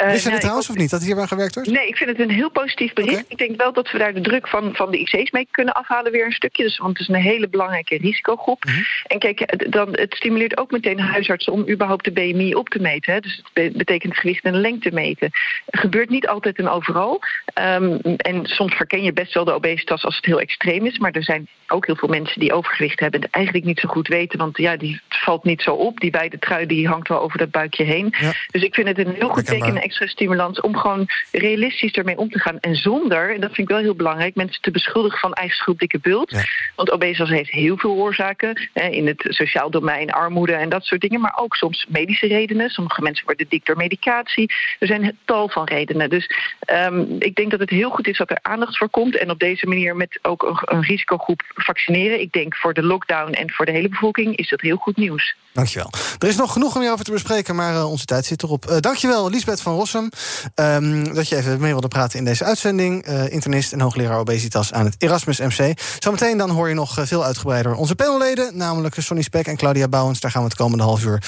Uh, 0.00 0.10
Wist 0.10 0.24
je 0.24 0.30
het 0.30 0.40
trouwens 0.40 0.70
of 0.70 0.76
niet, 0.76 0.90
dat 0.90 1.02
hierbij 1.02 1.26
gewerkt 1.26 1.54
wordt? 1.54 1.70
Nee, 1.70 1.88
ik 1.88 1.96
vind 1.96 2.10
het 2.10 2.20
een 2.20 2.30
heel 2.30 2.50
positief 2.50 2.92
bericht. 2.92 3.24
Ik 3.28 3.38
denk 3.38 3.56
wel 3.56 3.72
dat 3.72 3.90
we 3.90 3.98
daar 3.98 4.14
de 4.14 4.20
druk 4.20 4.48
van, 4.48 4.74
van 4.74 4.90
de 4.90 4.98
IC's 4.98 5.30
mee 5.30 5.48
kunnen 5.50 5.74
afhalen 5.74 6.12
weer 6.12 6.24
een 6.24 6.32
stukje. 6.32 6.62
Dus, 6.62 6.78
want 6.78 6.98
het 6.98 7.08
is 7.08 7.14
een 7.14 7.20
hele 7.20 7.48
belangrijke 7.48 7.96
risicogroep. 7.96 8.64
Mhm. 8.64 8.82
En 9.06 9.18
kijk, 9.18 9.72
dan, 9.72 9.88
het 9.92 10.14
stimuleert 10.14 10.58
ook 10.58 10.70
meteen 10.70 11.00
huisartsen 11.00 11.52
om 11.52 11.68
überhaupt 11.68 12.04
de 12.04 12.12
BMI 12.12 12.54
op 12.54 12.68
te 12.68 12.78
meten. 12.80 13.12
Hè. 13.12 13.20
Dus 13.20 13.42
het 13.52 13.76
betekent 13.76 14.16
gewicht 14.16 14.44
en 14.44 14.60
lengte 14.60 14.90
meten. 14.92 15.30
Het 15.66 15.80
gebeurt 15.80 16.10
niet 16.10 16.28
altijd 16.28 16.58
en 16.58 16.68
overal. 16.68 17.20
Um, 17.54 18.00
en 18.16 18.46
soms 18.46 18.74
verken 18.74 19.02
je 19.02 19.12
best 19.12 19.34
wel 19.34 19.44
de 19.44 19.52
obesitas 19.52 20.04
als 20.04 20.16
het 20.16 20.24
heel 20.24 20.40
extreem 20.40 20.86
is. 20.86 20.98
Maar 20.98 21.12
er 21.12 21.24
zijn 21.24 21.48
ook 21.68 21.86
heel 21.86 21.96
veel 21.96 22.08
mensen 22.08 22.40
die 22.40 22.52
overgewicht 22.52 23.00
hebben... 23.00 23.20
en 23.20 23.28
eigenlijk 23.30 23.64
niet 23.64 23.80
zo 23.80 23.88
goed 23.88 24.08
weten, 24.08 24.38
want 24.38 24.56
ja, 24.56 24.76
die 24.76 25.00
valt 25.08 25.44
niet 25.44 25.62
zo 25.62 25.74
op. 25.74 26.00
Die 26.00 26.10
wijde 26.10 26.38
trui 26.38 26.66
die 26.66 26.88
hangt 26.88 27.08
wel 27.08 27.20
over 27.20 27.38
dat 27.38 27.50
buikje 27.50 27.84
heen. 27.84 28.14
Dus 28.50 28.62
ik 28.62 28.74
vind 28.74 28.88
het 28.88 28.98
een 28.98 29.14
heel 29.14 29.28
goed 29.28 29.46
teken 29.46 29.76
extra 29.88 30.06
stimulans 30.06 30.60
om 30.60 30.76
gewoon 30.76 31.06
realistisch 31.32 31.92
ermee 31.92 32.18
om 32.18 32.30
te 32.30 32.38
gaan. 32.38 32.58
En 32.60 32.76
zonder, 32.76 33.34
en 33.34 33.40
dat 33.40 33.54
vind 33.54 33.68
ik 33.68 33.74
wel 33.74 33.84
heel 33.84 33.94
belangrijk, 33.94 34.34
mensen 34.34 34.62
te 34.62 34.70
beschuldigen 34.70 35.18
van 35.18 35.32
eigen 35.32 35.56
schuld 35.56 35.78
dikke 35.78 35.98
bult. 35.98 36.36
Want 36.76 36.90
obesitas 36.90 37.28
heeft 37.28 37.50
heel 37.50 37.76
veel 37.76 37.94
oorzaken 37.94 38.68
hè, 38.72 38.88
in 38.88 39.06
het 39.06 39.24
sociaal 39.28 39.70
domein, 39.70 40.10
armoede 40.10 40.52
en 40.52 40.68
dat 40.68 40.84
soort 40.84 41.00
dingen. 41.00 41.20
Maar 41.20 41.36
ook 41.36 41.54
soms 41.54 41.86
medische 41.88 42.26
redenen. 42.26 42.70
Sommige 42.70 43.02
mensen 43.02 43.24
worden 43.24 43.46
dik 43.48 43.66
door 43.66 43.76
medicatie. 43.76 44.52
Er 44.78 44.86
zijn 44.86 45.18
tal 45.24 45.48
van 45.48 45.64
redenen. 45.64 46.10
Dus 46.10 46.30
um, 46.72 47.16
ik 47.18 47.34
denk 47.34 47.50
dat 47.50 47.60
het 47.60 47.70
heel 47.70 47.90
goed 47.90 48.06
is 48.06 48.18
dat 48.18 48.30
er 48.30 48.38
aandacht 48.42 48.78
voor 48.78 48.90
komt. 48.90 49.16
En 49.16 49.30
op 49.30 49.38
deze 49.38 49.66
manier 49.66 49.96
met 49.96 50.18
ook 50.22 50.42
een, 50.42 50.76
een 50.76 50.82
risicogroep 50.82 51.42
vaccineren. 51.54 52.20
Ik 52.20 52.32
denk 52.32 52.56
voor 52.56 52.74
de 52.74 52.82
lockdown 52.82 53.32
en 53.32 53.50
voor 53.50 53.66
de 53.66 53.72
hele 53.72 53.88
bevolking 53.88 54.36
is 54.36 54.48
dat 54.48 54.60
heel 54.60 54.76
goed 54.76 54.96
nieuws. 54.96 55.36
Dankjewel. 55.52 55.90
Er 56.18 56.28
is 56.28 56.36
nog 56.36 56.52
genoeg 56.52 56.74
om 56.74 56.80
hierover 56.80 57.04
te 57.04 57.12
bespreken, 57.12 57.54
maar 57.56 57.74
uh, 57.74 57.90
onze 57.90 58.04
tijd 58.04 58.24
zit 58.24 58.42
erop. 58.42 58.64
Uh, 58.68 58.76
dankjewel, 58.78 59.30
Lisbeth 59.30 59.62
van 59.62 59.74
Rossum, 59.78 60.10
um, 60.54 61.14
dat 61.14 61.28
je 61.28 61.36
even 61.36 61.60
mee 61.60 61.72
wilde 61.72 61.88
praten 61.88 62.18
in 62.18 62.24
deze 62.24 62.44
uitzending. 62.44 63.08
Uh, 63.08 63.32
internist 63.32 63.72
en 63.72 63.80
hoogleraar 63.80 64.18
obesitas 64.18 64.72
aan 64.72 64.84
het 64.84 64.94
Erasmus 64.98 65.38
MC. 65.38 65.80
Zometeen 65.98 66.38
dan 66.38 66.50
hoor 66.50 66.68
je 66.68 66.74
nog 66.74 66.98
veel 67.00 67.24
uitgebreider 67.24 67.74
onze 67.74 67.94
panelleden, 67.94 68.56
namelijk 68.56 68.94
Sonny 68.98 69.22
Spek 69.22 69.46
en 69.46 69.56
Claudia 69.56 69.88
Bouwens. 69.88 70.20
Daar 70.20 70.30
gaan 70.30 70.42
we 70.42 70.48
het 70.48 70.56
komende 70.56 70.84
half 70.84 71.04
uur 71.04 71.22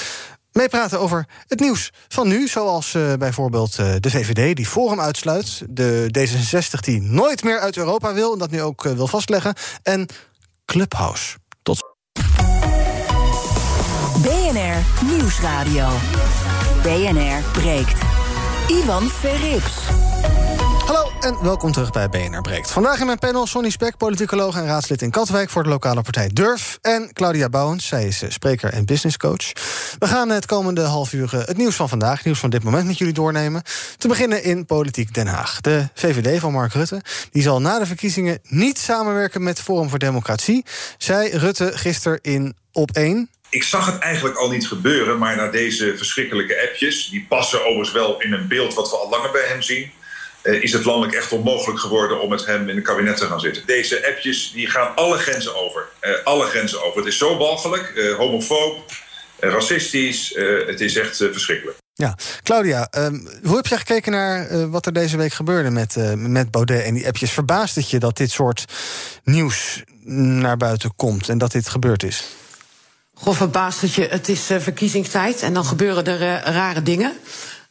meepraten 0.51 0.99
over 0.99 1.27
het 1.47 1.59
nieuws 1.59 1.91
van 2.07 2.27
nu. 2.27 2.47
Zoals 2.47 2.93
uh, 2.93 3.13
bijvoorbeeld 3.13 3.75
de 3.75 4.09
VVD 4.09 4.55
die 4.55 4.65
Forum 4.65 4.99
uitsluit. 4.99 5.61
De 5.69 6.07
D66 6.17 6.79
die 6.79 7.01
nooit 7.01 7.43
meer 7.43 7.59
uit 7.59 7.77
Europa 7.77 8.13
wil 8.13 8.33
en 8.33 8.39
dat 8.39 8.51
nu 8.51 8.61
ook 8.61 8.83
wil 8.83 9.07
vastleggen. 9.07 9.53
En 9.83 10.07
Clubhouse. 10.65 11.39
BNR 14.21 15.05
Nieuwsradio. 15.05 15.87
BNR 16.83 17.41
breekt. 17.51 18.20
Ivan 18.71 19.09
Verrips. 19.09 19.73
Hallo 20.85 21.11
en 21.19 21.43
welkom 21.43 21.71
terug 21.71 21.91
bij 21.91 22.09
BNR 22.09 22.41
Breekt. 22.41 22.71
Vandaag 22.71 22.99
in 22.99 23.05
mijn 23.05 23.19
panel 23.19 23.47
Sonny 23.47 23.69
Spek, 23.69 23.97
politicoloog 23.97 24.55
en 24.55 24.65
raadslid 24.65 25.01
in 25.01 25.09
Katwijk... 25.09 25.49
voor 25.49 25.63
de 25.63 25.69
lokale 25.69 26.01
partij 26.01 26.29
Durf. 26.33 26.77
En 26.81 27.13
Claudia 27.13 27.49
Bouwens, 27.49 27.87
zij 27.87 28.07
is 28.07 28.21
eh, 28.21 28.29
spreker 28.29 28.73
en 28.73 28.85
businesscoach. 28.85 29.51
We 29.99 30.07
gaan 30.07 30.29
het 30.29 30.45
komende 30.45 30.81
half 30.81 31.13
uur 31.13 31.29
eh, 31.33 31.45
het 31.45 31.57
nieuws 31.57 31.75
van 31.75 31.89
vandaag... 31.89 32.15
het 32.15 32.25
nieuws 32.25 32.39
van 32.39 32.49
dit 32.49 32.63
moment 32.63 32.87
met 32.87 32.97
jullie 32.97 33.13
doornemen. 33.13 33.63
Te 33.97 34.07
beginnen 34.07 34.43
in 34.43 34.65
Politiek 34.65 35.13
Den 35.13 35.27
Haag. 35.27 35.61
De 35.61 35.87
VVD 35.93 36.39
van 36.39 36.51
Mark 36.51 36.73
Rutte 36.73 37.01
die 37.31 37.41
zal 37.41 37.61
na 37.61 37.79
de 37.79 37.85
verkiezingen 37.85 38.39
niet 38.43 38.79
samenwerken... 38.79 39.43
met 39.43 39.61
Forum 39.61 39.89
voor 39.89 39.99
Democratie, 39.99 40.65
zei 40.97 41.29
Rutte 41.29 41.71
gisteren 41.73 42.19
in 42.21 42.55
Op 42.71 42.91
1 42.91 43.29
ik 43.51 43.63
zag 43.63 43.85
het 43.85 43.99
eigenlijk 43.99 44.37
al 44.37 44.49
niet 44.49 44.67
gebeuren, 44.67 45.17
maar 45.17 45.35
na 45.35 45.47
deze 45.47 45.97
verschrikkelijke 45.97 46.67
appjes, 46.69 47.09
die 47.09 47.25
passen 47.29 47.59
overigens 47.59 47.91
wel 47.91 48.21
in 48.21 48.33
een 48.33 48.47
beeld 48.47 48.73
wat 48.73 48.89
we 48.89 48.95
al 48.95 49.09
langer 49.09 49.31
bij 49.31 49.45
hem 49.47 49.61
zien, 49.61 49.91
uh, 50.43 50.63
is 50.63 50.73
het 50.73 50.85
landelijk 50.85 51.17
echt 51.17 51.31
onmogelijk 51.31 51.79
geworden 51.79 52.21
om 52.21 52.29
met 52.29 52.45
hem 52.45 52.69
in 52.69 52.75
het 52.75 52.85
kabinet 52.85 53.17
te 53.17 53.25
gaan 53.25 53.39
zitten. 53.39 53.63
Deze 53.65 54.07
appjes 54.07 54.51
die 54.51 54.67
gaan 54.67 54.95
alle 54.95 55.17
grenzen 55.17 55.55
over. 55.55 55.87
Uh, 56.01 56.11
alle 56.23 56.45
grenzen 56.45 56.83
over. 56.83 56.97
Het 56.97 57.07
is 57.07 57.17
zo 57.17 57.37
walgelijk, 57.37 57.91
uh, 57.95 58.15
homofoob, 58.15 58.91
racistisch. 59.39 60.33
het 60.67 60.81
is 60.81 60.95
echt 60.95 61.17
verschrikkelijk. 61.17 61.77
Ja, 61.93 62.17
Claudia, 62.43 62.87
um, 62.97 63.27
hoe 63.43 63.55
heb 63.55 63.67
jij 63.67 63.77
gekeken 63.77 64.11
naar 64.11 64.69
wat 64.69 64.85
er 64.85 64.93
deze 64.93 65.17
week 65.17 65.33
gebeurde 65.33 65.69
met, 65.69 65.95
met 66.15 66.51
Baudet 66.51 66.83
en 66.83 66.93
die 66.93 67.07
appjes? 67.07 67.31
Verbaast 67.31 67.75
het 67.75 67.89
je 67.89 67.99
dat 67.99 68.17
dit 68.17 68.31
soort 68.31 68.65
nieuws 69.23 69.83
naar 70.03 70.57
buiten 70.57 70.95
komt 70.95 71.29
en 71.29 71.37
dat 71.37 71.51
dit 71.51 71.69
gebeurd 71.69 72.03
is? 72.03 72.27
Goh, 73.21 73.35
verbaast 73.35 73.81
dat 73.81 73.93
je, 73.93 74.07
het 74.09 74.29
is 74.29 74.51
uh, 74.51 74.59
verkiezingstijd 74.59 75.41
en 75.41 75.53
dan 75.53 75.65
gebeuren 75.65 76.05
er 76.05 76.21
uh, 76.21 76.53
rare 76.53 76.83
dingen. 76.83 77.13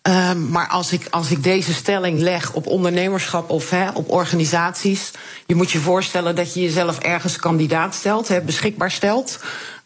Uh, 0.08 0.32
maar 0.32 0.68
als 0.68 0.92
ik, 0.92 1.06
als 1.10 1.30
ik 1.30 1.42
deze 1.42 1.74
stelling 1.74 2.20
leg 2.20 2.52
op 2.52 2.66
ondernemerschap 2.66 3.50
of 3.50 3.70
hè, 3.70 3.90
op 3.90 4.10
organisaties. 4.10 5.10
Je 5.46 5.54
moet 5.54 5.70
je 5.70 5.78
voorstellen 5.78 6.34
dat 6.34 6.54
je 6.54 6.60
jezelf 6.60 6.98
ergens 6.98 7.36
kandidaat 7.36 7.94
stelt, 7.94 8.28
hè, 8.28 8.40
beschikbaar 8.40 8.90
stelt. 8.90 9.38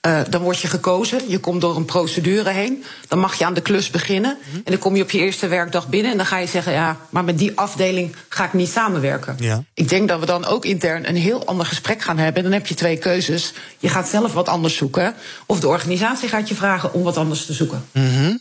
Uh, 0.07 0.21
dan 0.31 0.43
word 0.43 0.61
je 0.61 0.69
gekozen, 0.69 1.21
je 1.29 1.38
komt 1.38 1.61
door 1.61 1.77
een 1.77 1.85
procedure 1.85 2.51
heen. 2.51 2.85
Dan 3.09 3.19
mag 3.19 3.35
je 3.35 3.45
aan 3.45 3.55
de 3.55 3.61
klus 3.61 3.90
beginnen. 3.90 4.38
-hmm. 4.40 4.57
En 4.64 4.73
dan 4.73 4.79
kom 4.79 4.97
je 4.97 5.03
op 5.03 5.11
je 5.11 5.19
eerste 5.19 5.47
werkdag 5.47 5.88
binnen. 5.88 6.11
En 6.11 6.17
dan 6.17 6.27
ga 6.27 6.38
je 6.38 6.47
zeggen: 6.47 6.73
Ja, 6.73 6.97
maar 7.11 7.25
met 7.25 7.38
die 7.38 7.53
afdeling 7.55 8.17
ga 8.29 8.45
ik 8.45 8.53
niet 8.53 8.69
samenwerken. 8.69 9.37
Ja. 9.38 9.64
Ik 9.75 9.88
denk 9.88 10.09
dat 10.09 10.21
we 10.21 10.27
dan 10.27 10.45
ook 10.45 10.64
intern 10.64 11.09
een 11.09 11.17
heel 11.17 11.47
ander 11.47 11.67
gesprek 11.67 12.03
gaan 12.03 12.19
hebben. 12.19 12.43
Dan 12.43 12.53
heb 12.53 12.67
je 12.67 12.75
twee 12.75 12.97
keuzes. 12.97 13.53
Je 13.79 13.88
gaat 13.88 14.09
zelf 14.09 14.33
wat 14.33 14.49
anders 14.49 14.77
zoeken. 14.77 15.14
Of 15.47 15.61
de 15.61 15.69
organisatie 15.69 16.29
gaat 16.29 16.49
je 16.49 16.55
vragen 16.55 16.93
om 16.93 17.03
wat 17.03 17.17
anders 17.17 17.47
te 17.47 17.53
zoeken. 17.53 17.85
Mm 17.93 18.14
-hmm. 18.14 18.40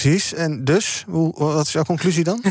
Precies. 0.00 0.34
En 0.34 0.64
dus, 0.64 1.04
hoe, 1.08 1.32
wat 1.36 1.66
is 1.66 1.72
jouw 1.72 1.82
conclusie 1.82 2.24
dan? 2.24 2.42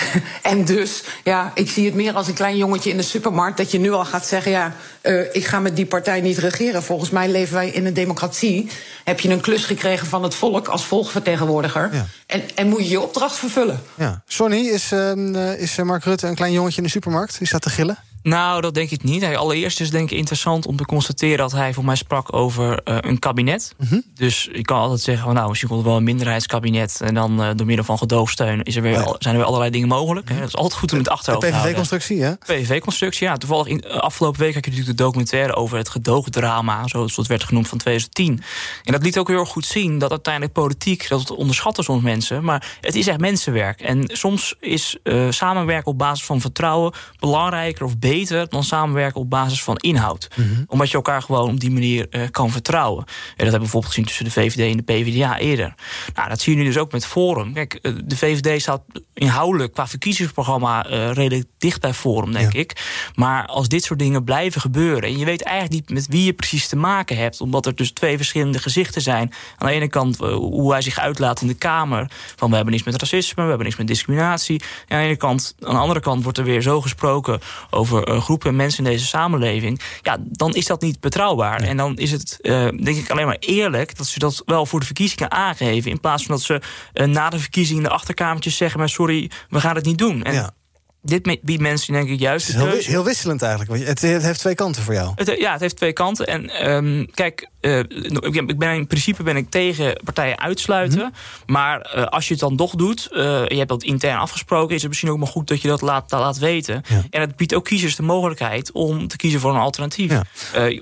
en 0.42 0.64
dus, 0.64 1.02
ja, 1.24 1.52
ik 1.54 1.70
zie 1.70 1.84
het 1.84 1.94
meer 1.94 2.14
als 2.14 2.28
een 2.28 2.34
klein 2.34 2.56
jongetje 2.56 2.90
in 2.90 2.96
de 2.96 3.02
supermarkt... 3.02 3.56
dat 3.56 3.70
je 3.70 3.78
nu 3.78 3.92
al 3.92 4.04
gaat 4.04 4.26
zeggen, 4.26 4.50
ja, 4.50 4.74
uh, 5.02 5.34
ik 5.34 5.46
ga 5.46 5.60
met 5.60 5.76
die 5.76 5.86
partij 5.86 6.20
niet 6.20 6.38
regeren. 6.38 6.82
Volgens 6.82 7.10
mij 7.10 7.28
leven 7.28 7.54
wij 7.54 7.68
in 7.68 7.86
een 7.86 7.94
democratie. 7.94 8.70
Heb 9.04 9.20
je 9.20 9.28
een 9.28 9.40
klus 9.40 9.64
gekregen 9.64 10.06
van 10.06 10.22
het 10.22 10.34
volk 10.34 10.68
als 10.68 10.84
volksvertegenwoordiger... 10.84 11.90
Ja. 11.92 12.06
En, 12.26 12.42
en 12.54 12.68
moet 12.68 12.78
je 12.78 12.88
je 12.88 13.00
opdracht 13.00 13.36
vervullen. 13.36 13.80
Ja. 13.94 14.22
Sonny, 14.26 14.60
is, 14.60 14.92
uh, 14.92 15.60
is 15.60 15.76
Mark 15.76 16.04
Rutte 16.04 16.26
een 16.26 16.34
klein 16.34 16.52
jongetje 16.52 16.76
in 16.76 16.82
de 16.82 16.90
supermarkt? 16.90 17.38
Die 17.38 17.46
staat 17.46 17.62
te 17.62 17.70
gillen? 17.70 17.98
Nou, 18.22 18.60
dat 18.60 18.74
denk 18.74 18.90
ik 18.90 19.02
niet. 19.02 19.24
allereerst 19.24 19.80
is 19.80 19.86
het 19.86 19.96
denk 19.96 20.10
ik 20.10 20.18
interessant 20.18 20.66
om 20.66 20.76
te 20.76 20.84
constateren... 20.84 21.36
dat 21.36 21.52
hij 21.52 21.72
voor 21.72 21.84
mij 21.84 21.94
sprak 21.94 22.34
over 22.34 22.80
uh, 22.84 22.96
een 23.00 23.18
kabinet. 23.18 23.74
Mm 23.78 23.86
-hmm. 23.88 24.02
Dus 24.14 24.48
je 24.52 24.62
kan 24.62 24.78
altijd 24.78 25.00
zeggen, 25.00 25.24
van, 25.24 25.34
nou, 25.34 25.48
misschien 25.48 25.68
komt 25.68 25.80
er 25.80 25.86
wel 25.88 25.96
een 25.96 26.04
minderheidskabinet... 26.04 27.00
en 27.00 27.14
dan 27.14 27.40
uh, 27.40 27.50
door 27.56 27.66
middel 27.66 27.84
van 27.84 27.98
gedoogsteun 27.98 28.62
is 28.62 28.76
er 28.76 28.82
weer, 28.82 28.92
ja. 28.92 29.14
zijn 29.18 29.34
er 29.34 29.40
weer 29.40 29.44
allerlei 29.44 29.70
dingen 29.70 29.88
mogelijk. 29.88 30.28
Hè. 30.28 30.38
Dat 30.38 30.48
is 30.48 30.56
altijd 30.56 30.80
goed 30.80 30.92
om 30.92 30.98
het 30.98 31.08
achterhoofd 31.08 31.46
te 31.46 31.52
houden. 31.52 31.72
PVV-constructie, 31.72 32.22
hè? 32.22 32.36
PVV-constructie, 32.36 33.26
ja. 33.26 33.36
Toevallig 33.36 33.66
in, 33.66 33.84
afgelopen 33.90 34.40
week 34.40 34.54
had 34.54 34.64
je 34.64 34.70
natuurlijk 34.70 34.98
de 34.98 35.04
documentaire... 35.04 35.54
over 35.54 35.78
het 35.78 35.88
gedoogdrama, 35.88 36.86
zoals 36.86 37.16
het 37.16 37.26
werd 37.26 37.44
genoemd, 37.44 37.68
van 37.68 37.78
2010. 37.78 38.42
En 38.84 38.92
dat 38.92 39.02
liet 39.02 39.18
ook 39.18 39.28
heel 39.28 39.38
erg 39.38 39.48
goed 39.48 39.66
zien 39.66 39.98
dat 39.98 40.10
uiteindelijk 40.10 40.52
politiek... 40.52 41.08
dat 41.08 41.30
onderschatten 41.30 41.84
soms 41.84 42.02
mensen, 42.02 42.44
maar 42.44 42.76
het 42.80 42.94
is 42.94 43.06
echt 43.06 43.20
mensenwerk. 43.20 43.80
En 43.80 44.04
soms 44.06 44.54
is 44.60 44.96
uh, 45.04 45.30
samenwerken 45.30 45.92
op 45.92 45.98
basis 45.98 46.24
van 46.24 46.40
vertrouwen... 46.40 46.92
belangrijker 47.18 47.84
of 47.84 47.98
beter 47.98 48.10
beter 48.12 48.48
dan 48.48 48.64
samenwerken 48.64 49.20
op 49.20 49.30
basis 49.30 49.62
van 49.62 49.76
inhoud. 49.76 50.28
Mm 50.36 50.44
-hmm. 50.44 50.64
Omdat 50.66 50.90
je 50.90 50.96
elkaar 50.96 51.22
gewoon 51.22 51.50
op 51.50 51.60
die 51.60 51.70
manier 51.70 52.06
uh, 52.10 52.22
kan 52.30 52.50
vertrouwen. 52.50 53.04
En 53.04 53.12
dat 53.26 53.36
hebben 53.36 53.52
we 53.52 53.58
bijvoorbeeld 53.58 53.92
gezien 53.92 54.04
tussen 54.04 54.24
de 54.24 54.30
VVD 54.30 54.70
en 54.70 54.76
de 54.76 54.82
PvdA 54.82 55.38
eerder. 55.38 55.74
Nou, 56.14 56.28
dat 56.28 56.40
zie 56.40 56.52
je 56.52 56.58
nu 56.58 56.66
dus 56.66 56.78
ook 56.78 56.92
met 56.92 57.06
Forum. 57.06 57.52
Kijk, 57.52 57.78
uh, 57.82 57.92
de 58.04 58.16
VVD 58.16 58.60
staat 58.60 58.82
inhoudelijk 59.14 59.72
qua 59.72 59.86
verkiezingsprogramma 59.86 60.90
uh, 60.90 61.12
redelijk 61.12 61.48
dicht 61.58 61.80
bij 61.80 61.94
Forum, 61.94 62.32
denk 62.32 62.52
ja. 62.52 62.58
ik. 62.58 62.82
Maar 63.14 63.46
als 63.46 63.68
dit 63.68 63.84
soort 63.84 63.98
dingen 63.98 64.24
blijven 64.24 64.60
gebeuren... 64.60 65.02
en 65.02 65.18
je 65.18 65.24
weet 65.24 65.42
eigenlijk 65.42 65.74
niet 65.74 65.98
met 65.98 66.06
wie 66.06 66.24
je 66.24 66.32
precies 66.32 66.68
te 66.68 66.76
maken 66.76 67.16
hebt... 67.16 67.40
omdat 67.40 67.66
er 67.66 67.74
dus 67.74 67.90
twee 67.90 68.16
verschillende 68.16 68.58
gezichten 68.58 69.02
zijn. 69.02 69.32
Aan 69.56 69.68
de 69.68 69.74
ene 69.74 69.88
kant 69.88 70.16
hoe 70.18 70.72
hij 70.72 70.82
zich 70.82 70.98
uitlaat 70.98 71.40
in 71.40 71.46
de 71.46 71.54
Kamer... 71.54 72.10
van 72.36 72.48
we 72.48 72.54
hebben 72.54 72.72
niks 72.72 72.84
met 72.84 73.00
racisme, 73.00 73.42
we 73.42 73.48
hebben 73.48 73.66
niks 73.66 73.78
met 73.78 73.86
discriminatie. 73.86 74.60
En 74.88 74.96
aan 74.96 75.02
de 75.02 75.08
ene 75.08 75.16
kant, 75.16 75.54
aan 75.60 75.74
de 75.74 75.80
andere 75.80 76.00
kant 76.00 76.22
wordt 76.22 76.38
er 76.38 76.44
weer 76.44 76.62
zo 76.62 76.80
gesproken 76.80 77.40
over 77.70 78.01
over 78.06 78.22
groepen 78.22 78.56
mensen 78.56 78.84
in 78.84 78.90
deze 78.90 79.06
samenleving, 79.06 79.80
ja, 80.02 80.16
dan 80.20 80.54
is 80.54 80.66
dat 80.66 80.82
niet 80.82 81.00
betrouwbaar. 81.00 81.60
En 81.60 81.76
dan 81.76 81.96
is 81.96 82.10
het, 82.10 82.38
denk 82.82 82.96
ik, 82.96 83.10
alleen 83.10 83.26
maar 83.26 83.36
eerlijk 83.40 83.96
dat 83.96 84.06
ze 84.06 84.18
dat 84.18 84.42
wel 84.44 84.66
voor 84.66 84.80
de 84.80 84.86
verkiezingen 84.86 85.30
aangeven. 85.30 85.90
In 85.90 86.00
plaats 86.00 86.26
van 86.26 86.34
dat 86.34 86.44
ze 86.44 86.60
na 87.06 87.30
de 87.30 87.38
verkiezingen 87.38 87.82
in 87.82 87.88
de 87.88 87.94
achterkamertjes 87.94 88.56
zeggen: 88.56 88.78
maar 88.78 88.88
sorry, 88.88 89.30
we 89.48 89.60
gaan 89.60 89.74
het 89.74 89.84
niet 89.84 89.98
doen. 89.98 90.22
En 90.22 90.34
ja 90.34 90.54
dit 91.02 91.40
biedt 91.42 91.60
mensen 91.60 91.92
denk 91.92 92.08
ik 92.08 92.18
juist 92.18 92.46
het 92.46 92.56
is 92.56 92.62
heel, 92.62 92.94
heel, 92.94 93.04
wisselend 93.04 93.42
eigenlijk. 93.42 93.86
Het, 93.86 94.00
het, 94.00 94.22
heeft 94.22 94.38
twee 94.38 94.54
kanten 94.54 94.82
voor 94.82 94.94
jou. 94.94 95.12
Het, 95.14 95.34
ja, 95.38 95.52
het 95.52 95.60
heeft 95.60 95.76
twee 95.76 95.92
kanten. 95.92 96.26
En 96.26 96.70
um, 96.70 97.10
kijk, 97.14 97.48
uh, 97.62 97.78
ik 97.78 98.58
ben, 98.58 98.74
in 98.74 98.86
principe 98.86 99.22
ben 99.22 99.36
ik 99.36 99.50
tegen 99.50 100.00
partijen 100.04 100.38
uitsluiten. 100.38 100.98
Mhm. 100.98 101.10
Maar 101.46 101.92
uh, 101.96 102.04
als 102.04 102.26
je 102.26 102.32
het 102.32 102.42
dan 102.42 102.56
toch 102.56 102.74
doet, 102.74 103.08
uh, 103.12 103.18
je 103.46 103.56
hebt 103.56 103.68
dat 103.68 103.82
intern 103.82 104.18
afgesproken... 104.18 104.74
is 104.74 104.80
het 104.80 104.90
misschien 104.90 105.10
ook 105.10 105.18
maar 105.18 105.28
goed 105.28 105.48
dat 105.48 105.62
je 105.62 105.68
dat 105.68 105.80
laat, 105.80 106.10
laat 106.10 106.38
weten. 106.38 106.82
Ja. 106.88 107.02
En 107.10 107.20
het 107.20 107.36
biedt 107.36 107.54
ook 107.54 107.64
kiezers 107.64 107.96
de 107.96 108.02
mogelijkheid 108.02 108.72
om 108.72 109.08
te 109.08 109.16
kiezen 109.16 109.40
voor 109.40 109.54
een 109.54 109.60
alternatief. 109.60 110.10
Ja. 110.10 110.24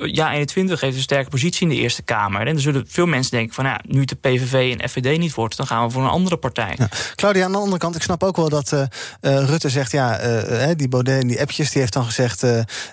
ja 0.07 0.33
21 0.33 0.81
heeft 0.81 0.97
een 0.97 1.03
sterke 1.03 1.31
positie 1.31 1.69
in 1.69 1.75
de 1.75 1.81
Eerste 1.81 2.03
Kamer. 2.03 2.47
En 2.47 2.55
er 2.55 2.61
zullen 2.61 2.85
veel 2.89 3.07
mensen 3.07 3.31
denken 3.31 3.55
van... 3.55 3.65
Ja, 3.65 3.81
nu 3.87 4.01
het 4.01 4.09
de 4.09 4.17
PVV 4.17 4.77
en 4.79 4.89
FVD 4.89 5.19
niet 5.19 5.35
wordt, 5.35 5.57
dan 5.57 5.67
gaan 5.67 5.87
we 5.87 5.93
voor 5.93 6.03
een 6.03 6.09
andere 6.09 6.37
partij. 6.37 6.75
Ja. 6.77 6.89
Claudia, 7.15 7.45
aan 7.45 7.53
de 7.53 7.59
andere 7.59 7.79
kant, 7.79 7.97
ik 7.97 8.03
snap 8.03 8.23
ook 8.23 8.37
wel 8.37 8.49
dat 8.49 8.89
Rutte 9.21 9.69
zegt... 9.69 9.93
ja 9.93 10.19
die 10.75 10.89
Baudet 10.89 11.23
en 11.23 11.29
die 11.29 11.41
appjes, 11.41 11.71
die 11.71 11.81
heeft 11.81 11.93
dan 11.93 12.05
gezegd... 12.05 12.47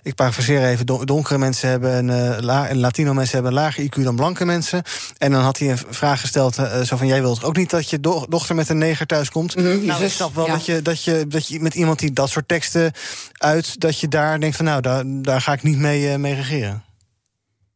Ik 0.04 0.16
parafraseer 0.16 0.64
even, 0.64 0.86
donkere 0.86 1.38
mensen 1.38 1.70
hebben 1.70 2.08
een... 2.08 2.46
Latino 2.80 3.14
mensen 3.14 3.34
hebben 3.34 3.52
een 3.52 3.58
lager 3.78 4.02
IQ 4.02 4.04
dan 4.04 4.16
blanke 4.16 4.46
mensen. 4.46 4.84
En 5.18 5.32
dan 5.32 5.42
had 5.42 5.58
hij 5.58 5.72
een 5.72 5.78
vraag 5.90 6.20
gesteld, 6.20 6.56
zo 6.84 6.98
van... 6.98 7.08
jij 7.08 7.22
wilt 7.22 7.44
ook 7.44 7.58
niet 7.58 7.70
dat 7.70 7.90
je 7.90 8.00
do 8.00 8.26
dochter 8.30 8.56
met 8.56 8.70
een 8.70 8.78
neger 8.78 9.06
thuis 9.06 9.30
komt? 9.30 9.56
Mm 9.56 9.64
-hmm, 9.64 9.86
nou, 9.86 10.04
ik 10.04 10.12
snap 10.12 10.36
wel 10.36 10.48
dat, 10.48 10.66
je, 10.66 10.82
dat, 10.82 11.04
je, 11.04 11.26
dat 11.28 11.48
je 11.48 11.60
met 11.60 11.76
iemand 11.76 12.00
die 12.00 12.14
dat 12.14 12.30
soort 12.30 12.48
teksten 12.48 12.92
uit... 13.34 13.80
dat 13.80 14.00
je 14.00 14.08
daar 14.08 14.40
denkt 14.40 14.56
van, 14.56 14.66
nou, 14.66 14.82
daar, 14.82 15.04
daar 15.06 15.42
ga 15.42 15.54
ik 15.54 15.64
niet 15.64 15.78
mee, 15.78 16.18
mee 16.18 16.34
regeren. 16.34 16.86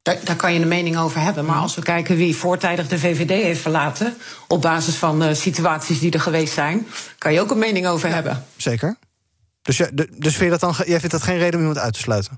Daar, 0.01 0.17
daar, 0.23 0.35
kan 0.35 0.53
je 0.53 0.59
een 0.59 0.67
mening 0.67 0.97
over 0.97 1.19
hebben. 1.19 1.45
Maar 1.45 1.57
als 1.57 1.75
we 1.75 1.81
kijken 1.81 2.15
wie 2.15 2.35
voortijdig 2.35 2.87
de 2.87 2.99
VVD 2.99 3.29
heeft 3.29 3.61
verlaten. 3.61 4.13
op 4.47 4.61
basis 4.61 4.95
van 4.95 5.23
uh, 5.23 5.33
situaties 5.33 5.99
die 5.99 6.11
er 6.11 6.19
geweest 6.19 6.53
zijn. 6.53 6.87
kan 7.17 7.33
je 7.33 7.41
ook 7.41 7.51
een 7.51 7.59
mening 7.59 7.87
over 7.87 8.07
ja, 8.07 8.13
hebben. 8.13 8.45
Zeker. 8.57 8.97
Dus, 9.61 9.77
ja, 9.77 9.89
dus 9.93 10.35
vind 10.35 10.37
je 10.37 10.49
dat 10.49 10.59
dan, 10.59 10.73
jij 10.85 10.99
vindt 10.99 11.11
dat 11.11 11.23
geen 11.23 11.37
reden 11.37 11.53
om 11.53 11.59
iemand 11.59 11.77
uit 11.77 11.93
te 11.93 11.99
sluiten? 11.99 12.37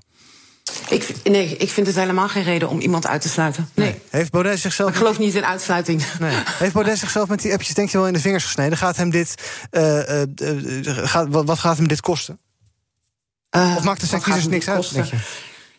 Ik, 0.88 1.14
nee, 1.24 1.56
ik 1.56 1.70
vind 1.70 1.86
het 1.86 1.96
helemaal 1.96 2.28
geen 2.28 2.42
reden 2.42 2.68
om 2.68 2.80
iemand 2.80 3.06
uit 3.06 3.20
te 3.20 3.28
sluiten. 3.28 3.68
Nee. 3.74 4.00
Heeft 4.10 4.30
Baudet 4.30 4.58
zichzelf. 4.58 4.90
ik 4.90 4.96
geloof 4.96 5.18
niet 5.18 5.34
in 5.34 5.44
uitsluiting. 5.44 6.02
Nee. 6.18 6.36
Heeft 6.58 6.72
Baudet 6.72 6.98
zichzelf 6.98 7.28
met 7.28 7.42
die 7.42 7.52
appjes, 7.52 7.74
denk 7.74 7.90
je 7.90 7.98
wel, 7.98 8.06
in 8.06 8.12
de 8.12 8.20
vingers 8.20 8.44
gesneden? 8.44 8.78
Gaat 8.78 8.96
hem 8.96 9.10
dit. 9.10 9.34
Uh, 9.70 10.22
uh, 10.22 10.26
gaat, 10.82 11.26
wat, 11.28 11.58
gaat 11.58 11.76
hem 11.76 11.88
dit 11.88 12.00
kosten? 12.00 12.38
of 13.50 13.84
maakt 13.84 14.00
het 14.00 14.10
zijn 14.10 14.22
kiezers 14.22 14.46
niks 14.46 14.68
uit? 14.68 14.92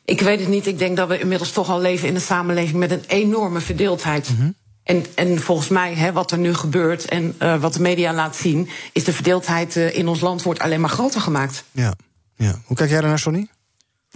Ik 0.05 0.21
weet 0.21 0.39
het 0.39 0.49
niet. 0.49 0.67
Ik 0.67 0.77
denk 0.77 0.97
dat 0.97 1.07
we 1.07 1.19
inmiddels 1.19 1.51
toch 1.51 1.69
al 1.69 1.81
leven 1.81 2.07
in 2.07 2.15
een 2.15 2.21
samenleving 2.21 2.77
met 2.77 2.91
een 2.91 3.03
enorme 3.07 3.59
verdeeldheid. 3.59 4.29
Mm 4.29 4.35
-hmm. 4.37 4.55
En, 4.83 5.05
en 5.15 5.41
volgens 5.41 5.67
mij, 5.67 5.93
hè, 5.93 6.11
wat 6.11 6.31
er 6.31 6.37
nu 6.37 6.53
gebeurt 6.53 7.05
en 7.05 7.35
uh, 7.39 7.61
wat 7.61 7.73
de 7.73 7.81
media 7.81 8.13
laat 8.13 8.35
zien, 8.35 8.69
is 8.91 9.03
de 9.03 9.13
verdeeldheid 9.13 9.75
uh, 9.75 9.97
in 9.97 10.07
ons 10.07 10.19
land 10.19 10.43
wordt 10.43 10.59
alleen 10.59 10.81
maar 10.81 10.89
groter 10.89 11.21
gemaakt. 11.21 11.63
Ja, 11.71 11.93
ja. 12.35 12.61
Hoe 12.65 12.77
kijk 12.77 12.89
jij 12.89 13.01
daar 13.01 13.09
naar, 13.09 13.47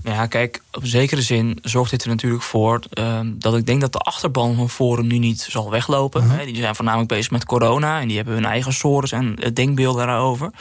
Ja, 0.04 0.28
kijk, 0.28 0.62
op 0.72 0.86
zekere 0.86 1.22
zin 1.22 1.60
zorgt 1.62 1.92
dit 1.92 2.04
er 2.04 2.10
natuurlijk 2.10 2.44
voor 2.44 2.80
uh, 3.00 3.20
dat 3.24 3.56
ik 3.56 3.66
denk 3.66 3.82
dat 3.82 3.94
de 3.94 4.00
achterban 4.00 4.56
van 4.56 4.70
Forum 4.70 5.08
nu 5.08 5.18
niet 5.18 5.48
zal 5.50 5.70
weglopen. 5.70 6.24
Uh 6.24 6.30
-huh. 6.32 6.46
Die 6.46 6.56
zijn 6.56 6.76
voornamelijk 6.76 7.10
bezig 7.10 7.32
met 7.32 7.46
corona 7.46 8.00
en 8.00 8.08
die 8.08 8.16
hebben 8.16 8.34
hun 8.34 8.46
eigen 8.46 8.74
sores 8.74 9.12
en 9.12 9.36
denkbeelden 9.54 10.08
daarover. 10.08 10.52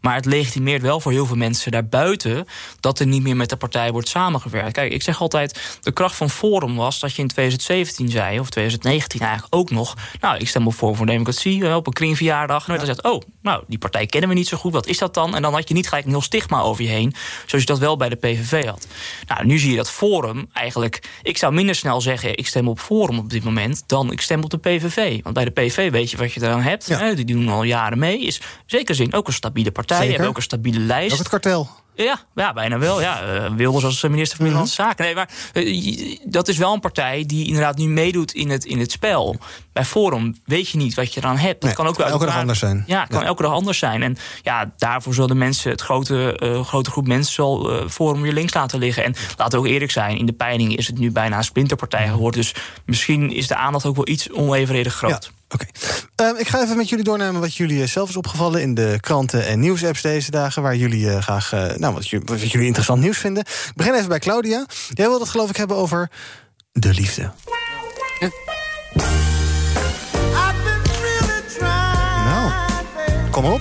Maar 0.00 0.14
het 0.14 0.24
legitimeert 0.24 0.82
wel 0.82 1.00
voor 1.00 1.12
heel 1.12 1.26
veel 1.26 1.36
mensen 1.36 1.72
daarbuiten 1.72 2.46
dat 2.80 2.98
er 2.98 3.06
niet 3.06 3.22
meer 3.22 3.36
met 3.36 3.48
de 3.48 3.56
partij 3.56 3.92
wordt 3.92 4.08
samengewerkt. 4.08 4.72
Kijk, 4.72 4.92
ik 4.92 5.02
zeg 5.02 5.20
altijd, 5.20 5.78
de 5.82 5.92
kracht 5.92 6.16
van 6.16 6.30
Forum 6.30 6.76
was 6.76 7.00
dat 7.00 7.14
je 7.14 7.22
in 7.22 7.28
2017 7.28 8.08
zei, 8.08 8.40
of 8.40 8.50
2019 8.50 9.20
eigenlijk 9.20 9.54
ook 9.54 9.70
nog, 9.70 9.94
nou, 10.20 10.36
ik 10.36 10.48
stem 10.48 10.66
op 10.66 10.74
Forum 10.74 10.96
voor 10.96 11.06
Democratie 11.06 11.74
op 11.74 11.86
een 11.86 11.92
kringverjaardag. 11.92 12.68
En 12.68 12.76
dan 12.76 12.86
ja. 12.86 12.94
zegt, 12.94 13.02
oh, 13.02 13.22
nou, 13.46 13.64
die 13.66 13.78
partij 13.78 14.06
kennen 14.06 14.28
we 14.28 14.34
niet 14.34 14.48
zo 14.48 14.56
goed, 14.56 14.72
wat 14.72 14.86
is 14.86 14.98
dat 14.98 15.14
dan? 15.14 15.34
En 15.34 15.42
dan 15.42 15.52
had 15.52 15.68
je 15.68 15.74
niet 15.74 15.88
gelijk 15.88 16.04
een 16.04 16.10
heel 16.10 16.20
stigma 16.20 16.60
over 16.60 16.84
je 16.84 16.90
heen, 16.90 17.14
zoals 17.46 17.64
je 17.64 17.70
dat 17.70 17.78
wel 17.78 17.96
bij 17.96 18.08
de 18.08 18.16
PVV 18.16 18.64
had. 18.64 18.86
Nou, 19.26 19.46
nu 19.46 19.58
zie 19.58 19.70
je 19.70 19.76
dat 19.76 19.90
Forum 19.90 20.48
eigenlijk... 20.52 21.02
Ik 21.22 21.36
zou 21.36 21.52
minder 21.52 21.74
snel 21.74 22.00
zeggen, 22.00 22.36
ik 22.36 22.46
stem 22.46 22.68
op 22.68 22.80
Forum 22.80 23.18
op 23.18 23.30
dit 23.30 23.44
moment... 23.44 23.84
dan 23.86 24.12
ik 24.12 24.20
stem 24.20 24.44
op 24.44 24.50
de 24.50 24.58
PVV. 24.58 25.22
Want 25.22 25.34
bij 25.34 25.44
de 25.44 25.50
PVV 25.50 25.90
weet 25.90 26.10
je 26.10 26.16
wat 26.16 26.32
je 26.32 26.42
eraan 26.42 26.60
hebt. 26.60 26.86
Ja. 26.86 27.14
Die 27.14 27.24
doen 27.24 27.48
al 27.48 27.62
jaren 27.62 27.98
mee. 27.98 28.20
Is 28.20 28.40
zeker 28.66 28.94
zin 28.94 29.14
ook 29.14 29.26
een 29.26 29.32
stabiele 29.32 29.70
partij. 29.70 30.08
Hebben 30.08 30.28
ook 30.28 30.36
een 30.36 30.42
stabiele 30.42 30.78
lijst. 30.78 31.12
Ook 31.12 31.18
het 31.18 31.28
kartel. 31.28 31.68
Ja, 31.96 32.18
ja, 32.34 32.52
bijna 32.52 32.78
wel. 32.78 33.00
Ja, 33.00 33.34
uh, 33.34 33.50
Wilders 33.54 33.84
als 33.84 34.02
minister 34.02 34.36
van 34.36 34.46
Binnenlandse 34.46 34.82
Zaken. 34.82 35.04
Nee, 35.04 35.14
maar 35.14 35.30
uh, 35.52 36.18
dat 36.24 36.48
is 36.48 36.56
wel 36.56 36.72
een 36.72 36.80
partij 36.80 37.24
die 37.26 37.46
inderdaad 37.46 37.76
nu 37.76 37.88
meedoet 37.88 38.32
in 38.32 38.50
het, 38.50 38.64
in 38.64 38.78
het 38.78 38.92
spel. 38.92 39.36
Bij 39.72 39.84
Forum 39.84 40.34
weet 40.44 40.68
je 40.68 40.78
niet 40.78 40.94
wat 40.94 41.14
je 41.14 41.20
eraan 41.20 41.36
hebt. 41.36 41.60
Dat 41.60 41.62
nee, 41.62 41.74
kan 41.74 41.86
ook 41.86 41.98
elke 41.98 42.26
dag 42.26 42.36
anders 42.36 42.58
zijn. 42.58 42.84
Ja, 42.86 43.00
het 43.00 43.08
kan 43.08 43.20
ja. 43.20 43.26
elke 43.26 43.42
dag 43.42 43.52
anders 43.52 43.78
zijn. 43.78 44.02
En 44.02 44.16
ja, 44.42 44.72
daarvoor 44.76 45.14
zullen 45.14 45.38
mensen, 45.38 45.70
het 45.70 45.80
grote, 45.80 46.40
uh, 46.42 46.64
grote 46.64 46.90
groep 46.90 47.06
mensen, 47.06 47.34
zal 47.34 47.70
Forum 47.88 48.22
weer 48.22 48.32
links 48.32 48.54
laten 48.54 48.78
liggen. 48.78 49.04
En 49.04 49.14
laten 49.36 49.58
we 49.58 49.66
ook 49.66 49.72
eerlijk 49.72 49.92
zijn, 49.92 50.18
in 50.18 50.26
de 50.26 50.32
peiling 50.32 50.76
is 50.76 50.86
het 50.86 50.98
nu 50.98 51.10
bijna 51.10 51.36
een 51.36 51.44
splinterpartij 51.44 52.08
geworden. 52.08 52.40
Dus 52.40 52.54
misschien 52.84 53.32
is 53.32 53.46
de 53.46 53.56
aandacht 53.56 53.86
ook 53.86 53.96
wel 53.96 54.08
iets 54.08 54.32
onevenredig 54.32 54.94
groot. 54.94 55.24
Ja. 55.24 55.45
Oké. 55.48 55.66
Okay. 56.16 56.32
Uh, 56.32 56.40
ik 56.40 56.48
ga 56.48 56.62
even 56.62 56.76
met 56.76 56.88
jullie 56.88 57.04
doornemen 57.04 57.40
wat 57.40 57.54
jullie 57.54 57.86
zelf 57.86 58.08
is 58.08 58.16
opgevallen 58.16 58.60
in 58.60 58.74
de 58.74 58.98
kranten 59.00 59.46
en 59.46 59.60
nieuwsapps 59.60 60.02
deze 60.02 60.30
dagen. 60.30 60.62
Waar 60.62 60.76
jullie 60.76 61.06
uh, 61.06 61.18
graag, 61.18 61.54
uh, 61.54 61.74
nou, 61.76 61.94
wat, 61.94 62.10
wat, 62.24 62.50
jullie 62.50 62.66
interessant 62.66 63.02
nieuws 63.02 63.18
vinden. 63.18 63.42
Ik 63.42 63.72
begin 63.74 63.94
even 63.94 64.08
bij 64.08 64.18
Claudia. 64.18 64.66
Jij 64.94 65.06
wilde 65.06 65.20
het 65.20 65.30
geloof 65.30 65.50
ik 65.50 65.56
hebben 65.56 65.76
over 65.76 66.10
de 66.72 66.94
liefde. 66.94 67.30
Ja. 68.20 68.30
Nou, 72.24 72.52
kom 73.30 73.44
op. 73.44 73.60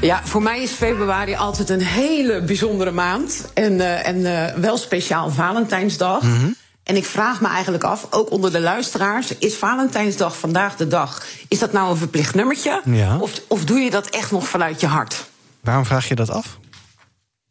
Ja, 0.00 0.20
voor 0.24 0.42
mij 0.42 0.62
is 0.62 0.70
februari 0.70 1.34
altijd 1.34 1.68
een 1.68 1.82
hele 1.82 2.42
bijzondere 2.42 2.90
maand. 2.90 3.50
En, 3.54 4.04
en 4.04 4.22
wel 4.60 4.76
speciaal 4.76 5.30
Valentijnsdag. 5.30 6.22
Mm 6.22 6.38
-hmm. 6.38 6.56
En 6.90 6.96
ik 6.96 7.04
vraag 7.04 7.40
me 7.40 7.48
eigenlijk 7.48 7.84
af, 7.84 8.06
ook 8.10 8.30
onder 8.30 8.52
de 8.52 8.60
luisteraars, 8.60 9.38
is 9.38 9.54
Valentijnsdag 9.54 10.36
vandaag 10.36 10.76
de 10.76 10.88
dag? 10.88 11.22
Is 11.48 11.58
dat 11.58 11.72
nou 11.72 11.90
een 11.90 11.96
verplicht 11.96 12.34
nummertje? 12.34 12.80
Ja. 12.84 13.16
Of, 13.18 13.32
of 13.48 13.64
doe 13.64 13.78
je 13.78 13.90
dat 13.90 14.06
echt 14.06 14.30
nog 14.30 14.48
vanuit 14.48 14.80
je 14.80 14.86
hart? 14.86 15.28
Waarom 15.60 15.84
vraag 15.84 16.08
je 16.08 16.14
dat 16.14 16.30
af? 16.30 16.58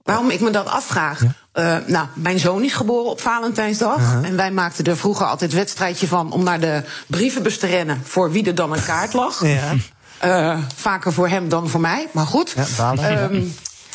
Waarom 0.04 0.30
ik 0.30 0.39
me 0.39 0.49
dat 0.49 0.65
afvraag? 0.65 1.21
Ja. 1.21 1.34
Uh, 1.54 1.88
nou, 1.88 2.08
mijn 2.13 2.39
zoon 2.39 2.63
is 2.63 2.73
geboren 2.73 3.12
op 3.12 3.21
Valentijnsdag. 3.21 3.97
Uh 3.97 4.12
-huh. 4.12 4.25
En 4.25 4.36
wij 4.36 4.52
maakten 4.52 4.86
er 4.86 4.97
vroeger 4.97 5.25
altijd 5.25 5.54
wedstrijdje 5.54 6.08
van 6.08 6.32
om 6.32 6.43
naar 6.43 6.60
de 6.60 6.84
brievenbus 7.08 7.60
te 7.60 7.67
rennen 7.67 8.02
voor 8.04 8.32
wie 8.32 8.45
er 8.45 8.56
dan 8.56 8.73
een 8.73 8.84
kaart 8.84 9.13
lag. 9.13 9.45
Ja. 9.45 9.73
Uh, 10.25 10.58
vaker 10.75 11.13
voor 11.13 11.28
hem 11.28 11.49
dan 11.49 11.69
voor 11.69 11.82
mij, 11.82 12.08
maar 12.12 12.25
goed. 12.25 12.56
Ja, 12.78 12.91
um, 12.91 13.36
ja. 13.36 13.41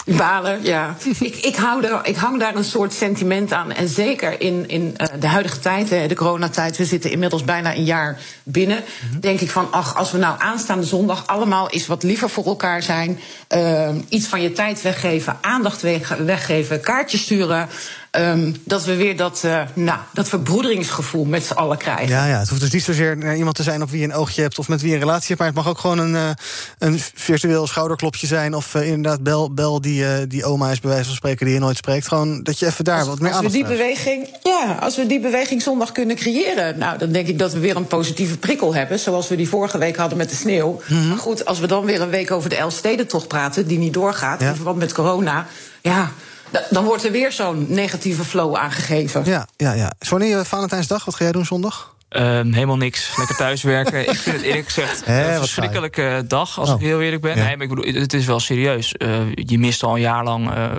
Balen, 0.05 0.63
ja. 0.63 0.97
ik, 1.21 1.37
ik, 1.37 1.57
hou 1.57 1.85
er, 1.85 2.01
ik 2.03 2.17
hang 2.17 2.41
daar 2.41 2.55
een 2.55 2.65
soort 2.65 2.93
sentiment 2.93 3.53
aan. 3.53 3.73
En 3.73 3.89
zeker 3.89 4.41
in, 4.41 4.69
in 4.69 4.95
uh, 4.97 5.07
de 5.21 5.27
huidige 5.27 5.59
tijd, 5.59 5.89
de 5.89 6.15
coronatijd, 6.15 6.77
we 6.77 6.85
zitten 6.85 7.11
inmiddels 7.11 7.45
bijna 7.45 7.75
een 7.75 7.85
jaar 7.85 8.19
binnen. 8.43 8.85
-hmm. 9.11 9.21
Denk 9.21 9.41
ik 9.41 9.51
van, 9.51 9.73
ach, 9.73 9.97
als 9.97 10.13
we 10.13 10.19
nou 10.19 10.41
aanstaande 10.41 10.87
zondag 10.87 11.27
allemaal 11.27 11.71
eens 11.71 11.87
wat 11.87 12.03
liever 12.03 12.31
voor 12.31 12.45
elkaar 12.45 12.83
zijn. 12.83 13.21
Uh, 13.55 13.89
iets 14.09 14.27
van 14.27 14.43
je 14.43 14.53
tijd 14.53 14.83
weggeven, 14.83 15.39
aandacht 15.41 15.83
weggeven, 16.19 16.81
kaartjes 16.81 17.23
sturen. 17.23 17.69
Um, 18.17 18.57
dat 18.65 18.85
we 18.85 18.97
weer 18.97 19.17
dat, 19.17 19.43
uh, 19.45 19.63
nou, 19.75 19.99
dat 20.13 20.29
verbroederingsgevoel 20.29 21.25
met 21.25 21.45
z'n 21.45 21.53
allen 21.53 21.79
krijgen. 21.79 22.09
Ja, 22.09 22.27
ja, 22.27 22.39
het 22.39 22.49
hoeft 22.49 22.61
dus 22.61 22.71
niet 22.71 22.83
zozeer 22.83 23.17
naar 23.17 23.37
iemand 23.37 23.57
te 23.57 23.63
zijn 23.63 23.83
op 23.83 23.91
wie 23.91 24.01
je 24.01 24.07
een 24.07 24.15
oogje 24.15 24.43
hebt 24.43 24.59
of 24.59 24.69
met 24.69 24.81
wie 24.81 24.89
je 24.89 24.95
een 24.95 25.01
relatie 25.01 25.27
hebt. 25.29 25.39
Maar 25.39 25.49
het 25.49 25.57
mag 25.57 25.69
ook 25.69 25.79
gewoon 25.79 25.99
een, 25.99 26.13
uh, 26.15 26.31
een 26.79 27.01
virtueel 27.15 27.67
schouderklopje 27.67 28.27
zijn. 28.27 28.55
Of 28.55 28.75
uh, 28.75 28.87
inderdaad, 28.89 29.23
bel, 29.23 29.55
bel 29.55 29.81
die, 29.81 30.27
die 30.27 30.45
oma 30.45 30.71
is 30.71 30.81
bij 30.81 30.91
wijze 30.91 31.07
van 31.07 31.15
spreken 31.15 31.47
die 31.47 31.55
je 31.55 31.61
nooit 31.61 31.77
spreekt. 31.77 32.09
Gewoon 32.09 32.43
dat 32.43 32.59
je 32.59 32.67
even 32.67 32.85
daar 32.85 32.99
als, 32.99 33.09
wat 33.09 33.21
meer 33.21 33.33
aandacht 33.33 33.53
we 33.53 33.59
die 33.59 33.69
beweging, 33.69 34.29
Ja, 34.43 34.79
als 34.81 34.97
we 34.97 35.07
die 35.07 35.21
beweging 35.21 35.63
zondag 35.63 35.93
kunnen 35.93 36.17
creëren. 36.17 36.79
Nou, 36.79 36.99
dan 36.99 37.13
denk 37.13 37.27
ik 37.27 37.39
dat 37.39 37.53
we 37.53 37.59
weer 37.59 37.77
een 37.77 37.87
positieve 37.87 38.39
prikkel 38.39 38.75
hebben. 38.75 38.99
Zoals 38.99 39.29
we 39.29 39.37
die 39.37 39.49
vorige 39.49 39.79
week 39.79 39.97
hadden 39.97 40.19
met 40.19 40.31
de 40.31 40.37
sneeuw. 40.37 40.71
Mm 40.71 40.99
-hmm. 40.99 41.09
Maar 41.09 41.19
goed, 41.19 41.45
als 41.45 41.59
we 41.61 41.67
dan 41.67 41.85
weer 41.85 42.01
een 42.01 42.11
week 42.11 42.31
over 42.31 42.51
de 42.51 42.57
Elfstedentocht 42.57 43.29
praten, 43.29 43.67
die 43.67 43.79
niet 43.79 43.93
doorgaat 43.93 44.41
ja. 44.41 44.49
in 44.49 44.55
verband 44.55 44.79
met 44.79 44.93
corona. 44.93 45.47
Ja, 45.83 46.13
dan 46.71 46.85
wordt 46.85 47.05
er 47.05 47.11
weer 47.11 47.33
zo'n 47.33 47.67
negatieve 47.69 48.25
flow 48.25 48.55
aangegeven. 48.55 49.23
Ja, 49.25 49.47
ja, 49.57 49.73
ja. 49.73 49.93
Wanneer 50.09 50.45
Valentijnsdag, 50.45 51.05
wat 51.05 51.15
ga 51.15 51.25
jij 51.25 51.33
doen 51.33 51.45
zondag? 51.45 51.95
Ehm, 52.15 52.53
helemaal 52.53 52.77
niks. 52.77 53.17
Lekker 53.17 53.37
thuiswerken. 53.37 54.09
ik 54.09 54.17
vind 54.17 54.37
het 54.37 54.45
eerlijk 54.45 54.65
gezegd 54.65 55.07
een 55.07 55.35
verschrikkelijke 55.35 56.25
dag, 56.29 56.59
als 56.59 56.69
ik 56.69 56.75
oh. 56.75 56.81
heel 56.81 57.01
eerlijk 57.01 57.23
ben. 57.23 57.37
Nee, 57.37 57.57
maar 57.57 57.67
ik 57.67 57.75
bedoel, 57.75 58.01
het 58.01 58.13
is 58.13 58.27
wel 58.27 58.41
serieus. 58.41 58.95
Uh, 58.99 59.17
je 59.35 59.59
mist 59.59 59.83
al 59.83 59.95
een 59.95 60.01
jaar 60.01 60.25
lang 60.25 60.51
uh, 60.51 60.71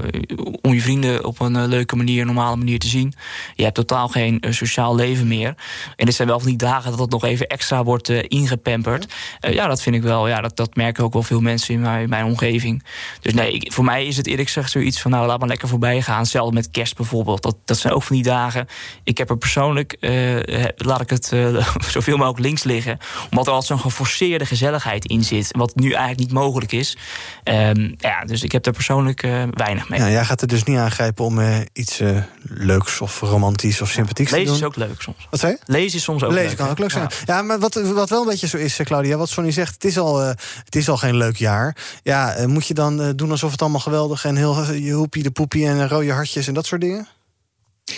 om 0.61 0.73
je 0.73 0.81
vrienden 0.81 1.25
op 1.25 1.39
een 1.39 1.55
uh, 1.55 1.63
leuke 1.65 1.95
manier, 1.95 2.25
normale 2.25 2.55
manier 2.55 2.79
te 2.79 2.87
zien. 2.87 3.13
Je 3.55 3.63
hebt 3.63 3.75
totaal 3.75 4.07
geen 4.07 4.43
sociaal 4.49 4.95
leven 4.95 5.27
meer. 5.27 5.55
En 5.95 6.05
dit 6.05 6.15
zijn 6.15 6.27
wel 6.27 6.39
van 6.39 6.47
die 6.47 6.57
dagen 6.57 6.91
dat 6.91 6.99
het 6.99 7.09
nog 7.09 7.23
even 7.23 7.47
extra 7.47 7.83
wordt 7.83 8.09
ingepamperd. 8.09 9.13
ja, 9.39 9.67
dat 9.67 9.81
vind 9.81 9.95
ik 9.95 10.03
wel. 10.03 10.27
Ja, 10.27 10.41
dat, 10.41 10.55
dat 10.55 10.75
merken 10.75 11.03
ook 11.03 11.13
wel 11.13 11.23
veel 11.23 11.41
mensen 11.41 11.73
in 11.73 11.81
mijn, 11.81 12.01
in 12.01 12.09
mijn 12.09 12.25
omgeving. 12.25 12.83
Dus 13.21 13.33
nee, 13.33 13.51
ik, 13.51 13.73
voor 13.73 13.85
mij 13.85 14.05
is 14.05 14.17
het 14.17 14.27
eerlijk 14.27 14.47
gezegd 14.47 14.71
zoiets 14.71 15.01
van... 15.01 15.11
nou, 15.11 15.27
laat 15.27 15.39
maar 15.39 15.47
lekker 15.47 15.67
voorbij 15.67 16.01
gaan. 16.01 16.19
Hetzelfde 16.19 16.53
met 16.53 16.71
kerst 16.71 16.95
bijvoorbeeld. 16.95 17.41
Dat, 17.41 17.55
dat 17.65 17.77
zijn 17.77 17.93
ook 17.93 18.03
van 18.03 18.15
die 18.15 18.25
dagen. 18.25 18.67
Ik 19.03 19.17
heb 19.17 19.29
er 19.29 19.37
persoonlijk, 19.37 19.97
laat 20.75 21.01
ik 21.01 21.09
het 21.09 21.24
uh, 21.31 21.67
zoveel 21.87 22.17
mogelijk 22.17 22.39
links 22.39 22.63
liggen. 22.63 22.97
Omdat 23.29 23.47
er 23.47 23.53
altijd 23.53 23.71
zo'n 23.71 23.91
geforceerde 23.91 24.45
gezelligheid 24.45 25.05
in 25.05 25.23
zit. 25.23 25.47
Wat 25.51 25.75
nu 25.75 25.91
eigenlijk 25.91 26.19
niet 26.19 26.31
mogelijk 26.31 26.71
is. 26.71 26.97
Um, 27.43 27.95
ja, 27.97 28.25
dus 28.25 28.43
ik 28.43 28.51
heb 28.51 28.65
er 28.65 28.71
persoonlijk 28.71 29.23
uh, 29.23 29.43
weinig 29.51 29.89
mee. 29.89 29.99
Ja, 29.99 30.09
jij 30.09 30.25
gaat 30.25 30.41
er 30.41 30.47
dus 30.47 30.63
niet 30.63 30.77
aangrijpen 30.77 31.25
om 31.25 31.39
uh, 31.39 31.57
iets 31.73 32.01
leuks 32.41 33.01
of 33.01 33.19
romantisch 33.19 33.81
of 33.81 33.89
sympathieks 33.89 34.29
te 34.29 34.35
doen? 34.35 34.45
Lezen 34.45 34.59
is 34.59 34.67
ook 34.67 34.75
leuk 34.75 35.01
soms. 35.01 35.27
Wat 35.29 35.39
zei 35.39 35.51
je? 35.51 35.59
Lezen 35.65 35.97
is 35.97 36.03
soms 36.03 36.23
ook 36.23 36.31
Lezen 36.31 36.47
leuk. 36.47 36.57
kan 36.57 36.69
ook 36.69 36.79
leuk 36.79 36.91
zijn. 36.91 37.09
Ja, 37.25 37.41
maar 37.41 37.59
wat, 37.59 37.73
wat 37.73 38.09
wel 38.09 38.21
een 38.21 38.27
beetje 38.27 38.47
zo 38.47 38.57
is, 38.57 38.79
Claudia, 38.83 39.17
wat 39.17 39.29
Sonny 39.29 39.51
zegt... 39.51 39.73
het 39.73 39.85
is 39.85 39.97
al, 39.97 40.19
het 40.19 40.75
is 40.75 40.89
al 40.89 40.97
geen 40.97 41.17
leuk 41.17 41.35
jaar. 41.35 41.77
Ja, 42.03 42.35
moet 42.47 42.67
je 42.67 42.73
dan 42.73 43.15
doen 43.15 43.31
alsof 43.31 43.51
het 43.51 43.61
allemaal 43.61 43.79
geweldig... 43.79 44.25
en 44.25 44.35
heel 44.35 44.73
je 44.73 44.91
hoepie 44.91 45.23
de 45.23 45.31
poepie 45.31 45.67
en 45.67 45.89
rode 45.89 46.11
hartjes 46.11 46.47
en 46.47 46.53
dat 46.53 46.65
soort 46.65 46.81
dingen? 46.81 47.07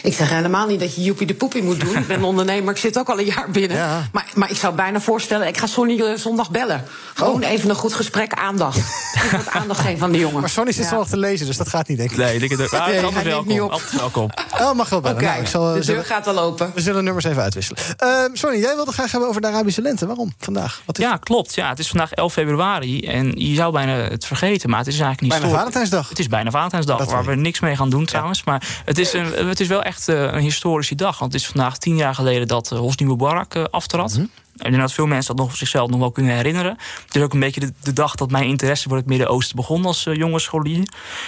Ik 0.04 0.14
zeg 0.14 0.30
helemaal 0.30 0.68
niet 0.68 0.80
dat 0.80 0.96
je 0.96 1.02
joepie 1.02 1.28
de 1.28 1.34
poepie 1.34 1.64
moet 1.64 1.80
doen. 1.80 1.98
Ik 1.98 2.08
ben 2.08 2.24
ondernemer, 2.34 2.74
ik 2.74 2.80
zit 2.80 3.00
ook 3.00 3.10
al 3.10 3.20
een 3.20 3.26
jaar 3.26 3.52
binnen. 3.52 3.78
Ja. 3.78 4.08
Maar, 4.12 4.26
maar 4.36 4.50
ik 4.50 4.58
zou 4.58 4.76
bijna 4.76 5.00
voorstellen, 5.00 5.48
ik 5.48 5.58
ga 5.58 5.68
Sonny 5.68 6.02
eh, 6.02 6.18
zondag 6.18 6.52
bellen. 6.52 6.86
Gewoon 7.14 7.44
oh. 7.44 7.50
even 7.50 7.70
een 7.70 7.76
goed 7.76 7.94
gesprek, 7.94 8.34
aandacht. 8.34 8.78
Ik 9.24 9.32
wat 9.32 9.50
aandacht 9.50 9.80
geven 9.80 9.98
van 9.98 10.12
de 10.12 10.20
jongen. 10.20 10.40
Maar 10.40 10.50
Sonny 10.50 10.72
zit 10.72 10.90
ja. 10.90 10.96
nog 10.96 11.08
te 11.08 11.18
lezen, 11.18 11.46
dus 11.46 11.58
dat 11.58 11.70
gaat 11.70 11.88
niet, 11.88 11.98
denk 11.98 12.12
ik. 12.12 12.18
Nee, 12.18 12.40
ik 12.40 12.58
denk 12.58 12.74
ah, 12.74 12.88
nee, 12.88 12.96
hij 12.96 13.24
welkom. 13.24 13.48
Niet 13.48 13.62
op. 13.62 13.82
welkom. 13.82 14.30
Oh, 14.62 14.74
mag 14.74 14.90
wel 14.90 15.02
bellen. 15.02 15.18
Okay, 15.18 15.30
nou, 15.30 15.42
ik 15.42 15.48
zal, 15.48 15.74
de 15.74 15.86
deur 15.86 16.06
gaat 16.06 16.28
al 16.28 16.40
open. 16.40 16.72
We 16.74 16.82
zullen 16.82 17.04
nummers 17.04 17.26
even 17.26 17.42
uitwisselen. 17.42 17.84
Uh, 18.04 18.24
Sonny, 18.34 18.58
jij 18.58 18.76
wilde 18.76 18.92
graag 18.92 19.12
hebben 19.12 19.30
over 19.30 19.42
de 19.42 19.48
Arabische 19.48 19.82
lente. 19.82 20.06
Waarom 20.06 20.34
vandaag? 20.40 20.82
Wat 20.86 20.98
is 20.98 21.04
ja, 21.04 21.18
klopt. 21.18 21.56
Ja, 21.56 21.70
het 21.70 21.80
is 21.80 21.88
vandaag 21.88 22.12
11 22.12 22.34
februari. 22.34 23.02
En 23.02 23.32
je 23.36 23.56
zou 23.56 23.72
bijna 23.72 23.94
het 23.94 24.26
vergeten, 24.26 24.70
maar 24.70 24.80
het 24.80 24.88
is 24.88 25.00
eigenlijk 25.00 25.22
niet 25.22 25.42
Bijna 25.42 25.58
Valentijnsdag. 25.58 26.10
Het 26.10 26.20
is 26.20 26.28
bijna 26.28 26.52
Valentijnsdag, 26.52 27.06
waar 27.06 27.26
we 27.26 27.36
niks 27.36 27.60
mee 27.60 27.76
gaan 27.76 27.90
doen 27.90 28.06
trouwens. 28.06 28.44
Maar 28.44 28.82
het 28.86 28.98
is, 28.98 29.14
een, 29.14 29.48
het 29.48 29.60
is 29.60 29.68
wel 29.68 29.77
echt 29.84 30.08
uh, 30.08 30.22
een 30.22 30.40
historische 30.40 30.96
dag. 30.96 31.20
Want 31.20 31.34
het 31.34 31.42
is 31.42 31.48
vandaag 31.48 31.78
tien 31.78 31.96
jaar 31.96 32.16
geleden 32.16 32.48
dat 32.48 32.72
uh, 32.74 32.80
Hosni 32.80 33.06
Mubarak 33.06 33.56
uh, 33.56 33.64
aftrad. 33.64 34.10
Mm 34.10 34.16
-hmm. 34.16 34.30
Ik 34.56 34.64
denk 34.64 34.78
dat 34.78 34.94
veel 34.94 35.06
mensen 35.06 35.36
dat 35.36 35.46
nog 35.46 35.56
zichzelf 35.56 35.90
nog 35.90 36.00
wel 36.00 36.12
kunnen 36.12 36.36
herinneren. 36.36 36.78
Het 37.06 37.16
is 37.16 37.22
ook 37.22 37.34
een 37.34 37.40
beetje 37.40 37.60
de, 37.60 37.74
de 37.82 37.94
dag 37.94 38.16
dat 38.16 38.32
mijn 38.32 38.48
interesse 38.48 38.88
voor 38.88 38.98
het 38.98 39.06
Midden-Oosten 39.06 39.56
begon 39.56 39.86
als 39.86 40.06
uh, 40.06 40.16
jonge 40.16 40.40
scholier. 40.40 40.88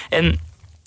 En 0.10 0.40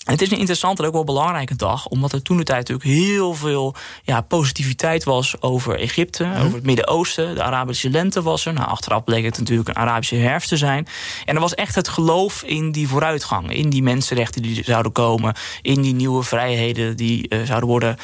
het 0.03 0.21
is 0.21 0.31
een 0.31 0.37
interessante 0.37 0.81
en 0.81 0.87
ook 0.87 0.93
wel 0.93 1.03
belangrijke 1.03 1.55
dag, 1.55 1.87
omdat 1.87 2.11
er 2.11 2.21
toen 2.21 2.37
de 2.37 2.43
tijd 2.43 2.67
natuurlijk 2.67 3.07
heel 3.07 3.33
veel 3.33 3.75
ja, 4.03 4.21
positiviteit 4.21 5.03
was 5.03 5.41
over 5.41 5.79
Egypte, 5.79 6.23
mm. 6.23 6.35
over 6.35 6.53
het 6.53 6.65
Midden-Oosten. 6.65 7.35
De 7.35 7.43
Arabische 7.43 7.89
lente 7.89 8.21
was 8.21 8.45
er. 8.45 8.53
Nou, 8.53 8.67
achteraf 8.67 9.03
bleek 9.03 9.23
het 9.23 9.37
natuurlijk 9.37 9.69
een 9.69 9.75
Arabische 9.75 10.15
herfst 10.15 10.49
te 10.49 10.57
zijn. 10.57 10.87
En 11.25 11.35
er 11.35 11.41
was 11.41 11.55
echt 11.55 11.75
het 11.75 11.87
geloof 11.87 12.43
in 12.43 12.71
die 12.71 12.87
vooruitgang, 12.87 13.53
in 13.53 13.69
die 13.69 13.83
mensenrechten 13.83 14.41
die 14.41 14.63
zouden 14.63 14.91
komen, 14.91 15.33
in 15.61 15.81
die 15.81 15.93
nieuwe 15.93 16.23
vrijheden 16.23 16.95
die 16.95 17.25
uh, 17.29 17.43
zouden 17.43 17.69
worden 17.69 17.97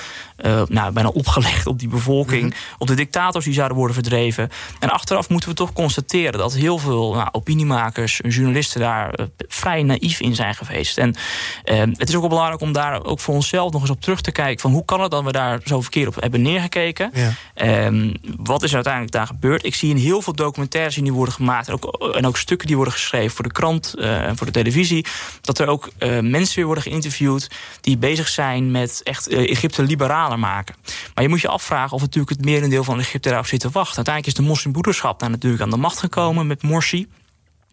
uh, 0.45 0.61
nou, 0.67 0.91
bijna 0.91 1.09
opgelegd 1.09 1.67
op 1.67 1.79
die 1.79 1.87
bevolking, 1.87 2.43
mm 2.43 2.49
-hmm. 2.49 2.75
op 2.77 2.87
de 2.87 2.93
dictators 2.93 3.45
die 3.45 3.53
zouden 3.53 3.77
worden 3.77 3.95
verdreven. 3.95 4.49
En 4.79 4.89
achteraf 4.89 5.29
moeten 5.29 5.49
we 5.49 5.55
toch 5.55 5.73
constateren 5.73 6.39
dat 6.39 6.53
heel 6.53 6.77
veel 6.77 7.13
nou, 7.13 7.27
opiniemakers, 7.31 8.19
journalisten 8.27 8.79
daar 8.81 9.19
uh, 9.19 9.25
vrij 9.47 9.83
naïef 9.83 10.19
in 10.19 10.35
zijn 10.35 10.55
geweest. 10.55 10.97
En 10.97 11.15
het 11.97 12.09
is 12.09 12.15
ook 12.15 12.21
wel 12.21 12.29
belangrijk 12.29 12.61
om 12.61 12.71
daar 12.71 13.03
ook 13.03 13.19
voor 13.19 13.33
onszelf 13.33 13.71
nog 13.71 13.81
eens 13.81 13.89
op 13.89 14.01
terug 14.01 14.21
te 14.21 14.31
kijken. 14.31 14.61
Van 14.61 14.71
hoe 14.71 14.85
kan 14.85 15.01
het 15.01 15.11
dat 15.11 15.23
we 15.23 15.31
daar 15.31 15.59
zo 15.65 15.81
verkeerd 15.81 16.07
op 16.07 16.21
hebben 16.21 16.41
neergekeken? 16.41 17.11
Ja. 17.13 17.85
Um, 17.85 18.13
wat 18.37 18.63
is 18.63 18.69
er 18.69 18.75
uiteindelijk 18.75 19.13
daar 19.13 19.27
gebeurd? 19.27 19.65
Ik 19.65 19.75
zie 19.75 19.89
in 19.89 19.97
heel 19.97 20.21
veel 20.21 20.33
documentaires 20.33 20.95
die 20.95 21.03
nu 21.03 21.13
worden 21.13 21.33
gemaakt. 21.33 21.67
En 21.67 21.73
ook, 21.73 22.13
en 22.15 22.27
ook 22.27 22.37
stukken 22.37 22.67
die 22.67 22.75
worden 22.75 22.93
geschreven 22.93 23.35
voor 23.35 23.45
de 23.45 23.51
krant 23.51 23.93
uh, 23.97 24.23
en 24.23 24.37
voor 24.37 24.45
de 24.45 24.53
televisie. 24.53 25.05
Dat 25.41 25.59
er 25.59 25.67
ook 25.67 25.89
uh, 25.99 26.19
mensen 26.19 26.55
weer 26.55 26.65
worden 26.65 26.83
geïnterviewd. 26.83 27.47
die 27.81 27.97
bezig 27.97 28.27
zijn 28.27 28.71
met 28.71 29.01
echt 29.03 29.31
uh, 29.31 29.49
Egypte 29.49 29.83
liberaler 29.83 30.39
maken. 30.39 30.75
Maar 31.13 31.23
je 31.23 31.29
moet 31.29 31.41
je 31.41 31.47
afvragen 31.47 31.95
of 31.95 32.01
natuurlijk 32.01 32.37
het 32.37 32.45
merendeel 32.45 32.83
van 32.83 32.99
Egypte 32.99 33.29
daarop 33.29 33.47
zit 33.47 33.59
te 33.59 33.69
wachten. 33.69 33.95
Uiteindelijk 33.95 34.37
is 34.37 34.43
de 34.43 34.49
moslimbroederschap 34.49 35.19
daar 35.19 35.29
natuurlijk 35.29 35.63
aan 35.63 35.69
de 35.69 35.77
macht 35.77 35.99
gekomen 35.99 36.47
met 36.47 36.63
Morsi 36.63 37.07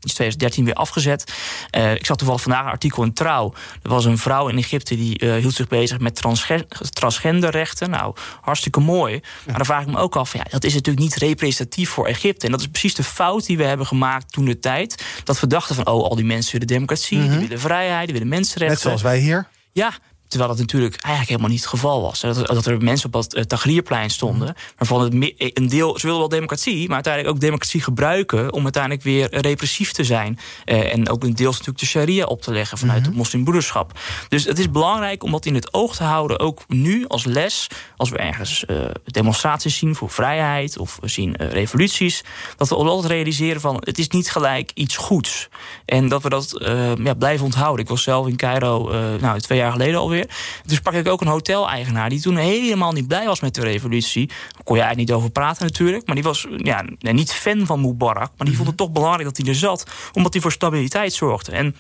is 0.00 0.12
2013 0.12 0.64
weer 0.64 0.74
afgezet. 0.74 1.32
Uh, 1.76 1.94
ik 1.94 2.06
zag 2.06 2.16
toevallig 2.16 2.42
vandaag 2.42 2.64
een 2.64 2.70
artikel 2.70 3.02
in 3.02 3.12
Trouw. 3.12 3.52
Er 3.82 3.90
was 3.90 4.04
een 4.04 4.18
vrouw 4.18 4.48
in 4.48 4.58
Egypte 4.58 4.96
die 4.96 5.24
uh, 5.24 5.34
hield 5.34 5.54
zich 5.54 5.68
bezig 5.68 5.98
met 5.98 6.14
transge 6.14 6.66
transgenderrechten. 6.90 7.90
Nou, 7.90 8.14
hartstikke 8.40 8.80
mooi. 8.80 9.12
Ja. 9.12 9.20
Maar 9.46 9.56
dan 9.56 9.66
vraag 9.66 9.82
ik 9.82 9.88
me 9.88 9.98
ook 9.98 10.16
af, 10.16 10.32
ja, 10.32 10.44
dat 10.50 10.64
is 10.64 10.74
natuurlijk 10.74 11.04
niet 11.04 11.14
representatief 11.14 11.90
voor 11.90 12.06
Egypte. 12.06 12.46
En 12.46 12.52
dat 12.52 12.60
is 12.60 12.66
precies 12.68 12.94
de 12.94 13.04
fout 13.04 13.46
die 13.46 13.56
we 13.56 13.64
hebben 13.64 13.86
gemaakt 13.86 14.32
toen 14.32 14.44
de 14.44 14.58
tijd. 14.58 15.04
Dat 15.24 15.40
we 15.40 15.46
dachten 15.46 15.74
van, 15.74 15.86
oh, 15.86 16.04
al 16.04 16.16
die 16.16 16.24
mensen 16.24 16.52
willen 16.52 16.66
democratie, 16.66 17.18
mm 17.18 17.22
-hmm. 17.22 17.32
die 17.32 17.40
willen 17.48 17.60
vrijheid, 17.60 18.04
die 18.04 18.12
willen 18.12 18.28
mensenrechten. 18.28 18.74
Net 18.74 18.82
zoals 18.82 19.02
wij 19.02 19.18
hier. 19.18 19.48
Ja, 19.72 19.92
Terwijl 20.28 20.50
dat 20.50 20.58
natuurlijk 20.60 20.94
eigenlijk 20.94 21.28
helemaal 21.28 21.50
niet 21.50 21.60
het 21.60 21.68
geval 21.68 22.02
was. 22.02 22.20
Dat, 22.20 22.46
dat 22.46 22.66
er 22.66 22.82
mensen 22.82 23.06
op 23.06 23.12
dat 23.12 23.36
uh, 23.36 23.42
Tagrierplein 23.42 24.10
stonden. 24.10 24.54
Waarvan 24.76 25.00
het 25.00 25.12
een 25.38 25.68
deel, 25.68 25.98
ze 25.98 26.06
wilden 26.06 26.20
wel 26.20 26.28
democratie, 26.28 26.86
maar 26.86 26.94
uiteindelijk 26.94 27.34
ook 27.34 27.40
democratie 27.40 27.80
gebruiken. 27.80 28.52
om 28.52 28.62
uiteindelijk 28.62 29.02
weer 29.02 29.40
repressief 29.40 29.92
te 29.92 30.04
zijn. 30.04 30.38
Uh, 30.64 30.92
en 30.92 31.08
ook 31.08 31.22
een 31.22 31.34
deels 31.34 31.52
natuurlijk 31.52 31.78
de 31.78 31.86
sharia 31.86 32.24
op 32.24 32.42
te 32.42 32.52
leggen 32.52 32.78
vanuit 32.78 32.98
mm 32.98 33.04
-hmm. 33.04 33.12
het 33.12 33.22
moslimbroederschap. 33.22 33.98
Dus 34.28 34.44
het 34.44 34.58
is 34.58 34.70
belangrijk 34.70 35.22
om 35.22 35.30
dat 35.30 35.46
in 35.46 35.54
het 35.54 35.74
oog 35.74 35.96
te 35.96 36.04
houden. 36.04 36.38
Ook 36.38 36.64
nu 36.68 37.06
als 37.06 37.24
les, 37.24 37.66
als 37.96 38.10
we 38.10 38.16
ergens 38.16 38.64
uh, 38.66 38.76
demonstraties 39.04 39.76
zien 39.76 39.94
voor 39.94 40.10
vrijheid. 40.10 40.78
of 40.78 40.98
we 41.00 41.08
zien 41.08 41.36
revoluties. 41.36 42.24
dat 42.56 42.68
we 42.68 42.74
altijd 42.74 43.12
realiseren 43.12 43.60
van 43.60 43.76
het 43.80 43.98
is 43.98 44.08
niet 44.08 44.30
gelijk 44.30 44.70
iets 44.74 44.96
goeds. 44.96 45.48
En 45.84 46.08
dat 46.08 46.22
we 46.22 46.28
dat 46.28 46.54
ja, 47.02 47.14
blijven 47.14 47.44
onthouden. 47.44 47.84
Ik 47.84 47.90
was 47.90 48.02
zelf 48.02 48.26
in 48.26 48.36
Cairo 48.36 48.90
nou, 49.20 49.40
twee 49.40 49.58
jaar 49.58 49.72
geleden 49.72 50.00
alweer. 50.00 50.15
Dus 50.64 50.76
sprak 50.76 50.94
ik 50.94 51.08
ook 51.08 51.20
een 51.20 51.26
hoteleigenaar 51.26 52.08
die 52.08 52.20
toen 52.20 52.36
helemaal 52.36 52.92
niet 52.92 53.08
blij 53.08 53.26
was 53.26 53.40
met 53.40 53.54
de 53.54 53.60
revolutie. 53.60 54.26
Daar 54.26 54.62
kon 54.64 54.76
je 54.76 54.82
eigenlijk 54.82 55.10
niet 55.10 55.18
over 55.18 55.30
praten 55.30 55.64
natuurlijk. 55.64 56.06
Maar 56.06 56.14
die 56.14 56.24
was 56.24 56.46
ja, 56.56 56.84
niet 56.98 57.32
fan 57.32 57.66
van 57.66 57.80
Mubarak. 57.80 58.32
Maar 58.36 58.46
die 58.46 58.56
vond 58.56 58.68
het 58.68 58.76
toch 58.76 58.92
belangrijk 58.92 59.24
dat 59.24 59.36
hij 59.36 59.46
er 59.46 59.54
zat. 59.54 59.86
Omdat 60.12 60.32
hij 60.32 60.42
voor 60.42 60.52
stabiliteit 60.52 61.12
zorgde. 61.12 61.52
En 61.52 61.76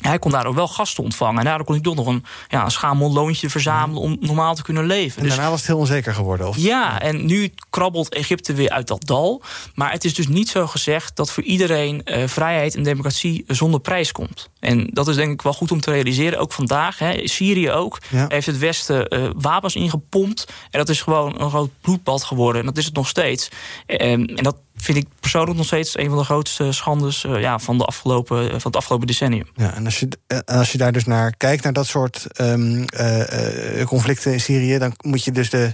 hij 0.00 0.18
kon 0.18 0.30
daardoor 0.30 0.54
wel 0.54 0.68
gasten 0.68 1.04
ontvangen. 1.04 1.38
En 1.38 1.44
daardoor 1.44 1.66
kon 1.66 1.74
hij 1.74 1.84
toch 1.84 1.94
nog 1.94 2.06
een, 2.06 2.24
ja, 2.48 2.64
een 2.64 2.70
schamel 2.70 3.12
loontje 3.12 3.50
verzamelen... 3.50 4.02
om 4.02 4.16
normaal 4.20 4.54
te 4.54 4.62
kunnen 4.62 4.86
leven. 4.86 5.16
En 5.16 5.22
dus, 5.22 5.34
daarna 5.34 5.50
was 5.50 5.58
het 5.58 5.68
heel 5.68 5.78
onzeker 5.78 6.14
geworden? 6.14 6.48
Of? 6.48 6.56
Ja, 6.56 7.00
en 7.00 7.26
nu 7.26 7.52
krabbelt 7.70 8.14
Egypte 8.14 8.52
weer 8.52 8.70
uit 8.70 8.86
dat 8.86 9.06
dal. 9.06 9.42
Maar 9.74 9.92
het 9.92 10.04
is 10.04 10.14
dus 10.14 10.28
niet 10.28 10.48
zo 10.48 10.66
gezegd 10.66 11.16
dat 11.16 11.32
voor 11.32 11.42
iedereen... 11.42 12.02
Uh, 12.04 12.26
vrijheid 12.26 12.74
en 12.74 12.82
democratie 12.82 13.44
zonder 13.46 13.80
prijs 13.80 14.12
komt. 14.12 14.48
En 14.60 14.88
dat 14.92 15.08
is 15.08 15.16
denk 15.16 15.32
ik 15.32 15.42
wel 15.42 15.52
goed 15.52 15.72
om 15.72 15.80
te 15.80 15.90
realiseren. 15.90 16.38
Ook 16.38 16.52
vandaag, 16.52 16.98
hè, 16.98 17.28
Syrië 17.28 17.70
ook, 17.70 17.98
ja. 18.08 18.26
heeft 18.28 18.46
het 18.46 18.58
Westen 18.58 19.14
uh, 19.14 19.30
wapens 19.36 19.74
ingepompt. 19.74 20.46
En 20.70 20.78
dat 20.78 20.88
is 20.88 21.02
gewoon 21.02 21.40
een 21.40 21.50
groot 21.50 21.70
bloedbad 21.80 22.24
geworden. 22.24 22.60
En 22.60 22.66
dat 22.66 22.76
is 22.76 22.84
het 22.84 22.94
nog 22.94 23.08
steeds. 23.08 23.48
Um, 23.86 23.98
en 24.24 24.44
dat 24.44 24.56
vind 24.80 24.98
ik 24.98 25.06
persoonlijk 25.20 25.56
nog 25.56 25.66
steeds 25.66 25.98
een 25.98 26.08
van 26.08 26.18
de 26.18 26.24
grootste 26.24 26.72
schandes 26.72 27.24
uh, 27.24 27.40
ja, 27.40 27.58
van, 27.58 27.78
de 27.78 27.84
afgelopen, 27.84 28.48
van 28.48 28.60
het 28.62 28.76
afgelopen 28.76 29.06
decennium. 29.06 29.46
Ja, 29.54 29.74
en 29.74 29.84
als 29.84 30.00
je, 30.00 30.08
als 30.44 30.72
je 30.72 30.78
daar 30.78 30.92
dus 30.92 31.04
naar 31.04 31.34
kijkt, 31.36 31.62
naar 31.62 31.72
dat 31.72 31.86
soort 31.86 32.26
um, 32.40 32.84
uh, 33.00 33.84
conflicten 33.84 34.32
in 34.32 34.40
Syrië, 34.40 34.78
dan 34.78 34.92
moet 35.00 35.24
je 35.24 35.32
dus 35.32 35.50
de, 35.50 35.72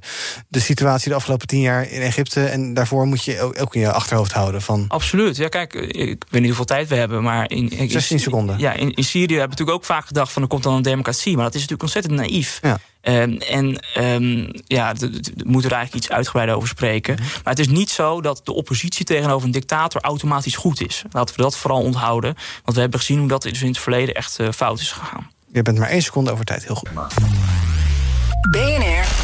de 0.49 0.61
situatie 0.61 1.09
de 1.09 1.15
afgelopen 1.15 1.47
tien 1.47 1.61
jaar 1.61 1.91
in 1.91 2.01
Egypte 2.01 2.45
en 2.45 2.75
daarvoor 2.75 3.07
moet 3.07 3.25
je 3.25 3.41
ook, 3.41 3.61
ook 3.61 3.75
in 3.75 3.81
je 3.81 3.93
achterhoofd 3.93 4.33
houden. 4.33 4.63
Van... 4.63 4.85
Absoluut. 4.89 5.37
Ja, 5.37 5.49
kijk, 5.49 5.75
ik 5.75 6.25
weet 6.31 6.41
niet 6.41 6.47
hoeveel 6.47 6.65
tijd 6.65 6.89
we 6.89 6.95
hebben, 6.95 7.23
maar 7.23 7.51
in, 7.51 7.71
in 7.71 7.91
16 7.91 8.21
seconden. 8.21 8.59
Ja, 8.59 8.73
in, 8.73 8.95
in 8.95 9.05
Syrië 9.05 9.21
hebben 9.37 9.43
we 9.43 9.49
natuurlijk 9.49 9.79
ook 9.79 9.85
vaak 9.85 10.07
gedacht 10.07 10.33
van 10.33 10.43
er 10.43 10.49
komt 10.49 10.63
dan 10.63 10.75
een 10.75 10.83
democratie, 10.83 11.35
maar 11.35 11.45
dat 11.45 11.55
is 11.55 11.61
natuurlijk 11.61 11.83
ontzettend 11.83 12.15
naïef. 12.15 12.59
Ja. 12.63 12.79
Um, 13.09 13.39
en 13.39 13.79
um, 13.99 14.51
ja, 14.67 14.95
we 14.95 15.21
moeten 15.45 15.71
er 15.71 15.77
eigenlijk 15.77 15.95
iets 15.95 16.11
uitgebreider 16.11 16.57
over 16.57 16.69
spreken. 16.69 17.15
Mm 17.15 17.21
-hmm. 17.21 17.31
Maar 17.45 17.53
het 17.55 17.59
is 17.59 17.69
niet 17.69 17.91
zo 17.91 18.21
dat 18.21 18.41
de 18.45 18.53
oppositie 18.53 19.05
tegenover 19.05 19.47
een 19.47 19.53
dictator 19.53 20.01
automatisch 20.01 20.57
goed 20.57 20.87
is. 20.87 21.03
Laten 21.11 21.37
we 21.37 21.43
dat 21.43 21.57
vooral 21.57 21.83
onthouden. 21.83 22.35
Want 22.35 22.75
we 22.75 22.81
hebben 22.81 22.99
gezien 22.99 23.19
hoe 23.19 23.29
dat 23.29 23.43
dus 23.43 23.63
in 23.63 23.69
het 23.69 23.79
verleden 23.79 24.15
echt 24.15 24.39
uh, 24.39 24.49
fout 24.51 24.81
is 24.81 24.93
gegaan. 24.93 25.31
Je 25.53 25.63
bent 25.63 25.79
maar 25.79 25.89
één 25.89 26.03
seconde 26.03 26.31
over 26.31 26.45
tijd. 26.45 26.65
Heel 26.65 26.75
goed. 26.75 26.91
BNR 28.51 29.16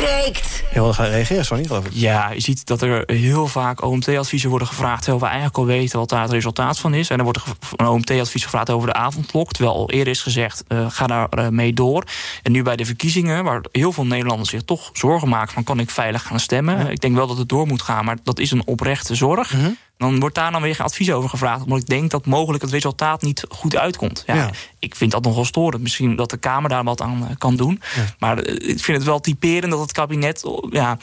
breekt. 0.00 0.62
Je 0.72 0.74
wilde 0.74 0.92
gaan 0.92 1.06
reageren, 1.06 1.44
Sonny, 1.44 1.64
geloof 1.64 1.86
ik. 1.86 1.92
Ja, 1.94 2.30
je 2.30 2.40
ziet 2.40 2.66
dat 2.66 2.82
er 2.82 3.02
heel 3.06 3.46
vaak 3.46 3.82
OMT-adviezen 3.82 4.50
worden 4.50 4.68
gevraagd... 4.68 5.02
terwijl 5.02 5.22
we 5.22 5.26
eigenlijk 5.26 5.58
al 5.58 5.66
weten 5.66 5.98
wat 5.98 6.08
daar 6.08 6.22
het 6.22 6.30
resultaat 6.30 6.78
van 6.78 6.94
is. 6.94 7.10
En 7.10 7.18
er 7.18 7.24
wordt 7.24 7.40
een 7.76 7.86
OMT-advies 7.86 8.44
gevraagd 8.44 8.70
over 8.70 8.88
de 8.88 8.94
avondklok... 8.94 9.52
terwijl 9.52 9.76
al 9.76 9.90
eerder 9.90 10.12
is 10.12 10.22
gezegd, 10.22 10.64
uh, 10.68 10.90
ga 10.90 11.06
daar 11.06 11.28
uh, 11.38 11.48
mee 11.48 11.72
door. 11.72 12.04
En 12.42 12.52
nu 12.52 12.62
bij 12.62 12.76
de 12.76 12.84
verkiezingen, 12.84 13.44
waar 13.44 13.64
heel 13.72 13.92
veel 13.92 14.06
Nederlanders 14.06 14.50
zich 14.50 14.62
toch 14.62 14.90
zorgen 14.92 15.28
maken... 15.28 15.52
van 15.52 15.64
kan 15.64 15.80
ik 15.80 15.90
veilig 15.90 16.22
gaan 16.22 16.40
stemmen? 16.40 16.78
Ja. 16.78 16.88
Ik 16.88 17.00
denk 17.00 17.14
wel 17.14 17.26
dat 17.26 17.38
het 17.38 17.48
door 17.48 17.66
moet 17.66 17.82
gaan, 17.82 18.04
maar 18.04 18.16
dat 18.22 18.38
is 18.38 18.50
een 18.50 18.66
oprechte 18.66 19.14
zorg... 19.14 19.54
Mm 19.54 19.60
-hmm. 19.60 19.76
Dan 19.98 20.20
wordt 20.20 20.34
daar 20.34 20.52
dan 20.52 20.62
weer 20.62 20.82
advies 20.82 21.12
over 21.12 21.30
gevraagd. 21.30 21.62
Omdat 21.62 21.78
ik 21.78 21.86
denk 21.86 22.10
dat 22.10 22.26
mogelijk 22.26 22.62
het 22.62 22.72
resultaat 22.72 23.22
niet 23.22 23.44
goed 23.48 23.76
uitkomt. 23.76 24.22
Ja, 24.26 24.34
ja. 24.34 24.50
Ik 24.78 24.94
vind 24.94 25.10
dat 25.10 25.24
nogal 25.24 25.44
storend. 25.44 25.82
Misschien 25.82 26.16
dat 26.16 26.30
de 26.30 26.36
Kamer 26.36 26.68
daar 26.68 26.84
wat 26.84 27.00
aan 27.00 27.34
kan 27.38 27.56
doen. 27.56 27.82
Ja. 27.96 28.04
Maar 28.18 28.46
ik 28.46 28.80
vind 28.80 28.96
het 28.96 29.06
wel 29.06 29.20
typerend 29.20 29.72
dat 29.72 29.80
het 29.80 29.92
kabinet 29.92 30.42
ja, 30.70 30.98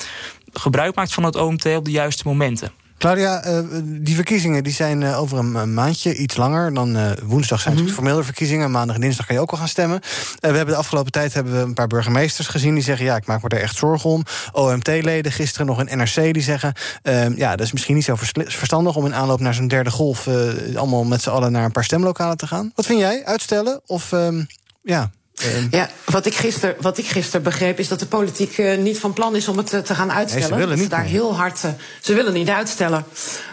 gebruik 0.53 0.95
maakt 0.95 1.13
van 1.13 1.23
het 1.23 1.35
OMT 1.35 1.65
op 1.65 1.85
de 1.85 1.91
juiste 1.91 2.23
momenten. 2.25 2.71
Claudia, 2.97 3.47
uh, 3.47 3.59
die 3.83 4.15
verkiezingen 4.15 4.63
die 4.63 4.73
zijn 4.73 5.01
uh, 5.01 5.19
over 5.21 5.37
een 5.37 5.73
maandje, 5.73 6.15
iets 6.15 6.35
langer. 6.35 6.73
Dan 6.73 6.97
uh, 6.97 7.11
woensdag 7.23 7.61
zijn 7.61 7.75
mm 7.75 7.83
-hmm. 7.83 7.93
formele 7.93 8.23
verkiezingen. 8.23 8.71
Maandag 8.71 8.95
en 8.95 9.01
dinsdag 9.01 9.25
kan 9.25 9.35
je 9.35 9.41
ook 9.41 9.51
al 9.51 9.57
gaan 9.57 9.67
stemmen. 9.67 9.99
we 10.39 10.47
hebben 10.47 10.65
de 10.65 10.75
afgelopen 10.75 11.11
tijd 11.11 11.33
hebben 11.33 11.53
we 11.53 11.59
een 11.59 11.73
paar 11.73 11.87
burgemeesters 11.87 12.47
gezien... 12.47 12.73
die 12.73 12.83
zeggen, 12.83 13.05
ja, 13.05 13.15
ik 13.15 13.25
maak 13.25 13.41
me 13.41 13.49
er 13.49 13.61
echt 13.61 13.75
zorgen 13.75 14.09
om. 14.09 14.23
OMT-leden, 14.51 15.31
gisteren 15.31 15.67
nog 15.67 15.77
een 15.77 15.97
NRC, 15.97 16.33
die 16.33 16.43
zeggen... 16.43 16.73
ja, 17.35 17.55
dat 17.55 17.65
is 17.65 17.71
misschien 17.71 17.95
niet 17.95 18.03
zo 18.03 18.15
verstandig 18.45 18.95
om 18.95 19.05
in 19.05 19.15
aanloop 19.15 19.39
naar 19.39 19.53
zo'n 19.53 19.67
derde 19.67 19.91
golf... 19.91 20.27
allemaal 20.75 21.03
met 21.03 21.21
z'n 21.21 21.29
allen 21.29 21.51
naar 21.51 21.65
een 21.65 21.71
paar 21.71 21.83
stemlokalen 21.83 22.37
te 22.37 22.47
gaan. 22.47 22.71
Wat 22.75 22.85
vind 22.85 22.99
jij? 22.99 23.25
Uitstellen? 23.25 23.81
Of 23.85 24.13
ja, 24.81 25.11
ja, 25.71 25.89
wat 26.05 26.25
ik 26.25 26.35
gisteren 26.35 26.75
wat 26.79 26.97
ik 26.97 27.07
gister 27.07 27.41
begreep 27.41 27.79
is 27.79 27.87
dat 27.87 27.99
de 27.99 28.05
politiek 28.05 28.57
uh, 28.57 28.77
niet 28.77 28.99
van 28.99 29.13
plan 29.13 29.35
is 29.35 29.47
om 29.47 29.57
het 29.57 29.73
uh, 29.73 29.79
te 29.79 29.95
gaan 29.95 30.11
uitstellen. 30.11 30.49
Nee, 30.49 30.59
ze 30.59 30.65
willen 30.65 30.77
niet. 30.77 30.89
daar 30.89 31.03
heel 31.03 31.35
hard. 31.35 31.63
Uh, 31.63 31.71
ze 32.01 32.13
willen 32.13 32.33
niet 32.33 32.49
uitstellen. 32.49 33.05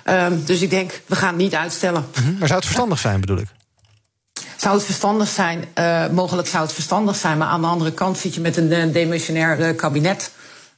Um, 0.04 0.44
dus 0.44 0.60
ik 0.60 0.70
denk, 0.70 1.00
we 1.06 1.16
gaan 1.16 1.36
niet 1.36 1.54
uitstellen. 1.54 2.06
Mm 2.16 2.24
-hmm. 2.24 2.36
Maar 2.38 2.48
zou 2.48 2.58
het 2.58 2.68
verstandig 2.68 2.98
zijn, 2.98 3.20
bedoel 3.20 3.38
ik? 3.38 3.46
Zou 4.56 4.74
het 4.74 4.84
verstandig 4.84 5.28
zijn? 5.28 5.64
mogelijk 6.12 6.48
zou 6.48 6.62
het 6.62 6.72
verstandig 6.72 7.16
zijn, 7.16 7.38
maar 7.38 7.48
aan 7.48 7.60
de 7.60 7.66
andere 7.66 7.92
kant 7.92 8.18
zit 8.18 8.34
je 8.34 8.40
met 8.40 8.56
een 8.56 8.92
demissionair 8.92 9.74
kabinet. 9.74 10.30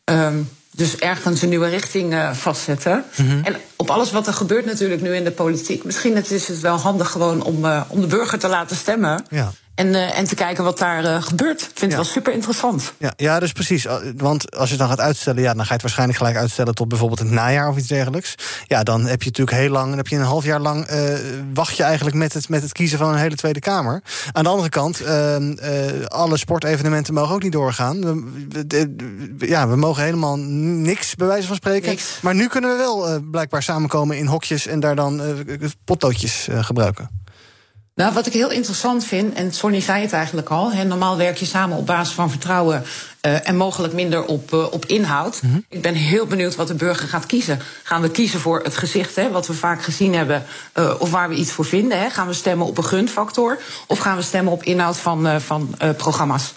Um, 0.04 0.50
dus 0.70 0.96
ergens 0.96 1.42
een 1.42 1.48
nieuwe 1.48 1.68
richting 1.68 2.14
vastzetten. 2.32 3.04
Mm 3.16 3.28
-hmm. 3.28 3.44
En 3.44 3.56
op 3.76 3.90
alles 3.90 4.12
wat 4.12 4.26
er 4.26 4.32
gebeurt 4.32 4.64
natuurlijk 4.64 5.00
nu 5.00 5.14
in 5.14 5.24
de 5.24 5.30
politiek. 5.30 5.84
Misschien 5.84 6.16
is 6.16 6.48
het 6.48 6.60
wel 6.60 6.76
handig 6.76 7.10
gewoon 7.10 7.42
om, 7.42 7.64
om 7.88 8.00
de 8.00 8.06
burger 8.06 8.38
te 8.38 8.48
laten 8.48 8.76
stemmen. 8.76 9.24
Ja. 9.30 9.52
En, 9.74 9.86
uh, 9.86 10.18
en 10.18 10.24
te 10.24 10.34
kijken 10.34 10.64
wat 10.64 10.78
daar 10.78 11.04
uh, 11.04 11.22
gebeurt. 11.22 11.60
Ik 11.60 11.66
vind 11.66 11.78
ja. 11.80 11.86
het 11.86 11.94
wel 11.96 12.04
super 12.04 12.32
interessant. 12.32 12.92
Ja, 12.98 13.12
ja, 13.16 13.40
dus 13.40 13.52
precies. 13.52 13.86
Want 14.16 14.56
als 14.56 14.64
je 14.64 14.74
het 14.74 14.78
dan 14.78 14.88
gaat 14.88 15.00
uitstellen, 15.00 15.42
ja, 15.42 15.54
dan 15.54 15.60
ga 15.60 15.66
je 15.66 15.72
het 15.72 15.82
waarschijnlijk 15.82 16.18
gelijk 16.18 16.36
uitstellen 16.36 16.74
tot 16.74 16.88
bijvoorbeeld 16.88 17.18
het 17.18 17.30
najaar 17.30 17.68
of 17.68 17.76
iets 17.76 17.86
dergelijks. 17.86 18.34
Ja, 18.66 18.82
dan 18.82 19.06
heb 19.06 19.22
je 19.22 19.28
natuurlijk 19.28 19.56
heel 19.56 19.70
lang, 19.70 19.88
dan 19.88 19.96
heb 19.96 20.06
je 20.06 20.16
een 20.16 20.22
half 20.22 20.44
jaar 20.44 20.60
lang 20.60 20.90
uh, 20.90 21.14
wacht 21.54 21.76
je 21.76 21.82
eigenlijk 21.82 22.16
met 22.16 22.32
het, 22.32 22.48
met 22.48 22.62
het 22.62 22.72
kiezen 22.72 22.98
van 22.98 23.08
een 23.08 23.18
hele 23.18 23.34
Tweede 23.34 23.60
Kamer. 23.60 24.02
Aan 24.32 24.44
de 24.44 24.50
andere 24.50 24.68
kant, 24.68 25.02
alle 26.08 26.36
sportevenementen 26.36 27.14
mogen 27.14 27.34
ook 27.34 27.42
niet 27.42 27.52
doorgaan. 27.52 28.24
ja, 29.38 29.68
we 29.68 29.76
mogen 29.76 30.02
helemaal 30.02 30.38
niks, 30.38 31.14
bij 31.14 31.26
wijze 31.26 31.46
van 31.46 31.56
spreken. 31.56 31.88
Niks. 31.88 32.18
Maar 32.20 32.34
nu 32.34 32.48
kunnen 32.48 32.70
we 32.70 32.76
wel 32.76 33.20
blijkbaar 33.30 33.62
samenkomen 33.62 34.18
in 34.18 34.26
hokjes 34.26 34.66
en 34.66 34.80
daar 34.80 34.96
dan 34.96 35.22
potloodjes 35.84 36.48
gebruiken. 36.50 37.22
Nou, 37.94 38.14
wat 38.14 38.26
ik 38.26 38.32
heel 38.32 38.50
interessant 38.50 39.04
vind, 39.04 39.34
en 39.34 39.52
Sonny 39.52 39.80
zei 39.80 40.02
het 40.02 40.12
eigenlijk 40.12 40.48
al, 40.48 40.72
hè, 40.72 40.84
normaal 40.84 41.16
werk 41.16 41.36
je 41.36 41.44
samen 41.44 41.76
op 41.76 41.86
basis 41.86 42.14
van 42.14 42.30
vertrouwen 42.30 42.82
uh, 43.26 43.48
en 43.48 43.56
mogelijk 43.56 43.92
minder 43.92 44.24
op, 44.24 44.52
uh, 44.52 44.72
op 44.72 44.86
inhoud. 44.86 45.42
Mm 45.42 45.50
-hmm. 45.50 45.64
Ik 45.68 45.82
ben 45.82 45.94
heel 45.94 46.26
benieuwd 46.26 46.54
wat 46.54 46.68
de 46.68 46.74
burger 46.74 47.08
gaat 47.08 47.26
kiezen. 47.26 47.60
Gaan 47.82 48.02
we 48.02 48.10
kiezen 48.10 48.40
voor 48.40 48.60
het 48.62 48.76
gezicht, 48.76 49.16
hè, 49.16 49.30
wat 49.30 49.46
we 49.46 49.52
vaak 49.52 49.82
gezien 49.82 50.14
hebben, 50.14 50.44
uh, 50.78 50.94
of 50.98 51.10
waar 51.10 51.28
we 51.28 51.34
iets 51.34 51.52
voor 51.52 51.64
vinden? 51.64 51.98
Hè? 51.98 52.10
Gaan 52.10 52.26
we 52.26 52.32
stemmen 52.32 52.66
op 52.66 52.78
een 52.78 52.84
gunfactor, 52.84 53.58
of 53.86 53.98
gaan 53.98 54.16
we 54.16 54.22
stemmen 54.22 54.52
op 54.52 54.62
inhoud 54.62 54.98
van, 54.98 55.40
van 55.40 55.74
programma's? 55.96 56.52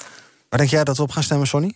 Waar 0.50 0.60
denk 0.60 0.72
jij 0.72 0.84
dat 0.84 0.98
we 0.98 1.04
op 1.04 1.12
gaan 1.12 1.24
stemmen, 1.24 1.48
Sonny? 1.48 1.74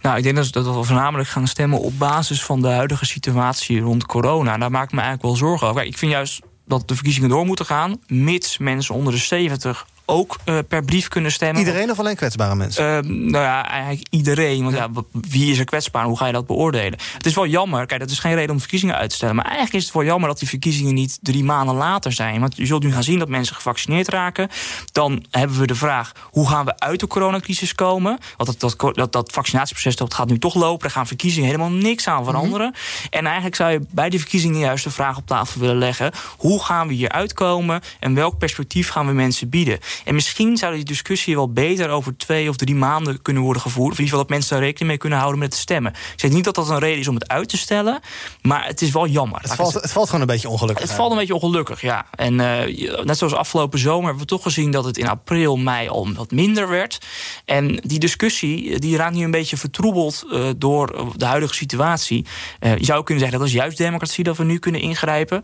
Nou, 0.00 0.16
ik 0.16 0.22
denk 0.22 0.36
dat, 0.36 0.52
dat 0.52 0.74
we 0.74 0.84
voornamelijk 0.84 1.28
gaan 1.28 1.46
stemmen 1.46 1.80
op 1.80 1.98
basis 1.98 2.44
van 2.44 2.62
de 2.62 2.68
huidige 2.68 3.04
situatie 3.04 3.80
rond 3.80 4.06
corona. 4.06 4.58
Daar 4.58 4.70
maak 4.70 4.84
ik 4.84 4.92
me 4.92 5.00
eigenlijk 5.00 5.28
wel 5.28 5.36
zorgen 5.48 5.68
over. 5.68 5.84
Ik 5.84 5.98
vind 5.98 6.12
juist 6.12 6.40
dat 6.66 6.88
de 6.88 6.94
verkiezingen 6.94 7.28
door 7.28 7.46
moeten 7.46 7.66
gaan, 7.66 8.00
mits 8.06 8.58
mensen 8.58 8.94
onder 8.94 9.12
de 9.12 9.18
70 9.18 9.86
ook 10.06 10.38
uh, 10.44 10.58
per 10.68 10.84
brief 10.84 11.08
kunnen 11.08 11.32
stemmen. 11.32 11.58
Iedereen 11.58 11.90
of 11.90 11.98
alleen 11.98 12.16
kwetsbare 12.16 12.54
mensen? 12.54 13.04
Uh, 13.04 13.10
nou 13.10 13.44
ja, 13.44 13.68
eigenlijk 13.68 14.06
iedereen. 14.10 14.62
Want 14.62 14.76
ja, 14.76 14.88
wie 15.10 15.50
is 15.50 15.58
er 15.58 15.64
kwetsbaar? 15.64 16.04
Hoe 16.04 16.16
ga 16.16 16.26
je 16.26 16.32
dat 16.32 16.46
beoordelen? 16.46 16.98
Het 17.16 17.26
is 17.26 17.34
wel 17.34 17.46
jammer. 17.46 17.86
Kijk, 17.86 18.00
dat 18.00 18.10
is 18.10 18.18
geen 18.18 18.34
reden 18.34 18.50
om 18.50 18.60
verkiezingen 18.60 18.94
uit 18.94 19.10
te 19.10 19.16
stellen. 19.16 19.34
Maar 19.34 19.44
eigenlijk 19.44 19.74
is 19.74 19.84
het 19.84 19.94
wel 19.94 20.04
jammer 20.04 20.28
dat 20.28 20.38
die 20.38 20.48
verkiezingen 20.48 20.94
niet 20.94 21.18
drie 21.22 21.44
maanden 21.44 21.74
later 21.74 22.12
zijn. 22.12 22.40
Want 22.40 22.56
je 22.56 22.66
zult 22.66 22.82
nu 22.82 22.92
gaan 22.92 23.02
zien 23.02 23.18
dat 23.18 23.28
mensen 23.28 23.56
gevaccineerd 23.56 24.08
raken. 24.08 24.48
Dan 24.92 25.24
hebben 25.30 25.58
we 25.58 25.66
de 25.66 25.74
vraag, 25.74 26.12
hoe 26.22 26.48
gaan 26.48 26.64
we 26.64 26.78
uit 26.78 27.00
de 27.00 27.06
coronacrisis 27.06 27.74
komen? 27.74 28.18
Want 28.36 28.60
dat, 28.60 28.76
dat, 28.78 28.94
dat, 28.94 29.12
dat 29.12 29.32
vaccinatieproces 29.32 29.96
dat 29.96 30.14
gaat 30.14 30.28
nu 30.28 30.38
toch 30.38 30.54
lopen. 30.54 30.86
Er 30.86 30.92
gaan 30.92 31.06
verkiezingen 31.06 31.46
helemaal 31.46 31.70
niks 31.70 32.08
aan 32.08 32.24
veranderen. 32.24 32.66
Mm 32.66 32.74
-hmm. 32.74 33.08
En 33.10 33.24
eigenlijk 33.24 33.56
zou 33.56 33.70
je 33.70 33.80
bij 33.90 34.10
die 34.10 34.18
verkiezingen 34.18 34.58
juist 34.58 34.84
de 34.84 34.90
vraag 34.90 35.16
op 35.16 35.26
tafel 35.26 35.60
willen 35.60 35.78
leggen. 35.78 36.12
Hoe 36.36 36.64
gaan 36.64 36.88
we 36.88 36.94
hier 36.94 37.08
uitkomen? 37.08 37.80
En 38.00 38.14
welk 38.14 38.38
perspectief 38.38 38.88
gaan 38.88 39.06
we 39.06 39.12
mensen 39.12 39.48
bieden? 39.48 39.78
En 40.04 40.14
misschien 40.14 40.56
zou 40.56 40.74
die 40.74 40.84
discussie 40.84 41.34
wel 41.34 41.52
beter 41.52 41.90
over 41.90 42.16
twee 42.16 42.48
of 42.48 42.56
drie 42.56 42.74
maanden 42.74 43.22
kunnen 43.22 43.42
worden 43.42 43.62
gevoerd. 43.62 43.92
Of 43.92 43.98
in 43.98 44.04
ieder 44.04 44.18
geval 44.18 44.26
dat 44.26 44.28
mensen 44.28 44.50
daar 44.50 44.64
rekening 44.64 44.88
mee 44.88 44.98
kunnen 44.98 45.18
houden 45.18 45.40
met 45.40 45.52
het 45.52 45.60
stemmen. 45.60 45.92
Ik 45.92 46.20
zeg 46.20 46.30
niet 46.30 46.44
dat 46.44 46.54
dat 46.54 46.68
een 46.68 46.78
reden 46.78 46.98
is 46.98 47.08
om 47.08 47.14
het 47.14 47.28
uit 47.28 47.48
te 47.48 47.56
stellen. 47.56 48.00
Maar 48.42 48.66
het 48.66 48.82
is 48.82 48.90
wel 48.90 49.06
jammer. 49.06 49.40
Het, 49.40 49.54
valt, 49.54 49.74
het 49.74 49.92
valt 49.92 50.06
gewoon 50.06 50.20
een 50.20 50.26
beetje 50.26 50.48
ongelukkig. 50.48 50.84
Het 50.84 50.94
valt 50.94 51.10
een 51.10 51.18
beetje 51.18 51.34
ongelukkig, 51.34 51.80
ja. 51.80 52.06
En 52.10 52.32
uh, 52.34 53.04
net 53.04 53.18
zoals 53.18 53.34
afgelopen 53.34 53.78
zomer 53.78 54.04
hebben 54.04 54.22
we 54.22 54.28
toch 54.28 54.42
gezien 54.42 54.70
dat 54.70 54.84
het 54.84 54.98
in 54.98 55.08
april, 55.08 55.56
mei 55.56 55.88
al 55.88 56.12
wat 56.14 56.30
minder 56.30 56.68
werd. 56.68 56.98
En 57.44 57.80
die 57.86 57.98
discussie 57.98 58.78
die 58.78 58.96
raakt 58.96 59.14
nu 59.14 59.24
een 59.24 59.30
beetje 59.30 59.56
vertroebeld 59.56 60.24
uh, 60.26 60.48
door 60.56 61.12
de 61.16 61.24
huidige 61.24 61.54
situatie. 61.54 62.26
Uh, 62.60 62.76
je 62.76 62.84
zou 62.84 63.02
kunnen 63.02 63.22
zeggen 63.22 63.38
dat 63.38 63.48
is 63.48 63.54
juist 63.54 63.78
democratie 63.78 64.24
dat 64.24 64.36
we 64.36 64.44
nu 64.44 64.58
kunnen 64.58 64.80
ingrijpen. 64.80 65.42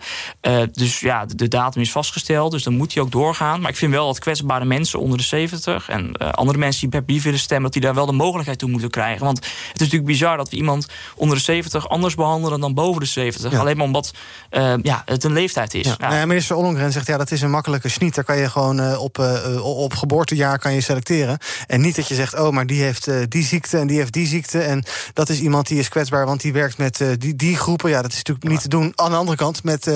dus 0.72 1.00
ja, 1.00 1.24
de 1.26 1.48
datum 1.48 1.82
is 1.82 1.92
vastgesteld, 1.92 2.50
dus 2.50 2.62
dan 2.62 2.76
moet 2.76 2.92
die 2.92 3.02
ook 3.02 3.10
doorgaan. 3.10 3.60
Maar 3.60 3.70
ik 3.70 3.76
vind 3.76 3.92
wel 3.92 4.06
dat 4.06 4.18
kwetsbare 4.40 4.64
mensen 4.64 5.00
onder 5.00 5.18
de 5.18 5.24
70 5.24 5.88
en 5.88 6.10
uh, 6.22 6.28
andere 6.30 6.58
mensen 6.58 6.80
die 6.80 6.88
per 6.88 7.02
brief 7.02 7.22
willen 7.22 7.38
stemmen, 7.38 7.64
dat 7.64 7.72
die 7.72 7.82
daar 7.82 7.94
wel 7.94 8.06
de 8.06 8.12
mogelijkheid 8.12 8.58
toe 8.58 8.70
moeten 8.70 8.90
krijgen. 8.90 9.24
Want 9.24 9.36
het 9.38 9.46
is 9.74 9.78
natuurlijk 9.78 10.04
bizar 10.04 10.36
dat 10.36 10.50
we 10.50 10.56
iemand 10.56 10.86
onder 11.16 11.36
de 11.36 11.42
70 11.42 11.88
anders 11.88 12.14
behandelen 12.14 12.60
dan 12.60 12.74
boven 12.74 13.00
de 13.00 13.06
70. 13.06 13.52
Ja. 13.52 13.58
Alleen 13.58 13.76
maar 13.76 13.86
omdat 13.86 14.10
uh, 14.50 14.74
ja, 14.82 15.02
het 15.04 15.24
een 15.24 15.32
leeftijd 15.32 15.74
is. 15.74 15.86
Ja. 15.86 15.94
Ja. 15.98 16.08
Nou, 16.08 16.26
minister 16.26 16.56
Ollongren 16.56 16.92
zegt 16.92 17.06
ja, 17.06 17.16
dat 17.16 17.30
is 17.30 17.40
een 17.40 17.50
makkelijke 17.50 17.88
sniet. 17.88 18.14
Daar 18.14 18.24
kan 18.24 18.36
je 18.36 18.50
gewoon 18.50 18.80
uh, 18.80 19.02
op, 19.02 19.18
op 19.62 19.94
geboortejaar 19.94 20.58
kan 20.58 20.72
je 20.72 20.80
selecteren. 20.80 21.38
En 21.66 21.80
niet 21.80 21.96
dat 21.96 22.08
je 22.08 22.14
zegt, 22.14 22.38
oh, 22.38 22.50
maar 22.50 22.66
die 22.66 22.82
heeft 22.82 23.30
die 23.30 23.44
ziekte 23.44 23.78
en 23.78 23.86
die 23.86 23.98
heeft 23.98 24.12
die 24.12 24.26
ziekte. 24.26 24.60
En 24.60 24.84
dat 25.12 25.28
is 25.28 25.40
iemand 25.40 25.68
die 25.68 25.78
is 25.78 25.88
kwetsbaar, 25.88 26.26
want 26.26 26.40
die 26.40 26.52
werkt 26.52 26.78
met 26.78 27.04
die, 27.18 27.36
die 27.36 27.56
groepen. 27.56 27.90
Ja, 27.90 28.02
dat 28.02 28.10
is 28.10 28.16
natuurlijk 28.16 28.48
niet 28.48 28.62
te 28.62 28.68
doen. 28.68 28.92
Aan 28.94 29.10
de 29.10 29.16
andere 29.16 29.36
kant, 29.36 29.64
met 29.64 29.90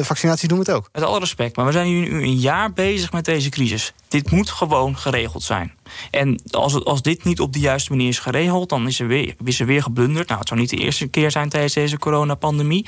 vaccinatie 0.00 0.48
doen 0.48 0.58
we 0.58 0.64
het 0.64 0.74
ook. 0.76 0.88
Met 0.92 1.02
alle 1.02 1.18
respect, 1.18 1.56
maar 1.56 1.66
we 1.66 1.72
zijn 1.72 1.86
nu 1.86 2.22
een 2.22 2.38
jaar 2.38 2.72
bezig 2.72 3.12
met 3.12 3.24
deze 3.24 3.48
crisis. 3.48 3.59
Dit 4.08 4.30
moet 4.30 4.50
gewoon 4.50 4.96
geregeld 4.96 5.42
zijn. 5.42 5.72
En 6.10 6.42
als, 6.50 6.72
het, 6.72 6.84
als 6.84 7.02
dit 7.02 7.24
niet 7.24 7.40
op 7.40 7.52
de 7.52 7.58
juiste 7.58 7.90
manier 7.90 8.08
is 8.08 8.18
geregeld, 8.18 8.68
dan 8.68 8.86
is 8.86 9.00
er 9.00 9.06
weer, 9.06 9.34
is 9.44 9.60
er 9.60 9.66
weer 9.66 9.82
geblunderd. 9.82 10.28
Nou, 10.28 10.38
het 10.38 10.48
zou 10.48 10.60
niet 10.60 10.70
de 10.70 10.76
eerste 10.76 11.06
keer 11.06 11.30
zijn 11.30 11.48
tijdens 11.48 11.74
deze 11.74 11.98
coronapandemie. 11.98 12.86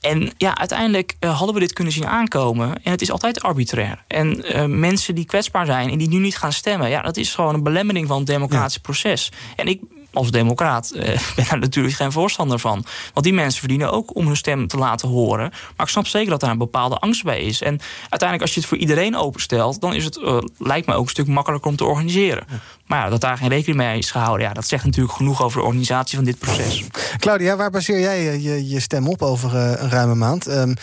En 0.00 0.32
ja, 0.36 0.56
uiteindelijk 0.58 1.16
uh, 1.20 1.36
hadden 1.36 1.54
we 1.54 1.60
dit 1.60 1.72
kunnen 1.72 1.92
zien 1.92 2.06
aankomen. 2.06 2.82
En 2.82 2.90
het 2.90 3.02
is 3.02 3.10
altijd 3.10 3.42
arbitrair. 3.42 4.04
En 4.06 4.56
uh, 4.56 4.64
mensen 4.64 5.14
die 5.14 5.24
kwetsbaar 5.24 5.66
zijn 5.66 5.90
en 5.90 5.98
die 5.98 6.08
nu 6.08 6.18
niet 6.18 6.36
gaan 6.36 6.52
stemmen, 6.52 6.90
ja, 6.90 7.02
dat 7.02 7.16
is 7.16 7.34
gewoon 7.34 7.54
een 7.54 7.62
belemmering 7.62 8.06
van 8.06 8.18
het 8.18 8.26
democratische 8.26 8.80
ja. 8.82 8.90
proces. 8.90 9.32
En 9.56 9.66
ik 9.66 9.80
als 10.12 10.30
democraat 10.30 10.92
uh, 10.94 11.02
ben 11.36 11.44
daar 11.48 11.58
natuurlijk 11.58 11.94
geen 11.94 12.12
voorstander 12.12 12.58
van. 12.58 12.84
Want 13.12 13.26
die 13.26 13.34
mensen 13.34 13.60
verdienen 13.60 13.92
ook 13.92 14.16
om 14.16 14.26
hun 14.26 14.36
stem 14.36 14.66
te 14.66 14.76
laten 14.76 15.08
horen. 15.08 15.50
Maar 15.76 15.86
ik 15.86 15.92
snap 15.92 16.06
zeker 16.06 16.30
dat 16.30 16.40
daar 16.40 16.50
een 16.50 16.58
bepaalde 16.58 16.96
angst 16.96 17.24
bij 17.24 17.40
is. 17.40 17.62
En 17.62 17.80
uiteindelijk, 18.00 18.42
als 18.42 18.54
je 18.54 18.60
het 18.60 18.68
voor 18.68 18.78
iedereen 18.78 19.16
openstelt, 19.16 19.80
dan 19.80 19.94
is 19.94 20.04
het, 20.04 20.16
uh, 20.16 20.38
lijkt 20.58 20.86
me 20.86 20.94
ook 20.94 21.04
een 21.04 21.10
stuk 21.10 21.26
makkelijker 21.26 21.70
om 21.70 21.76
te 21.76 21.84
organiseren. 21.84 22.46
Maar 22.90 23.10
dat 23.10 23.20
daar 23.20 23.36
geen 23.36 23.48
rekening 23.48 23.76
mee 23.76 23.98
is 23.98 24.10
gehouden, 24.10 24.46
ja, 24.46 24.52
dat 24.52 24.66
zegt 24.66 24.84
natuurlijk 24.84 25.16
genoeg 25.16 25.42
over 25.42 25.58
de 25.58 25.66
organisatie 25.66 26.16
van 26.16 26.24
dit 26.24 26.38
proces. 26.38 26.84
Claudia, 27.18 27.56
waar 27.56 27.70
baseer 27.70 28.00
jij 28.00 28.40
je, 28.40 28.80
stem 28.80 29.08
op 29.08 29.22
over 29.22 29.54
uh, 29.54 29.80
een 29.80 29.90
ruime 29.90 30.14
maand? 30.14 30.46
Um, 30.46 30.74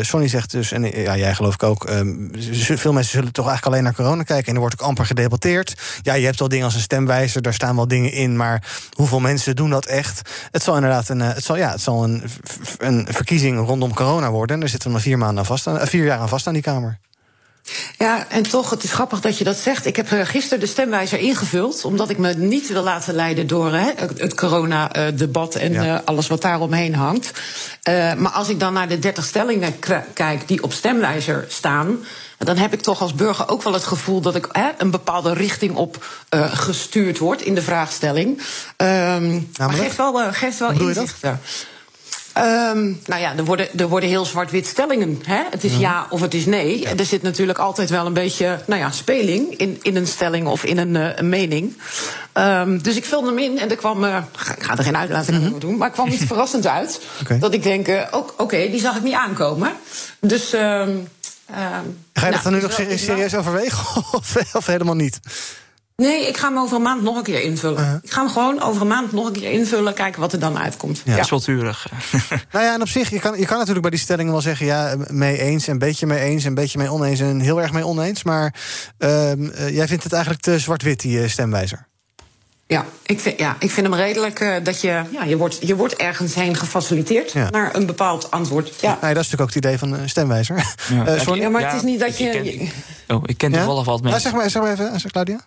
Sonny 0.00 0.28
zegt 0.28 0.50
dus, 0.50 0.72
en 0.72 1.02
ja, 1.02 1.16
jij 1.16 1.34
geloof 1.34 1.54
ik 1.54 1.62
ook, 1.62 1.88
um, 1.90 2.30
veel 2.54 2.92
mensen 2.92 3.12
zullen 3.12 3.32
toch 3.32 3.46
eigenlijk 3.46 3.66
alleen 3.66 3.82
naar 3.82 3.94
corona 3.94 4.22
kijken. 4.22 4.46
En 4.46 4.54
er 4.54 4.60
wordt 4.60 4.80
ook 4.80 4.88
amper 4.88 5.06
gedebatteerd. 5.06 5.80
Ja, 6.02 6.14
je 6.14 6.24
hebt 6.24 6.38
wel 6.38 6.48
dingen 6.48 6.64
als 6.64 6.74
een 6.74 6.80
stemwijzer, 6.80 7.42
daar 7.42 7.54
staan 7.54 7.76
wel 7.76 7.88
dingen 7.88 8.12
in. 8.12 8.36
Maar 8.36 8.64
hoeveel 8.92 9.20
mensen 9.20 9.56
doen 9.56 9.70
dat 9.70 9.86
echt? 9.86 10.30
Het 10.50 10.62
zal 10.62 10.74
inderdaad 10.74 11.08
een, 11.08 11.20
het 11.20 11.44
zal, 11.44 11.56
ja, 11.56 11.70
het 11.70 11.80
zal 11.80 12.04
een, 12.04 12.22
een 12.78 13.06
verkiezing 13.10 13.66
rondom 13.66 13.94
corona 13.94 14.30
worden. 14.30 14.54
En 14.54 14.60
daar 14.60 14.70
zitten 14.70 14.88
we 14.88 14.94
nog 14.94 15.04
vier, 15.04 15.18
maanden 15.18 15.38
aan 15.38 15.46
vast 15.46 15.66
aan, 15.66 15.86
vier 15.86 16.04
jaar 16.04 16.18
aan 16.18 16.28
vast 16.28 16.46
aan 16.46 16.52
die 16.52 16.62
Kamer. 16.62 16.98
Ja, 17.98 18.28
en 18.28 18.42
toch, 18.42 18.70
het 18.70 18.82
is 18.82 18.92
grappig 18.92 19.20
dat 19.20 19.38
je 19.38 19.44
dat 19.44 19.56
zegt. 19.56 19.86
Ik 19.86 19.96
heb 19.96 20.08
gisteren 20.08 20.60
de 20.60 20.66
stemwijzer 20.66 21.18
ingevuld, 21.18 21.84
omdat 21.84 22.10
ik 22.10 22.18
me 22.18 22.34
niet 22.34 22.68
wil 22.68 22.82
laten 22.82 23.14
leiden 23.14 23.46
door 23.46 23.72
hè, 23.72 23.90
het 24.16 24.34
corona-debat 24.34 25.54
en 25.54 25.72
ja. 25.72 26.02
alles 26.04 26.26
wat 26.26 26.42
daaromheen 26.42 26.94
hangt. 26.94 27.30
Uh, 27.88 28.14
maar 28.14 28.32
als 28.32 28.48
ik 28.48 28.60
dan 28.60 28.72
naar 28.72 28.88
de 28.88 28.98
30 28.98 29.24
stellingen 29.24 29.74
kijk 30.12 30.48
die 30.48 30.62
op 30.62 30.72
stemwijzer 30.72 31.44
staan 31.48 31.98
dan 32.44 32.56
heb 32.56 32.72
ik 32.72 32.80
toch 32.80 33.00
als 33.00 33.14
burger 33.14 33.48
ook 33.48 33.62
wel 33.62 33.72
het 33.72 33.84
gevoel 33.84 34.20
dat 34.20 34.34
ik 34.34 34.48
hè, 34.52 34.70
een 34.78 34.90
bepaalde 34.90 35.32
richting 35.32 35.74
op 35.74 36.04
uh, 36.34 36.54
gestuurd 36.54 37.18
word 37.18 37.42
in 37.42 37.54
de 37.54 37.62
vraagstelling. 37.62 38.42
Um, 38.76 39.50
maar 39.58 39.72
geeft 39.72 39.96
wel, 39.96 40.20
uh, 40.20 40.28
geeft 40.32 40.58
wel 40.58 40.70
inzichten. 40.70 41.40
Um, 42.38 43.00
nou 43.06 43.20
ja, 43.20 43.36
er 43.36 43.44
worden, 43.44 43.78
er 43.78 43.88
worden 43.88 44.08
heel 44.08 44.24
zwart-wit 44.24 44.66
stellingen. 44.66 45.20
Hè? 45.24 45.42
Het 45.50 45.64
is 45.64 45.72
ja. 45.72 45.78
ja. 45.78 46.06
of 46.10 46.20
het 46.20 46.34
is 46.34 46.46
nee. 46.46 46.80
Ja. 46.80 46.96
Er 46.96 47.04
zit 47.04 47.22
natuurlijk 47.22 47.58
altijd 47.58 47.90
wel 47.90 48.06
een 48.06 48.12
beetje 48.12 48.60
nou 48.66 48.80
ja, 48.80 48.90
speling 48.90 49.56
in, 49.56 49.78
in 49.82 49.96
een 49.96 50.06
stelling 50.06 50.46
of 50.46 50.64
in 50.64 50.78
een, 50.78 50.94
uh, 50.94 51.16
een 51.16 51.28
mening. 51.28 51.76
Um, 52.34 52.82
dus 52.82 52.96
ik 52.96 53.04
vulde 53.04 53.26
hem 53.26 53.38
in 53.38 53.58
en 53.58 53.70
er 53.70 53.76
kwam. 53.76 54.04
Uh, 54.04 54.16
ik 54.56 54.62
ga 54.62 54.76
er 54.76 54.84
geen 54.84 54.96
uitlating 54.96 55.38
mm 55.38 55.44
-hmm. 55.44 55.58
doen, 55.58 55.76
maar 55.76 55.88
er 55.88 55.94
kwam 55.94 56.08
iets 56.08 56.24
verrassends 56.32 56.66
uit. 56.66 57.00
Okay. 57.20 57.38
Dat 57.38 57.54
ik 57.54 57.62
denk: 57.62 57.88
uh, 57.88 58.02
oké, 58.10 58.42
okay, 58.42 58.70
die 58.70 58.80
zag 58.80 58.96
ik 58.96 59.02
niet 59.02 59.14
aankomen. 59.14 59.72
Dus. 60.20 60.52
Um, 60.52 61.08
Ga 62.12 62.26
je 62.26 62.32
dat 62.32 62.42
nou, 62.42 62.42
dan 62.42 62.52
nu 62.52 62.60
nog 62.60 62.72
serieus, 62.72 63.04
serieus 63.04 63.34
overwegen 63.34 64.02
of, 64.12 64.36
of, 64.52 64.66
helemaal 64.66 64.94
niet? 64.94 65.20
Nee, 66.02 66.28
ik 66.28 66.36
ga 66.36 66.48
hem 66.48 66.58
over 66.58 66.76
een 66.76 66.82
maand 66.82 67.02
nog 67.02 67.16
een 67.16 67.22
keer 67.22 67.42
invullen. 67.42 67.80
Uh 67.80 67.88
-huh. 67.88 67.98
Ik 68.02 68.10
ga 68.10 68.20
hem 68.20 68.30
gewoon 68.30 68.62
over 68.62 68.82
een 68.82 68.88
maand 68.88 69.12
nog 69.12 69.26
een 69.26 69.32
keer 69.32 69.50
invullen, 69.50 69.94
kijken 69.94 70.20
wat 70.20 70.32
er 70.32 70.38
dan 70.38 70.58
uitkomt. 70.58 70.96
Ja, 70.96 71.02
ja. 71.04 71.14
dat 71.14 71.24
is 71.24 71.30
wel 71.30 71.40
turig. 71.40 71.86
nou 72.52 72.64
ja, 72.64 72.74
en 72.74 72.80
op 72.80 72.88
zich, 72.88 73.10
je 73.10 73.18
kan, 73.18 73.38
je 73.38 73.46
kan 73.46 73.56
natuurlijk 73.56 73.82
bij 73.82 73.90
die 73.90 74.00
stellingen 74.00 74.32
wel 74.32 74.40
zeggen... 74.40 74.66
ja, 74.66 74.94
mee 75.10 75.38
eens, 75.38 75.66
een 75.66 75.78
beetje 75.78 76.06
mee 76.06 76.18
eens, 76.18 76.44
een 76.44 76.54
beetje 76.54 76.78
mee 76.78 76.90
oneens... 76.90 77.20
en 77.20 77.40
heel 77.40 77.60
erg 77.62 77.72
mee 77.72 77.86
oneens, 77.86 78.22
maar 78.22 78.54
uh, 78.98 79.32
jij 79.68 79.88
vindt 79.88 80.02
het 80.02 80.12
eigenlijk 80.12 80.42
te 80.42 80.58
zwart-wit, 80.58 81.00
die 81.00 81.28
stemwijzer. 81.28 81.90
Ja, 82.66 82.84
ik 83.02 83.20
vind, 83.20 83.38
ja, 83.38 83.56
ik 83.58 83.70
vind 83.70 83.86
hem 83.86 83.96
redelijk 83.96 84.40
uh, 84.40 84.54
dat 84.62 84.80
je, 84.80 85.02
ja, 85.12 85.24
je, 85.24 85.36
wordt, 85.36 85.58
je 85.60 85.76
wordt 85.76 85.96
ergens 85.96 86.34
heen 86.34 86.56
gefaciliteerd 86.56 87.32
ja. 87.32 87.50
naar 87.50 87.74
een 87.74 87.86
bepaald 87.86 88.30
antwoord. 88.30 88.80
Ja. 88.80 88.98
Nee, 89.00 89.14
dat 89.14 89.24
is 89.24 89.30
natuurlijk 89.30 89.40
ook 89.40 89.54
het 89.54 89.56
idee 89.64 89.78
van 89.78 89.92
een 89.92 90.08
stemwijzer. 90.08 90.74
Ja, 90.88 91.06
uh, 91.06 91.36
ja 91.42 91.48
maar 91.48 91.64
het 91.64 91.74
is 91.74 91.82
niet 91.82 92.00
dat 92.00 92.18
je. 92.18 92.24
Ik 92.24 92.58
ken, 93.06 93.16
oh, 93.16 93.22
ik 93.26 93.38
ken 93.38 93.52
toevallig 93.52 93.84
wat 93.84 94.02
mensen. 94.02 94.20
zeg, 94.20 94.32
maar, 94.32 94.50
zeg 94.50 94.62
maar 94.62 94.72
even, 94.72 95.10
Claudia. 95.10 95.40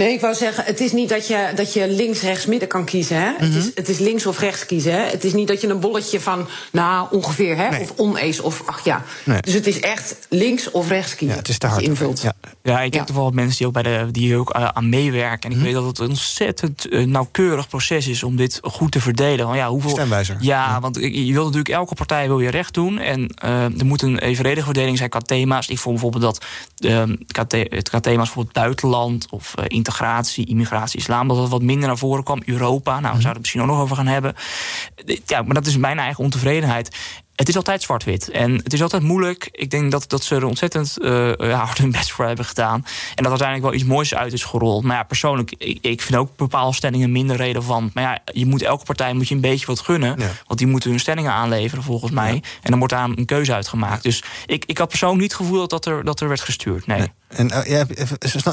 Nee, 0.00 0.12
ik 0.12 0.20
wou 0.20 0.34
zeggen, 0.34 0.64
het 0.64 0.80
is 0.80 0.92
niet 0.92 1.08
dat 1.08 1.26
je, 1.26 1.52
dat 1.54 1.72
je 1.72 1.88
links, 1.88 2.20
rechts, 2.20 2.46
midden 2.46 2.68
kan 2.68 2.84
kiezen. 2.84 3.16
Hè? 3.16 3.30
Mm 3.30 3.36
-hmm. 3.36 3.46
het, 3.46 3.56
is, 3.56 3.70
het 3.74 3.88
is 3.88 3.98
links 3.98 4.26
of 4.26 4.38
rechts 4.38 4.66
kiezen. 4.66 4.92
Hè? 4.92 5.00
Het 5.00 5.24
is 5.24 5.32
niet 5.32 5.48
dat 5.48 5.60
je 5.60 5.68
een 5.68 5.80
bolletje 5.80 6.20
van, 6.20 6.48
nou, 6.72 7.08
ongeveer, 7.10 7.56
hè? 7.56 7.68
Nee. 7.68 7.80
of 7.80 7.92
oneens, 7.96 8.40
of 8.40 8.62
ach 8.66 8.84
ja. 8.84 9.04
Nee. 9.24 9.40
Dus 9.40 9.54
het 9.54 9.66
is 9.66 9.80
echt 9.80 10.16
links 10.28 10.70
of 10.70 10.88
rechts 10.88 11.14
kiezen. 11.14 11.36
Ja, 11.36 11.42
het 11.42 11.48
is 11.48 11.58
te 11.58 11.66
hard. 11.66 11.82
invult. 11.82 12.20
Ja, 12.20 12.32
ja 12.62 12.80
ik 12.80 12.94
heb 12.94 13.08
ja. 13.08 13.14
wel 13.14 13.30
mensen 13.30 13.56
die 13.58 13.66
ook, 13.66 13.72
bij 13.72 13.82
de, 13.82 14.08
die 14.10 14.36
ook 14.36 14.56
uh, 14.56 14.68
aan 14.68 14.88
meewerken. 14.88 15.50
En 15.50 15.50
ik 15.50 15.56
mm 15.56 15.64
-hmm. 15.64 15.72
weet 15.72 15.74
dat 15.74 15.84
het 15.84 15.98
een 15.98 16.08
ontzettend 16.08 16.86
uh, 16.90 17.06
nauwkeurig 17.06 17.68
proces 17.68 18.06
is 18.06 18.22
om 18.22 18.36
dit 18.36 18.60
goed 18.62 18.92
te 18.92 19.00
verdelen. 19.00 19.46
Want 19.46 19.58
ja, 19.58 19.68
hoeveel, 19.68 19.90
Stemwijzer. 19.90 20.36
Ja, 20.40 20.68
ja, 20.68 20.80
want 20.80 20.96
je 20.96 21.32
wilt 21.32 21.44
natuurlijk 21.44 21.68
elke 21.74 21.94
partij 21.94 22.26
wil 22.26 22.40
je 22.40 22.50
recht 22.50 22.74
doen. 22.74 22.98
En 22.98 23.34
uh, 23.44 23.64
er 23.64 23.86
moet 23.86 24.02
een 24.02 24.18
evenredige 24.18 24.64
verdeling 24.64 24.98
zijn 24.98 25.10
qua 25.10 25.20
thema's. 25.20 25.68
Ik 25.68 25.78
vond 25.78 26.00
bijvoorbeeld 26.00 26.22
dat 26.22 26.44
het 27.68 27.88
qua 27.88 28.00
thema's 28.00 28.24
bijvoorbeeld 28.24 28.54
buitenland 28.54 29.26
of 29.30 29.54
integratie, 29.90 30.46
immigratie 30.46 30.98
islam, 30.98 31.28
dat 31.28 31.36
dat 31.36 31.48
wat 31.48 31.62
minder 31.62 31.88
naar 31.88 31.98
voren 31.98 32.24
kwam. 32.24 32.42
Europa, 32.44 33.00
nou, 33.00 33.14
we 33.14 33.20
zouden 33.20 33.30
het 33.30 33.40
misschien 33.40 33.60
ook 33.60 33.66
nog 33.66 33.80
over 33.80 33.96
gaan 33.96 34.06
hebben. 34.06 34.34
Ja, 35.26 35.42
maar 35.42 35.54
dat 35.54 35.66
is 35.66 35.76
mijn 35.76 35.98
eigen 35.98 36.24
ontevredenheid. 36.24 36.96
Het 37.40 37.48
is 37.48 37.56
altijd 37.56 37.82
zwart-wit. 37.82 38.30
En 38.30 38.54
het 38.54 38.72
is 38.72 38.82
altijd 38.82 39.02
moeilijk. 39.02 39.48
Ik 39.52 39.70
denk 39.70 39.90
dat, 39.90 40.04
dat 40.08 40.24
ze 40.24 40.34
er 40.34 40.44
ontzettend 40.44 40.96
uh, 40.98 41.32
hard 41.38 41.78
hun 41.82 41.90
best 41.90 42.12
voor 42.12 42.26
hebben 42.26 42.44
gedaan. 42.44 42.84
En 43.14 43.22
dat 43.22 43.26
uiteindelijk 43.26 43.68
wel 43.68 43.80
iets 43.80 43.88
moois 43.88 44.14
uit 44.14 44.32
is 44.32 44.44
gerold. 44.44 44.84
Maar 44.84 44.96
ja, 44.96 45.02
persoonlijk, 45.02 45.54
ik, 45.58 45.78
ik 45.80 46.02
vind 46.02 46.18
ook 46.18 46.36
bepaalde 46.36 46.76
stellingen 46.76 47.12
minder 47.12 47.36
relevant. 47.36 47.94
Maar 47.94 48.02
ja, 48.02 48.18
je 48.32 48.46
moet 48.46 48.62
elke 48.62 48.84
partij 48.84 49.12
moet 49.12 49.28
je 49.28 49.34
een 49.34 49.40
beetje 49.40 49.66
wat 49.66 49.80
gunnen. 49.80 50.18
Ja. 50.18 50.30
Want 50.46 50.58
die 50.58 50.68
moeten 50.68 50.90
hun 50.90 51.00
stellingen 51.00 51.32
aanleveren, 51.32 51.84
volgens 51.84 52.12
mij. 52.12 52.34
Ja. 52.34 52.40
En 52.62 52.70
dan 52.70 52.78
wordt 52.78 52.94
daar 52.94 53.04
een 53.04 53.24
keuze 53.24 53.54
uitgemaakt. 53.54 54.02
Dus 54.02 54.22
ik, 54.46 54.64
ik 54.64 54.78
had 54.78 54.88
persoonlijk 54.88 55.20
niet 55.20 55.32
het 55.32 55.40
gevoel 55.40 55.68
dat 55.68 55.86
er, 55.86 56.04
dat 56.04 56.20
er 56.20 56.28
werd 56.28 56.40
gestuurd. 56.40 56.86
Nee. 56.86 56.98
nee. 56.98 57.10
En 57.28 57.46
uh, 57.46 57.66
ja, 57.66 57.86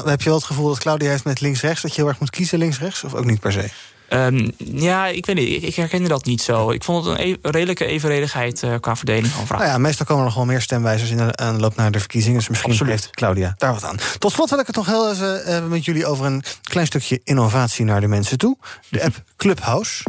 heb 0.04 0.20
je 0.20 0.28
wel 0.28 0.38
het 0.38 0.44
gevoel 0.44 0.68
dat 0.68 0.78
Claudia 0.78 1.10
heeft 1.10 1.24
met 1.24 1.40
links-rechts... 1.40 1.82
dat 1.82 1.94
je 1.94 2.00
heel 2.00 2.10
erg 2.10 2.20
moet 2.20 2.30
kiezen 2.30 2.58
links-rechts? 2.58 3.04
Of 3.04 3.14
ook 3.14 3.24
niet 3.24 3.40
per 3.40 3.52
se? 3.52 3.70
Um, 4.10 4.50
ja, 4.58 5.06
ik 5.06 5.26
weet 5.26 5.36
niet. 5.36 5.48
Ik, 5.48 5.62
ik 5.62 5.74
herkende 5.74 6.08
dat 6.08 6.24
niet 6.24 6.42
zo. 6.42 6.70
Ik 6.70 6.84
vond 6.84 7.04
het 7.04 7.18
een 7.18 7.38
e 7.42 7.50
redelijke 7.50 7.86
evenredigheid 7.86 8.62
uh, 8.62 8.74
qua 8.80 8.96
verdeling 8.96 9.26
van 9.26 9.46
vragen. 9.46 9.66
Nou 9.66 9.76
ja, 9.76 9.82
meestal 9.82 10.06
komen 10.06 10.22
er 10.22 10.28
nog 10.28 10.38
wel 10.38 10.46
meer 10.46 10.60
stemwijzers 10.60 11.10
in 11.10 11.16
de 11.16 11.36
aanloop 11.36 11.76
naar 11.76 11.90
de 11.90 11.98
verkiezingen. 11.98 12.38
Dus 12.38 12.48
misschien 12.48 12.70
Absoluut. 12.70 12.92
heeft 12.92 13.10
Claudia 13.10 13.54
daar 13.58 13.72
wat 13.72 13.84
aan. 13.84 13.96
Tot 14.18 14.32
slot 14.32 14.50
wil 14.50 14.58
ik 14.58 14.66
het 14.66 14.76
nog 14.76 14.86
heel 14.86 15.10
even 15.10 15.42
uh, 15.48 15.66
met 15.66 15.84
jullie 15.84 16.06
over 16.06 16.26
een 16.26 16.42
klein 16.62 16.86
stukje 16.86 17.20
innovatie 17.24 17.84
naar 17.84 18.00
de 18.00 18.08
mensen 18.08 18.38
toe. 18.38 18.56
De 18.88 19.04
app 19.04 19.22
Clubhouse. 19.36 20.02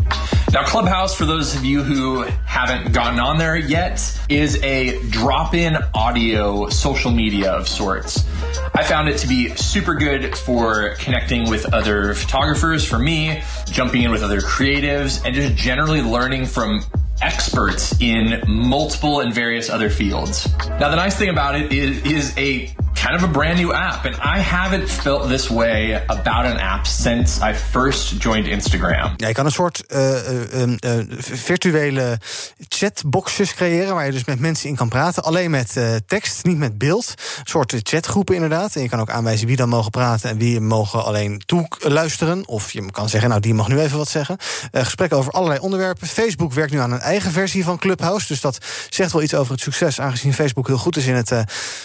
Now, 0.51 0.63
Clubhouse, 0.63 1.13
for 1.13 1.25
those 1.25 1.55
of 1.55 1.63
you 1.63 1.83
who 1.83 2.23
haven't 2.43 2.91
gotten 2.91 3.19
on 3.19 3.37
there 3.37 3.55
yet, 3.55 4.19
is 4.29 4.59
a 4.63 4.99
drop-in 5.09 5.77
audio 5.93 6.69
social 6.69 7.11
media 7.11 7.51
of 7.51 7.67
sorts. 7.67 8.25
I 8.73 8.83
found 8.83 9.09
it 9.09 9.19
to 9.19 9.27
be 9.27 9.55
super 9.55 9.93
good 9.93 10.35
for 10.35 10.95
connecting 10.95 11.47
with 11.47 11.71
other 11.71 12.15
photographers. 12.15 12.83
For 12.83 12.97
me, 12.97 13.43
jumping 13.67 14.01
in 14.01 14.09
with 14.09 14.23
other 14.23 14.41
creatives, 14.41 15.23
and 15.23 15.35
just 15.35 15.55
generally 15.55 16.01
learning 16.01 16.47
from 16.47 16.81
experts 17.21 18.01
in 18.01 18.41
multiple 18.47 19.19
and 19.19 19.31
various 19.31 19.69
other 19.69 19.91
fields. 19.91 20.51
Now, 20.67 20.89
the 20.89 20.95
nice 20.95 21.15
thing 21.15 21.29
about 21.29 21.61
it 21.61 21.71
is, 21.71 22.03
is 22.05 22.37
a 22.39 22.73
kind 23.05 23.15
of 23.15 23.23
a 23.23 23.31
brand 23.31 23.59
new 23.59 23.73
app, 23.73 24.05
and 24.05 24.15
I 24.15 24.39
haven't 24.39 24.89
felt 24.89 25.27
this 25.27 25.47
way 25.47 26.03
about 26.07 26.45
an 26.45 26.57
app 26.57 26.85
since 26.85 27.41
I 27.41 27.53
first 27.53 28.21
joined 28.21 28.47
Instagram. 28.47 29.13
Ja, 29.17 29.27
je 29.27 29.33
kan 29.33 29.45
een 29.45 29.51
soort 29.51 29.83
uh, 29.87 29.99
uh, 29.99 30.61
uh, 30.61 31.03
virtuele 31.19 32.19
chatboxes 32.67 33.53
creëren 33.53 33.93
waar 33.93 34.05
je 34.05 34.11
dus 34.11 34.25
met 34.25 34.39
mensen 34.39 34.69
in 34.69 34.75
kan 34.75 34.89
praten. 34.89 35.23
Alleen 35.23 35.51
met 35.51 35.77
tekst, 36.07 36.43
niet 36.43 36.57
met 36.57 36.77
beeld. 36.77 37.13
Een 37.17 37.43
soort 37.43 37.75
chatgroepen 37.83 38.35
inderdaad. 38.35 38.75
En 38.75 38.81
je 38.81 38.89
kan 38.89 38.99
ook 38.99 39.09
aanwijzen 39.09 39.47
wie 39.47 39.55
dan 39.55 39.69
mogen 39.69 39.91
praten 39.91 40.29
en 40.29 40.37
wie 40.37 40.59
mogen 40.59 41.03
alleen 41.03 41.41
toeluisteren. 41.45 42.47
Of 42.47 42.71
je 42.71 42.91
kan 42.91 43.09
zeggen, 43.09 43.29
nou 43.29 43.41
die 43.41 43.53
mag 43.53 43.67
nu 43.67 43.79
even 43.79 43.97
wat 43.97 44.09
zeggen. 44.09 44.37
gesprekken 44.71 45.17
over 45.17 45.31
allerlei 45.31 45.59
onderwerpen. 45.59 46.07
Facebook 46.07 46.53
werkt 46.53 46.71
nu 46.71 46.79
aan 46.79 46.91
een 46.91 46.99
eigen 46.99 47.31
versie 47.31 47.63
van 47.63 47.77
Clubhouse. 47.77 48.27
Dus 48.27 48.41
dat 48.41 48.57
zegt 48.89 49.11
wel 49.11 49.21
iets 49.21 49.33
over 49.33 49.51
het 49.51 49.61
succes, 49.61 50.01
aangezien 50.01 50.33
Facebook 50.33 50.67
heel 50.67 50.77
goed 50.77 50.97
is 50.97 51.05
in 51.05 51.15
het 51.15 51.33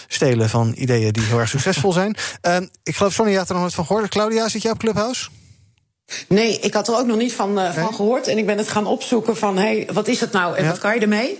stelen 0.07 0.49
van 0.49 0.73
ideeën 0.77 1.04
die 1.11 1.23
heel 1.23 1.39
erg 1.39 1.49
succesvol 1.49 1.91
zijn. 1.91 2.15
Uh, 2.47 2.57
ik 2.83 2.95
geloof, 2.95 3.13
Sonny, 3.13 3.31
je 3.31 3.37
had 3.37 3.47
er 3.47 3.53
nog 3.53 3.61
nooit 3.61 3.75
van 3.75 3.85
gehoord. 3.85 4.09
Claudia, 4.09 4.49
zit 4.49 4.61
jij 4.61 4.71
op 4.71 4.79
Clubhouse? 4.79 5.29
Nee, 6.27 6.59
ik 6.59 6.73
had 6.73 6.87
er 6.87 6.97
ook 6.97 7.05
nog 7.05 7.17
niet 7.17 7.33
van, 7.33 7.59
uh, 7.59 7.73
van 7.73 7.93
gehoord. 7.93 8.27
En 8.27 8.37
ik 8.37 8.45
ben 8.45 8.57
het 8.57 8.69
gaan 8.69 8.85
opzoeken 8.85 9.37
van, 9.37 9.57
hey, 9.57 9.87
wat 9.93 10.07
is 10.07 10.19
het 10.19 10.31
nou 10.31 10.57
en 10.57 10.63
ja. 10.63 10.69
wat 10.69 10.79
kan 10.79 10.95
je 10.95 11.01
ermee? 11.01 11.39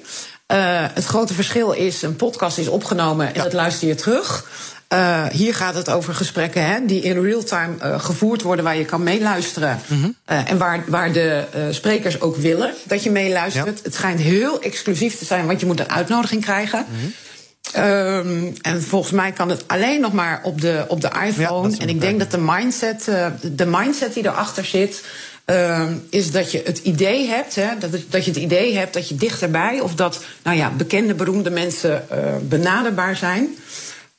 Uh, 0.51 0.85
het 0.93 1.05
grote 1.05 1.33
verschil 1.33 1.71
is, 1.71 2.01
een 2.01 2.15
podcast 2.15 2.57
is 2.57 2.67
opgenomen 2.67 3.27
en 3.27 3.33
ja. 3.33 3.43
dat 3.43 3.53
luister 3.53 3.87
je 3.87 3.95
terug. 3.95 4.49
Uh, 4.93 5.25
hier 5.25 5.55
gaat 5.55 5.75
het 5.75 5.89
over 5.89 6.13
gesprekken 6.13 6.65
hè, 6.65 6.85
die 6.85 7.01
in 7.01 7.21
real 7.21 7.43
time 7.43 7.75
uh, 7.83 7.99
gevoerd 7.99 8.41
worden, 8.41 8.65
waar 8.65 8.77
je 8.77 8.85
kan 8.85 9.03
meeluisteren. 9.03 9.79
Mm 9.87 10.01
-hmm. 10.01 10.15
uh, 10.31 10.49
en 10.49 10.57
waar, 10.57 10.83
waar 10.87 11.11
de 11.11 11.43
sprekers 11.71 12.21
ook 12.21 12.35
willen 12.35 12.73
dat 12.83 13.03
je 13.03 13.11
meeluistert. 13.11 13.77
Ja. 13.77 13.83
Het 13.83 13.93
schijnt 13.93 14.19
heel 14.19 14.61
exclusief 14.61 15.17
te 15.17 15.25
zijn, 15.25 15.45
want 15.45 15.59
je 15.59 15.65
moet 15.65 15.79
een 15.79 15.89
uitnodiging 15.89 16.41
krijgen. 16.41 16.85
Mm 16.89 16.99
-hmm. 16.99 17.13
Um, 17.77 18.53
en 18.61 18.83
volgens 18.83 19.11
mij 19.11 19.31
kan 19.31 19.49
het 19.49 19.63
alleen 19.67 20.01
nog 20.01 20.13
maar 20.13 20.39
op 20.43 20.61
de, 20.61 20.85
op 20.87 21.01
de 21.01 21.11
iPhone. 21.25 21.69
Ja, 21.69 21.77
en 21.77 21.89
ik 21.89 22.01
denk 22.01 22.19
dat 22.19 22.31
de 22.31 22.37
mindset, 22.37 23.07
uh, 23.09 23.27
de 23.41 23.65
mindset 23.65 24.13
die 24.13 24.25
erachter 24.25 24.65
zit. 24.65 25.03
Uh, 25.45 25.83
is 26.09 26.31
dat 26.31 26.51
je 26.51 26.61
het 26.65 26.77
idee 26.77 27.27
hebt, 27.27 27.55
hè, 27.55 27.67
dat, 27.79 27.91
dat 28.09 28.25
je 28.25 28.31
het 28.31 28.39
idee 28.39 28.77
hebt 28.77 28.93
dat 28.93 29.09
je 29.09 29.15
dichterbij, 29.15 29.79
of 29.79 29.95
dat 29.95 30.23
nou 30.43 30.57
ja, 30.57 30.69
bekende, 30.69 31.13
beroemde 31.13 31.49
mensen 31.49 32.05
uh, 32.11 32.17
benaderbaar 32.41 33.15
zijn. 33.15 33.55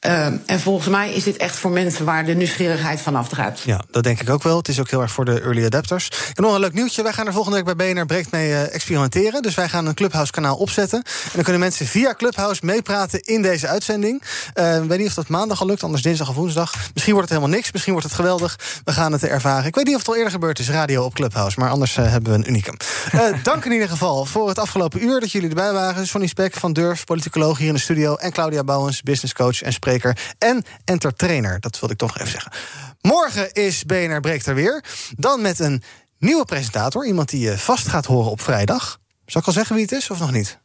Uh, 0.06 0.26
en 0.46 0.60
volgens 0.60 0.88
mij 0.88 1.12
is 1.12 1.24
dit 1.24 1.36
echt 1.36 1.56
voor 1.56 1.70
mensen 1.70 2.04
waar 2.04 2.24
de 2.24 2.34
nieuwsgierigheid 2.34 3.00
van 3.00 3.16
afdruipt. 3.16 3.60
Ja, 3.60 3.80
dat 3.90 4.02
denk 4.02 4.20
ik 4.20 4.30
ook 4.30 4.42
wel. 4.42 4.56
Het 4.56 4.68
is 4.68 4.80
ook 4.80 4.90
heel 4.90 5.00
erg 5.00 5.12
voor 5.12 5.24
de 5.24 5.40
early 5.40 5.64
adapters. 5.64 6.08
En 6.34 6.42
nog 6.42 6.54
een 6.54 6.60
leuk 6.60 6.72
nieuwtje. 6.72 7.02
Wij 7.02 7.12
gaan 7.12 7.26
er 7.26 7.32
volgende 7.32 7.62
week 7.62 7.76
bij 7.76 7.92
BNR 7.92 8.06
Breekt 8.06 8.30
mee 8.30 8.50
uh, 8.50 8.74
experimenteren. 8.74 9.42
Dus 9.42 9.54
wij 9.54 9.68
gaan 9.68 9.86
een 9.86 9.94
Clubhouse-kanaal 9.94 10.56
opzetten. 10.56 11.02
En 11.02 11.30
dan 11.32 11.42
kunnen 11.42 11.60
mensen 11.60 11.86
via 11.86 12.14
Clubhouse 12.14 12.60
meepraten 12.64 13.20
in 13.20 13.42
deze 13.42 13.68
uitzending. 13.68 14.22
Uh, 14.54 14.82
ik 14.82 14.88
weet 14.88 14.98
niet 14.98 15.06
of 15.06 15.14
dat 15.14 15.28
maandag 15.28 15.60
al 15.60 15.66
lukt, 15.66 15.82
anders 15.82 16.02
dinsdag 16.02 16.28
of 16.28 16.34
woensdag. 16.34 16.72
Misschien 16.92 17.14
wordt 17.14 17.28
het 17.28 17.38
helemaal 17.38 17.56
niks, 17.58 17.72
misschien 17.72 17.92
wordt 17.92 18.08
het 18.08 18.16
geweldig. 18.16 18.58
We 18.84 18.92
gaan 18.92 19.12
het 19.12 19.24
ervaren. 19.24 19.66
Ik 19.66 19.74
weet 19.74 19.84
niet 19.86 19.94
of 19.94 20.00
het 20.00 20.08
al 20.08 20.16
eerder 20.16 20.32
gebeurd 20.32 20.58
is, 20.58 20.70
radio 20.70 21.04
op 21.04 21.14
Clubhouse. 21.14 21.60
Maar 21.60 21.70
anders 21.70 21.96
hebben 21.96 22.32
we 22.32 22.38
een 22.38 22.48
unicum. 22.48 22.76
dank 23.42 23.64
in 23.64 23.72
ieder 23.72 23.88
geval 23.88 24.24
voor 24.24 24.48
het 24.48 24.58
afgelopen 24.58 25.02
uur 25.02 25.20
dat 25.20 25.32
jullie 25.32 25.48
erbij 25.48 25.72
waren. 25.72 26.06
Sonny 26.06 26.26
Spek 26.26 26.54
van 26.54 26.72
Durf, 26.72 27.04
politicoloog 27.04 27.58
hier 27.58 27.68
in 27.68 27.74
de 27.74 27.80
studio. 27.80 28.14
En 28.14 28.32
Claudia 28.32 28.64
Bouwens, 28.64 29.02
businesscoach 29.02 29.62
en 29.62 29.72
spreker 29.72 29.95
en 30.38 30.64
entertrainer. 30.84 31.60
Dat 31.60 31.78
wilde 31.78 31.94
ik 31.94 32.00
toch 32.00 32.18
even 32.18 32.30
zeggen. 32.30 32.52
Morgen 33.00 33.52
is 33.52 33.84
BNR 33.84 34.20
Breekt 34.20 34.46
er 34.46 34.54
weer. 34.54 34.84
Dan 35.16 35.40
met 35.40 35.58
een 35.58 35.82
nieuwe 36.18 36.44
presentator. 36.44 37.06
Iemand 37.06 37.28
die 37.28 37.40
je 37.40 37.58
vast 37.58 37.88
gaat 37.88 38.06
horen 38.06 38.30
op 38.30 38.40
vrijdag. 38.40 38.98
Zal 39.26 39.40
ik 39.40 39.46
al 39.46 39.52
zeggen 39.52 39.74
wie 39.74 39.84
het 39.84 39.92
is 39.92 40.10
of 40.10 40.18
nog 40.18 40.32
niet? 40.32 40.58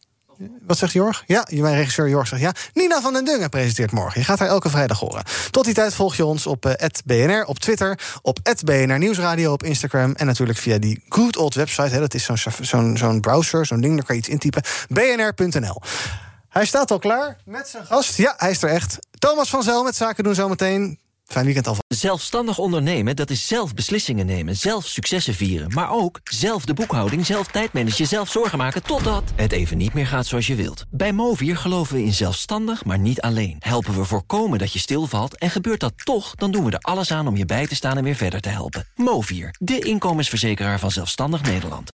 Wat 0.67 0.77
zegt 0.77 0.93
Jorg? 0.93 1.23
Ja, 1.27 1.47
mijn 1.49 1.75
regisseur 1.75 2.09
Jorg 2.09 2.27
zegt 2.27 2.41
ja. 2.41 2.53
Nina 2.73 3.01
van 3.01 3.13
den 3.13 3.25
Dungen 3.25 3.49
presenteert 3.49 3.91
morgen. 3.91 4.19
Je 4.19 4.25
gaat 4.25 4.39
haar 4.39 4.47
elke 4.47 4.69
vrijdag 4.69 4.99
horen. 4.99 5.23
Tot 5.51 5.65
die 5.65 5.73
tijd 5.73 5.93
volg 5.93 6.15
je 6.15 6.25
ons 6.25 6.47
op 6.47 6.65
uh, 6.65 6.73
BNR 7.05 7.45
op 7.45 7.59
Twitter, 7.59 7.99
op 8.21 8.39
BNR 8.65 8.97
Nieuwsradio 8.97 9.51
op 9.51 9.63
Instagram 9.63 10.13
en 10.13 10.25
natuurlijk 10.25 10.59
via 10.59 10.77
die 10.77 11.03
good 11.09 11.37
old 11.37 11.53
website. 11.53 11.89
Hè, 11.89 11.99
dat 11.99 12.13
is 12.13 12.29
zo'n 12.93 13.19
browser, 13.21 13.65
zo'n 13.65 13.81
ding, 13.81 13.95
daar 13.95 14.05
kan 14.05 14.15
je 14.15 14.21
iets 14.21 14.29
intypen. 14.29 14.63
bnr.nl. 14.89 15.81
Hij 16.51 16.65
staat 16.65 16.91
al 16.91 16.99
klaar 16.99 17.37
met 17.45 17.67
zijn 17.67 17.85
gast. 17.85 18.17
Ja, 18.17 18.33
hij 18.37 18.49
is 18.49 18.63
er 18.63 18.69
echt. 18.69 18.97
Thomas 19.19 19.49
van 19.49 19.63
Zel 19.63 19.83
met 19.83 19.95
Zaken 19.95 20.23
doen 20.23 20.35
zometeen. 20.35 20.99
Fijn 21.25 21.45
weekend 21.45 21.67
al. 21.67 21.77
Zelfstandig 21.87 22.57
ondernemen, 22.57 23.15
dat 23.15 23.29
is 23.29 23.47
zelf 23.47 23.73
beslissingen 23.73 24.25
nemen, 24.25 24.55
zelf 24.55 24.85
successen 24.85 25.33
vieren. 25.33 25.73
Maar 25.73 25.91
ook 25.91 26.19
zelf 26.23 26.65
de 26.65 26.73
boekhouding, 26.73 27.25
zelf 27.25 27.47
tijdmanagen, 27.47 28.07
zelf 28.07 28.29
zorgen 28.29 28.57
maken... 28.57 28.83
totdat 28.83 29.23
het 29.35 29.51
even 29.51 29.77
niet 29.77 29.93
meer 29.93 30.07
gaat 30.07 30.25
zoals 30.25 30.47
je 30.47 30.55
wilt. 30.55 30.85
Bij 30.89 31.11
Movier 31.11 31.57
geloven 31.57 31.95
we 31.95 32.03
in 32.03 32.13
zelfstandig, 32.13 32.85
maar 32.85 32.99
niet 32.99 33.21
alleen. 33.21 33.55
Helpen 33.59 33.95
we 33.95 34.05
voorkomen 34.05 34.59
dat 34.59 34.73
je 34.73 34.79
stilvalt 34.79 35.37
en 35.37 35.49
gebeurt 35.49 35.79
dat 35.79 35.93
toch... 36.05 36.35
dan 36.35 36.51
doen 36.51 36.65
we 36.65 36.71
er 36.71 36.79
alles 36.79 37.11
aan 37.11 37.27
om 37.27 37.37
je 37.37 37.45
bij 37.45 37.67
te 37.67 37.75
staan 37.75 37.97
en 37.97 38.03
weer 38.03 38.15
verder 38.15 38.41
te 38.41 38.49
helpen. 38.49 38.87
Movier, 38.95 39.55
de 39.59 39.79
inkomensverzekeraar 39.79 40.79
van 40.79 40.91
Zelfstandig 40.91 41.41
Nederland. 41.41 41.89